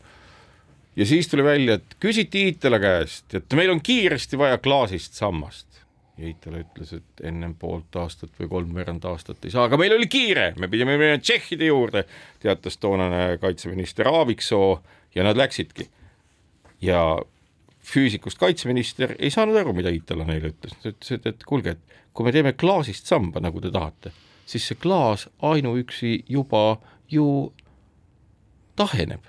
ja 0.96 1.06
siis 1.06 1.28
tuli 1.28 1.44
välja, 1.44 1.78
et 1.80 2.00
küsiti 2.00 2.48
Iitala 2.48 2.80
käest, 2.80 3.28
et 3.34 3.54
meil 3.54 3.74
on 3.74 3.82
kiiresti 3.82 4.40
vaja 4.40 4.58
klaasist 4.58 5.20
sammast 5.20 5.73
ja 6.18 6.30
Itala 6.30 6.62
ütles, 6.62 6.94
et 6.94 7.24
ennem 7.26 7.56
poolt 7.60 7.96
aastat 7.98 8.34
või 8.40 8.50
kolmveerand 8.52 9.06
aastat 9.10 9.46
ei 9.46 9.54
saa, 9.54 9.66
aga 9.68 9.80
meil 9.82 9.96
oli 9.96 10.08
kiire, 10.12 10.52
me 10.62 10.70
pidime 10.70 10.98
minema 11.00 11.22
tšehhide 11.22 11.70
juurde, 11.72 12.04
teatas 12.44 12.78
toonane 12.78 13.40
kaitseminister 13.42 14.10
Aaviksoo 14.12 14.76
ja 15.16 15.26
nad 15.26 15.38
läksidki. 15.38 15.90
ja 16.82 17.20
füüsikust 17.84 18.38
kaitseminister 18.40 19.16
ei 19.20 19.32
saanud 19.32 19.58
aru, 19.60 19.74
mida 19.74 19.90
Itala 19.90 20.26
neile 20.28 20.54
ütles, 20.54 20.76
ta 20.82 20.92
ütles, 20.92 21.12
et, 21.18 21.26
et 21.28 21.44
kuulge, 21.48 21.76
et 21.76 22.00
kui 22.14 22.26
me 22.26 22.32
teeme 22.32 22.54
klaasist 22.54 23.10
samba, 23.10 23.42
nagu 23.44 23.62
te 23.62 23.72
tahate, 23.72 24.14
siis 24.46 24.68
see 24.68 24.78
klaas 24.80 25.28
ainuüksi 25.42 26.24
juba 26.30 26.78
ju 27.12 27.54
taheneb 28.76 29.26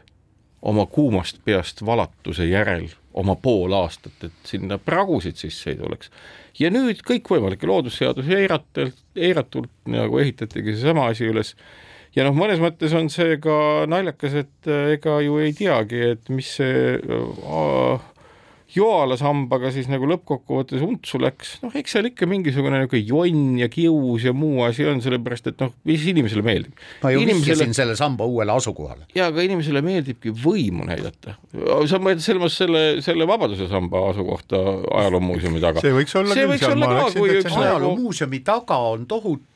oma 0.62 0.87
kuumast 0.87 1.41
peast 1.45 1.85
valatuse 1.87 2.47
järel 2.49 2.89
oma 3.15 3.37
pool 3.41 3.75
aastat, 3.79 4.17
et 4.27 4.49
sinna 4.49 4.79
pragusid 4.83 5.39
sisse 5.39 5.73
ei 5.73 5.79
tuleks. 5.79 6.11
ja 6.59 6.71
nüüd 6.71 7.03
kõikvõimalikke 7.07 7.67
loodusseadusi 7.71 8.37
eiratult, 8.43 9.01
eiratult 9.17 9.73
nagu 9.91 10.19
ehitatigi 10.23 10.77
seesama 10.77 11.09
asi 11.12 11.29
üles 11.31 11.55
ja 12.17 12.27
noh, 12.27 12.35
mõnes 12.37 12.62
mõttes 12.62 12.95
on 12.95 13.11
see 13.12 13.39
ka 13.43 13.85
naljakas, 13.91 14.39
et 14.45 14.73
ega 14.97 15.19
ju 15.25 15.39
ei 15.43 15.55
teagi, 15.57 16.03
et 16.15 16.31
mis 16.33 16.51
see 16.59 16.99
äh, 16.99 18.11
Joala 18.75 19.14
sambaga 19.18 19.70
siis 19.75 19.87
nagu 19.91 20.07
lõppkokkuvõttes 20.11 20.83
untsu 20.83 21.20
läks, 21.22 21.59
noh, 21.62 21.75
eks 21.79 21.95
seal 21.95 22.09
ikka 22.09 22.27
mingisugune 22.27 22.81
niisugune 22.83 23.03
jonn 23.07 23.61
ja 23.61 23.68
kius 23.70 24.27
ja 24.27 24.33
muu 24.35 24.64
asi 24.66 24.87
on, 24.91 25.03
sellepärast 25.05 25.53
et 25.53 25.62
noh, 25.62 25.70
mis 25.87 26.03
inimesele 26.11 26.43
meeldib. 26.43 26.75
ma 27.05 27.12
ju 27.14 27.22
inimesele... 27.22 27.55
vihjasin 27.55 27.77
selle 27.77 27.97
samba 27.99 28.27
uuele 28.27 28.55
asukohale. 28.57 29.07
jaa, 29.14 29.29
aga 29.31 29.45
inimesele 29.47 29.83
meeldibki 29.85 30.35
võimu 30.43 30.89
näidata. 30.89 31.37
sa 31.91 32.03
mõtled 32.03 32.25
selles 32.25 32.43
mõttes 32.43 32.59
selle, 32.64 32.85
selle 33.07 33.29
Vabaduse 33.31 33.68
samba 33.70 34.09
asukohta 34.11 34.61
ajaloomuuseumi 35.03 35.62
taga? 35.62 35.85
see 35.85 35.95
võiks 35.95 36.18
olla 36.18 36.35
see 36.35 36.43
küll 36.43 36.55
võiks 36.55 36.66
seal, 36.66 36.77
olla 36.77 36.91
ma 36.91 37.01
oleksin 37.05 37.20
kui 37.20 37.35
täitsa 37.35 37.55
nagu 37.55 37.66
ajaloomuuseumi 37.68 38.45
taga 38.51 38.81
on 38.91 39.07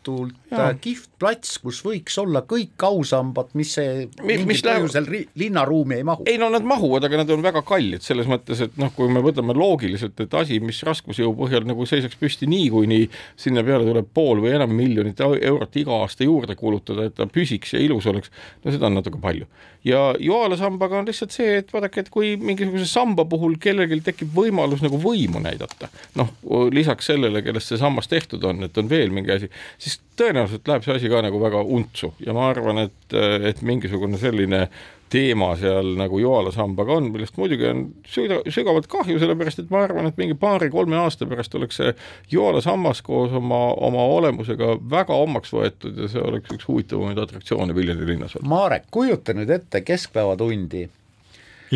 tohutult 0.09 0.35
Jaa. 0.51 0.69
äh, 0.71 0.77
kihvt 0.81 1.11
plats, 1.21 1.59
kus 1.63 1.81
võiks 1.85 2.17
olla 2.23 2.41
kõik 2.49 2.81
ausambad, 2.89 3.51
mis 3.59 3.73
see 3.77 4.07
mis 4.25 4.63
läheb- 4.65 4.83
põhjusel 4.85 5.09
ri- 5.11 5.25
linnaruumi 5.39 5.99
ei 6.01 6.07
mahu. 6.09 6.27
ei 6.31 6.39
no 6.41 6.49
nad 6.55 6.65
mahuvad, 6.67 7.05
aga 7.09 7.21
nad 7.23 7.31
on 7.35 7.43
väga 7.45 7.63
kallid 7.69 8.05
selles 8.07 8.29
mõttes, 8.31 8.63
et 8.65 8.77
noh, 8.81 8.93
kui 8.97 9.09
me 9.13 9.21
võtame 9.25 9.55
loogiliselt, 9.57 10.19
et 10.25 10.35
asi, 10.41 10.61
mis 10.65 10.81
raskusjõu 10.87 11.35
põhjal 11.39 11.67
nagu 11.69 11.87
seisaks 11.87 12.17
püsti 12.21 12.49
niikuinii, 12.51 13.09
sinna 13.37 13.65
peale 13.67 13.85
tuleb 13.89 14.09
pool 14.15 14.41
või 14.45 14.55
enam 14.57 14.73
miljonit 14.79 15.21
eu- 15.25 15.39
eurot 15.53 15.77
iga 15.83 16.01
aasta 16.03 16.25
juurde 16.25 16.57
kulutada, 16.59 17.09
et 17.11 17.15
ta 17.19 17.27
püsiks 17.27 17.75
ja 17.75 17.83
ilus 17.85 18.07
oleks, 18.07 18.31
no 18.65 18.73
seda 18.75 18.87
on 18.87 18.95
natuke 19.01 19.21
palju. 19.21 19.47
ja 19.85 20.15
Joala 20.19 20.57
sambaga 20.59 20.99
on 20.99 21.07
lihtsalt 21.07 21.31
see, 21.33 21.59
et 21.61 21.69
vaadake, 21.73 22.01
et 22.01 22.09
kui 22.11 22.33
mingisuguse 22.37 22.87
samba 22.91 23.25
puhul 23.25 23.55
kellelgi 23.63 24.01
tekib 24.05 24.33
võimalus 24.35 24.83
nagu 24.83 24.99
võimu 25.01 25.41
näidata, 25.43 25.89
noh, 26.19 26.33
lisaks 26.75 27.07
sellele, 27.13 27.43
kellest 27.43 27.69
see 27.71 27.79
sammas 27.79 28.09
tehtud 28.11 28.43
on, 28.45 28.65
et 28.67 28.79
on 28.79 28.89
veel 28.91 29.11
mingi 29.15 29.31
asi, 29.37 29.49
siis 29.79 29.98
tõenäoliselt 30.19 30.69
läheb 30.69 30.85
see 30.85 30.97
asi 30.99 31.11
ka 31.11 31.23
nagu 31.25 31.41
väga 31.41 31.63
untsu 31.63 32.13
ja 32.25 32.35
ma 32.37 32.49
arvan, 32.51 32.87
et, 32.89 33.19
et 33.51 33.61
mingisugune 33.67 34.19
selline 34.19 34.67
teema 35.09 35.55
seal 35.57 35.95
nagu 35.97 36.19
Joala 36.21 36.51
sambaga 36.53 36.99
on, 36.99 37.09
millest 37.13 37.39
muidugi 37.41 37.65
on 37.69 37.85
süda, 38.09 38.41
sügavalt 38.53 38.89
kahju, 38.93 39.19
sellepärast 39.21 39.63
et 39.63 39.71
ma 39.73 39.83
arvan, 39.87 40.09
et 40.11 40.19
mingi 40.21 40.37
paari-kolme 40.39 40.99
aasta 41.01 41.27
pärast 41.29 41.55
oleks 41.57 41.81
see 41.81 41.95
Joala 42.33 42.61
sammas 42.65 43.01
koos 43.07 43.33
oma, 43.39 43.61
oma 43.89 44.05
olemusega 44.19 44.75
väga 44.91 45.17
ommaks 45.17 45.55
võetud 45.55 46.03
ja 46.03 46.11
see 46.13 46.25
oleks 46.25 46.53
üks 46.59 46.69
huvitavamaid 46.69 47.21
atraktsioone 47.25 47.77
Viljandi 47.77 48.09
linnas. 48.11 48.37
Marek, 48.45 48.89
kujuta 48.93 49.37
nüüd 49.37 49.53
ette 49.55 49.81
keskpäevatundi, 49.87 50.85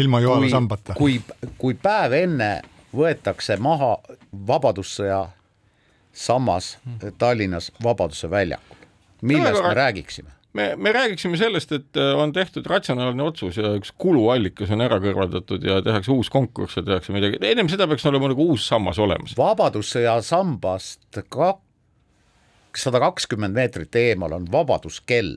ilma 0.03 0.20
Joala 0.20 0.45
kui, 0.47 0.53
sambata. 0.53 0.99
kui, 0.99 1.20
kui 1.59 1.79
päev 1.79 2.18
enne 2.20 2.53
võetakse 2.93 3.57
maha 3.61 3.95
Vabadussõja 4.49 5.25
sammas 6.12 6.76
Tallinnas 7.18 7.72
Vabaduse 7.82 8.30
väljakul, 8.30 8.86
millest 9.22 9.62
me 9.62 9.74
räägiksime? 9.74 10.30
me, 10.52 10.76
me 10.76 10.92
räägiksime 10.92 11.36
sellest, 11.36 11.72
et 11.72 11.96
äh, 11.96 12.12
on 12.18 12.32
tehtud 12.32 12.66
ratsionaalne 12.68 13.22
otsus 13.22 13.56
ja 13.56 13.72
üks 13.78 13.92
kuluallikas 13.98 14.72
on 14.74 14.84
ära 14.84 14.98
kõrvaldatud 15.02 15.64
ja 15.66 15.80
tehakse 15.84 16.12
uus 16.12 16.30
konkurss 16.32 16.76
ja 16.76 16.84
tehakse 16.86 17.14
midagi, 17.14 17.40
ennem 17.48 17.70
seda 17.72 17.88
peaks 17.90 18.06
olema 18.10 18.30
nagu 18.32 18.46
uus 18.52 18.66
sammas 18.68 19.00
olemas. 19.02 19.36
Vabadussõja 19.38 20.18
sambast 20.26 21.22
kakssada 21.32 23.02
kakskümmend 23.02 23.56
meetrit 23.56 24.00
eemal 24.00 24.36
on 24.36 24.48
Vabaduskell, 24.52 25.36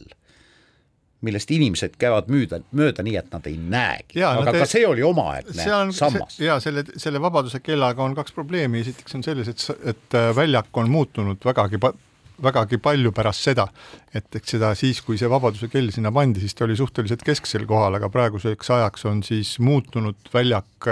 millest 1.21 1.51
inimesed 1.51 1.95
käivad 2.01 2.27
müüda, 2.29 2.59
mööda 2.75 3.03
nii, 3.05 3.15
et 3.21 3.29
nad 3.33 3.45
ei 3.49 3.55
näegi, 3.57 4.21
aga 4.23 4.51
te- 4.51 4.63
ka 4.63 4.67
see 4.69 4.83
oli 4.87 5.03
omaaegne 5.05 5.67
sammas. 5.95 6.39
ja 6.39 6.59
selle, 6.59 6.83
selle 7.01 7.21
Vabaduse 7.21 7.59
kellaga 7.63 8.03
on 8.03 8.15
kaks 8.17 8.35
probleemi, 8.35 8.83
esiteks 8.85 9.15
on 9.15 9.23
selles, 9.23 9.47
et, 9.47 9.63
et 9.95 10.17
äh, 10.19 10.29
väljak 10.35 10.69
on 10.77 10.91
muutunud 10.91 11.41
vägagi 11.45 11.79
vägagi 12.43 12.77
palju 12.83 13.13
pärast 13.15 13.45
seda, 13.47 13.63
et 14.13 14.35
eks 14.35 14.57
seda 14.57 14.73
siis, 14.75 14.99
kui 15.01 15.15
see 15.17 15.29
Vabaduse 15.31 15.69
kell 15.71 15.87
sinna 15.95 16.11
pandi, 16.11 16.41
siis 16.43 16.55
ta 16.57 16.65
oli 16.65 16.75
suhteliselt 16.75 17.23
kesksel 17.23 17.63
kohal, 17.69 17.95
aga 17.95 18.09
praeguseks 18.11 18.69
ajaks 18.75 19.05
on 19.07 19.23
siis 19.23 19.53
muutunud 19.63 20.19
väljak 20.33 20.89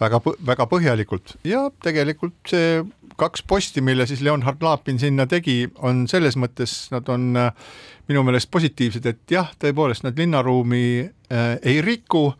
väga, 0.00 0.20
väga 0.46 0.66
põhjalikult. 0.70 1.34
Ja 1.44 1.64
tegelikult 1.82 2.38
see 2.50 2.84
kaks 3.18 3.42
posti, 3.42 3.82
mille 3.82 4.06
siis 4.06 4.22
Leonhard 4.22 4.62
Laapin 4.62 5.00
sinna 5.02 5.26
tegi, 5.26 5.64
on 5.82 6.06
selles 6.10 6.38
mõttes, 6.38 6.84
nad 6.94 7.08
on 7.10 7.32
äh, 7.36 7.50
minu 8.08 8.22
meelest 8.24 8.50
positiivsed, 8.50 9.06
et 9.06 9.34
jah, 9.34 9.50
tõepoolest 9.60 10.06
nad 10.06 10.18
linnaruumi 10.18 10.84
äh, 11.04 11.50
ei 11.62 11.82
riku 11.84 12.32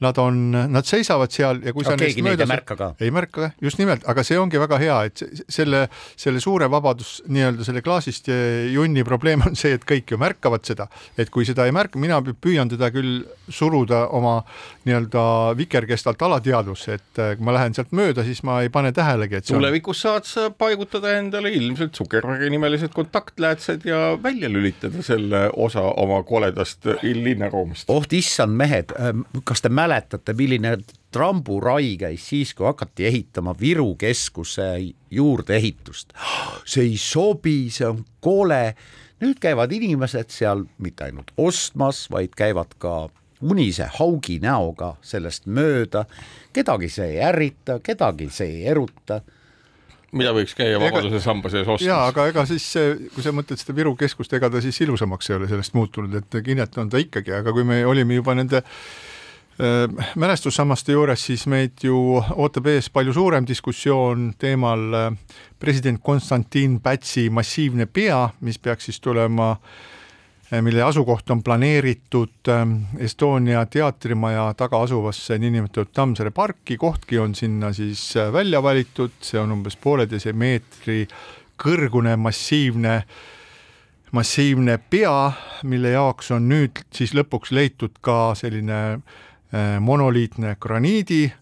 Nad 0.00 0.18
on, 0.20 0.50
nad 0.52 0.84
seisavad 0.84 1.32
seal 1.32 1.62
ja 1.64 1.72
kui 1.72 1.84
sa 1.86 1.94
neid 1.96 2.18
ei 2.18 2.46
märka 2.50 2.76
ka? 2.76 2.88
ei 3.00 3.10
märka, 3.14 3.50
just 3.64 3.78
nimelt, 3.80 4.02
aga 4.08 4.22
see 4.26 4.36
ongi 4.38 4.58
väga 4.60 4.76
hea, 4.82 4.96
et 5.08 5.22
se- 5.22 5.46
selle, 5.48 5.86
selle 6.16 6.40
suure 6.44 6.68
vabadus 6.70 7.22
nii-öelda 7.32 7.64
selle 7.64 7.80
klaasist 7.82 8.28
junni 8.74 9.04
probleem 9.08 9.42
on 9.46 9.56
see, 9.56 9.72
et 9.78 9.86
kõik 9.88 10.12
ju 10.12 10.18
märkavad 10.20 10.66
seda, 10.68 10.88
et 11.16 11.30
kui 11.32 11.46
seda 11.48 11.64
ei 11.64 11.72
märka, 11.72 11.98
mina 12.02 12.18
pü- 12.20 12.34
püüan 12.44 12.68
teda 12.68 12.90
küll 12.92 13.22
suruda 13.48 14.04
oma 14.12 14.42
nii-öelda 14.84 15.24
vikerkestalt 15.58 16.22
alateadvusse, 16.22 16.98
et 17.00 17.18
äh, 17.22 17.32
kui 17.38 17.46
ma 17.48 17.54
lähen 17.56 17.74
sealt 17.76 17.92
mööda, 17.96 18.24
siis 18.26 18.42
ma 18.46 18.60
ei 18.64 18.68
pane 18.72 18.92
tähelegi, 18.96 19.40
et 19.40 19.48
tulevikus 19.48 20.02
saad 20.04 20.28
sa 20.28 20.48
paigutada 20.50 21.16
endale 21.18 21.50
ilmselt 21.56 21.96
Zuckerbergi 21.96 22.50
nimelised 22.52 22.92
kontaktläätsed 22.96 23.86
ja 23.88 24.18
välja 24.22 24.50
lülitada 24.52 25.02
selle 25.06 25.46
osa 25.56 25.80
oma 25.96 26.20
koledast 26.28 26.84
linnaruumist. 27.02 27.88
oh 27.90 28.04
issand 28.12 28.52
mehed, 28.56 28.92
kas 29.44 29.60
te 29.62 29.68
mäletate, 29.68 29.85
milline 30.36 30.76
tramburai 31.16 31.96
käis 32.00 32.28
siis, 32.28 32.54
kui 32.54 32.66
hakati 32.66 33.06
ehitama 33.06 33.54
Viru 33.60 33.94
keskuse 33.96 34.92
juurdeehitust? 35.10 36.12
see 36.64 36.84
ei 36.90 36.96
sobi, 37.00 37.70
see 37.70 37.88
on 37.88 38.04
kole. 38.20 38.74
nüüd 39.20 39.38
käivad 39.40 39.72
inimesed 39.72 40.28
seal 40.28 40.66
mitte 40.78 41.06
ainult 41.06 41.32
ostmas, 41.36 42.06
vaid 42.12 42.36
käivad 42.36 42.76
ka 42.78 43.08
unise 43.40 43.88
haugi 43.98 44.38
näoga 44.42 44.96
sellest 45.02 45.46
mööda. 45.46 46.04
kedagi 46.52 46.88
see 46.88 47.14
ei 47.14 47.24
ärrita, 47.30 47.80
kedagi 47.80 48.28
see 48.30 48.58
ei 48.58 48.68
eruta 48.74 49.22
mida 50.16 50.32
võiks 50.32 50.54
käia 50.56 50.78
Vabaduse 50.80 51.20
samba 51.20 51.48
sees 51.52 51.66
ostmas. 51.66 51.88
jaa, 51.88 52.06
aga 52.08 52.28
ega 52.28 52.46
siis 52.46 52.66
see, 52.72 52.94
kui 53.14 53.24
sa 53.24 53.32
mõtled 53.32 53.60
seda 53.60 53.74
Viru 53.76 53.96
keskust, 53.96 54.32
ega 54.36 54.50
ta 54.52 54.60
siis 54.64 54.80
ilusamaks 54.84 55.30
ei 55.30 55.40
ole 55.40 55.48
sellest 55.48 55.74
muutunud, 55.76 56.14
et 56.20 56.40
Kinet 56.44 56.78
on 56.78 56.92
ta 56.92 57.00
ikkagi, 57.00 57.32
aga 57.40 57.52
kui 57.56 57.64
me 57.64 57.82
olime 57.88 58.16
juba 58.20 58.36
nende 58.36 58.62
äh, 58.62 58.70
mälestussammaste 60.14 60.92
juures, 60.92 61.22
siis 61.26 61.46
meid 61.48 61.80
ju 61.82 61.96
ootab 62.36 62.66
ees 62.68 62.90
palju 62.92 63.14
suurem 63.16 63.46
diskussioon 63.48 64.34
teemal 64.38 64.94
äh, 64.94 65.12
president 65.58 66.00
Konstantin 66.04 66.80
Pätsi 66.80 67.30
massiivne 67.30 67.86
pea, 67.86 68.28
mis 68.40 68.58
peaks 68.58 68.90
siis 68.90 69.00
tulema 69.00 69.50
äh, 70.52 70.60
mille 70.62 70.82
asukoht 70.82 71.30
on 71.30 71.42
planeeritud 71.42 72.48
äh, 72.52 72.66
Estonia 72.98 73.66
teatrimaja 73.66 74.50
taga 74.56 74.82
asuvasse 74.82 75.38
niinimetatud 75.38 75.92
Tammsaare 75.92 76.30
parki, 76.30 76.76
kohtki 76.76 77.18
on 77.18 77.34
sinna 77.34 77.72
siis 77.72 78.16
äh, 78.16 78.32
välja 78.32 78.62
valitud, 78.62 79.16
see 79.20 79.40
on 79.40 79.56
umbes 79.56 79.76
pooleteise 79.76 80.32
meetri 80.32 81.06
kõrgune 81.56 82.16
massiivne 82.20 83.00
massiivne 84.12 84.78
pea, 84.90 85.32
mille 85.64 85.90
jaoks 85.96 86.30
on 86.36 86.44
nüüd 86.48 86.84
siis 86.94 87.14
lõpuks 87.16 87.50
leitud 87.56 87.96
ka 88.04 88.34
selline 88.38 88.82
äh, 88.92 89.24
monoliitne 89.80 90.56
graniidi 90.60 91.32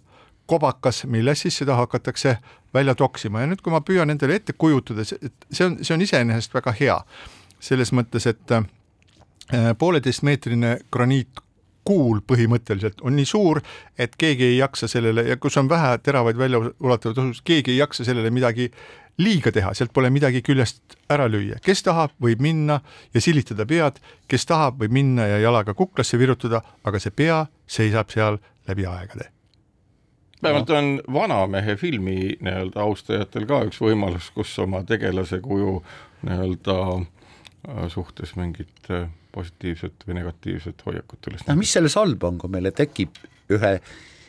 kobakas, 0.47 1.05
millest 1.05 1.43
siis 1.43 1.57
seda 1.63 1.77
hakatakse 1.77 2.37
välja 2.75 2.95
toksima. 2.95 3.41
Ja 3.41 3.49
nüüd, 3.49 3.63
kui 3.65 3.73
ma 3.73 3.81
püüan 3.85 4.13
endale 4.13 4.39
ette 4.41 4.53
kujutada, 4.59 5.07
see 5.07 5.65
on, 5.67 5.79
see 5.81 5.95
on 5.95 6.05
iseenesest 6.05 6.55
väga 6.55 6.75
hea. 6.81 6.99
Selles 7.65 7.95
mõttes, 7.97 8.27
et 8.29 8.53
äh, 8.53 8.67
pooleteistmeetrine 9.79 10.77
graniitkuul 10.93 12.21
põhimõtteliselt 12.29 13.01
on 13.07 13.17
nii 13.17 13.29
suur, 13.29 13.63
et 13.99 14.19
keegi 14.21 14.51
ei 14.51 14.59
jaksa 14.59 14.89
sellele 14.91 15.27
ja 15.31 15.39
kus 15.41 15.57
on 15.61 15.71
vähe 15.71 15.97
teravaid 16.05 16.39
väljaulatuvaid 16.41 17.19
osutusi, 17.19 17.45
keegi 17.45 17.73
ei 17.77 17.81
jaksa 17.81 18.05
sellele 18.05 18.31
midagi 18.35 18.71
liiga 19.19 19.53
teha, 19.55 19.75
sealt 19.75 19.93
pole 19.95 20.11
midagi 20.11 20.43
küljest 20.43 20.97
ära 21.13 21.27
lüüa, 21.31 21.61
kes 21.63 21.85
tahab, 21.87 22.15
võib 22.23 22.43
minna 22.43 22.81
ja 23.15 23.23
silitada 23.23 23.67
pead, 23.69 24.01
kes 24.31 24.47
tahab, 24.51 24.81
võib 24.83 24.95
minna 24.95 25.29
ja 25.29 25.39
jalaga 25.45 25.75
kuklasse 25.75 26.19
virutada, 26.19 26.63
aga 26.85 27.01
see 27.03 27.15
pea 27.15 27.45
seisab 27.67 28.11
seal 28.15 28.41
läbi 28.69 28.87
aegade. 28.91 29.31
Vähemalt 30.45 30.71
on 30.77 30.89
vanamehe 31.13 31.77
filmi 31.81 32.35
nii-öelda 32.45 32.83
austajatel 32.85 33.47
ka 33.49 33.63
üks 33.69 33.79
võimalus, 33.81 34.29
kus 34.35 34.51
oma 34.61 34.83
tegelase 34.85 35.39
kuju 35.45 35.79
nii-öelda 36.27 36.79
äh, 36.99 37.87
suhtes 37.93 38.35
mingit 38.37 38.91
äh, 38.91 39.07
positiivset 39.33 40.05
või 40.09 40.19
negatiivset 40.19 40.85
hoiakut 40.87 41.31
üles 41.31 41.47
noh, 41.47 41.57
mis 41.59 41.73
selles 41.73 41.97
halba 41.99 42.29
on, 42.29 42.43
kui 42.43 42.53
meile 42.53 42.75
tekib 42.77 43.17
ühe 43.55 43.73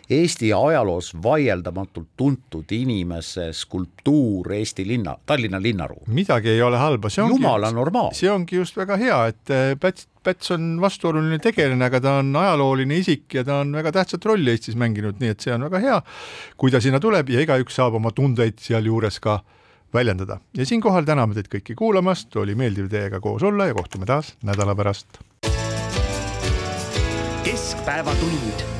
Eesti 0.10 0.51
ajaloos 0.53 1.12
vaieldamatult 1.24 2.12
tuntud 2.18 2.72
inimese 2.72 3.49
skulptuur 3.53 4.51
Eesti 4.53 4.88
linna, 4.88 5.16
Tallinna 5.26 5.62
linnaruumi. 5.62 6.14
midagi 6.14 6.49
ei 6.49 6.62
ole 6.62 6.78
halba, 6.78 7.10
see 7.10 7.24
ongi 7.24 7.39
jumala 7.39 7.72
normaalne. 7.72 8.14
see 8.14 8.30
ongi 8.30 8.60
just 8.60 8.78
väga 8.78 8.97
hea, 9.01 9.18
et 9.32 9.53
äh, 9.53 9.74
Päts, 9.82 10.08
Päts 10.24 10.51
on 10.51 10.78
vastuoluline 10.82 11.39
tegelane, 11.39 11.86
aga 11.86 12.01
ta 12.01 12.18
on 12.22 12.36
ajalooline 12.36 13.01
isik 13.01 13.34
ja 13.34 13.43
ta 13.43 13.60
on 13.64 13.74
väga 13.74 13.91
tähtsat 13.99 14.26
rolli 14.26 14.53
Eestis 14.53 14.78
mänginud, 14.78 15.18
nii 15.20 15.34
et 15.34 15.41
see 15.41 15.53
on 15.53 15.66
väga 15.70 15.82
hea, 15.82 15.99
kui 16.58 16.74
ta 16.74 16.82
sinna 16.82 17.01
tuleb 17.01 17.30
ja 17.34 17.41
igaüks 17.41 17.82
saab 17.82 17.97
oma 17.97 18.14
tundeid 18.14 18.62
sealjuures 18.62 19.20
ka 19.20 19.39
väljendada. 19.93 20.39
ja 20.58 20.66
siinkohal 20.66 21.06
täname 21.06 21.34
teid 21.34 21.49
kõiki 21.49 21.78
kuulamast, 21.78 22.36
oli 22.38 22.56
meeldiv 22.56 22.91
teiega 22.93 23.22
koos 23.24 23.43
olla 23.43 23.72
ja 23.72 23.74
kohtume 23.74 24.06
taas 24.06 24.36
nädala 24.43 24.76
pärast 24.76 25.18
keskpäevatund 27.45 28.75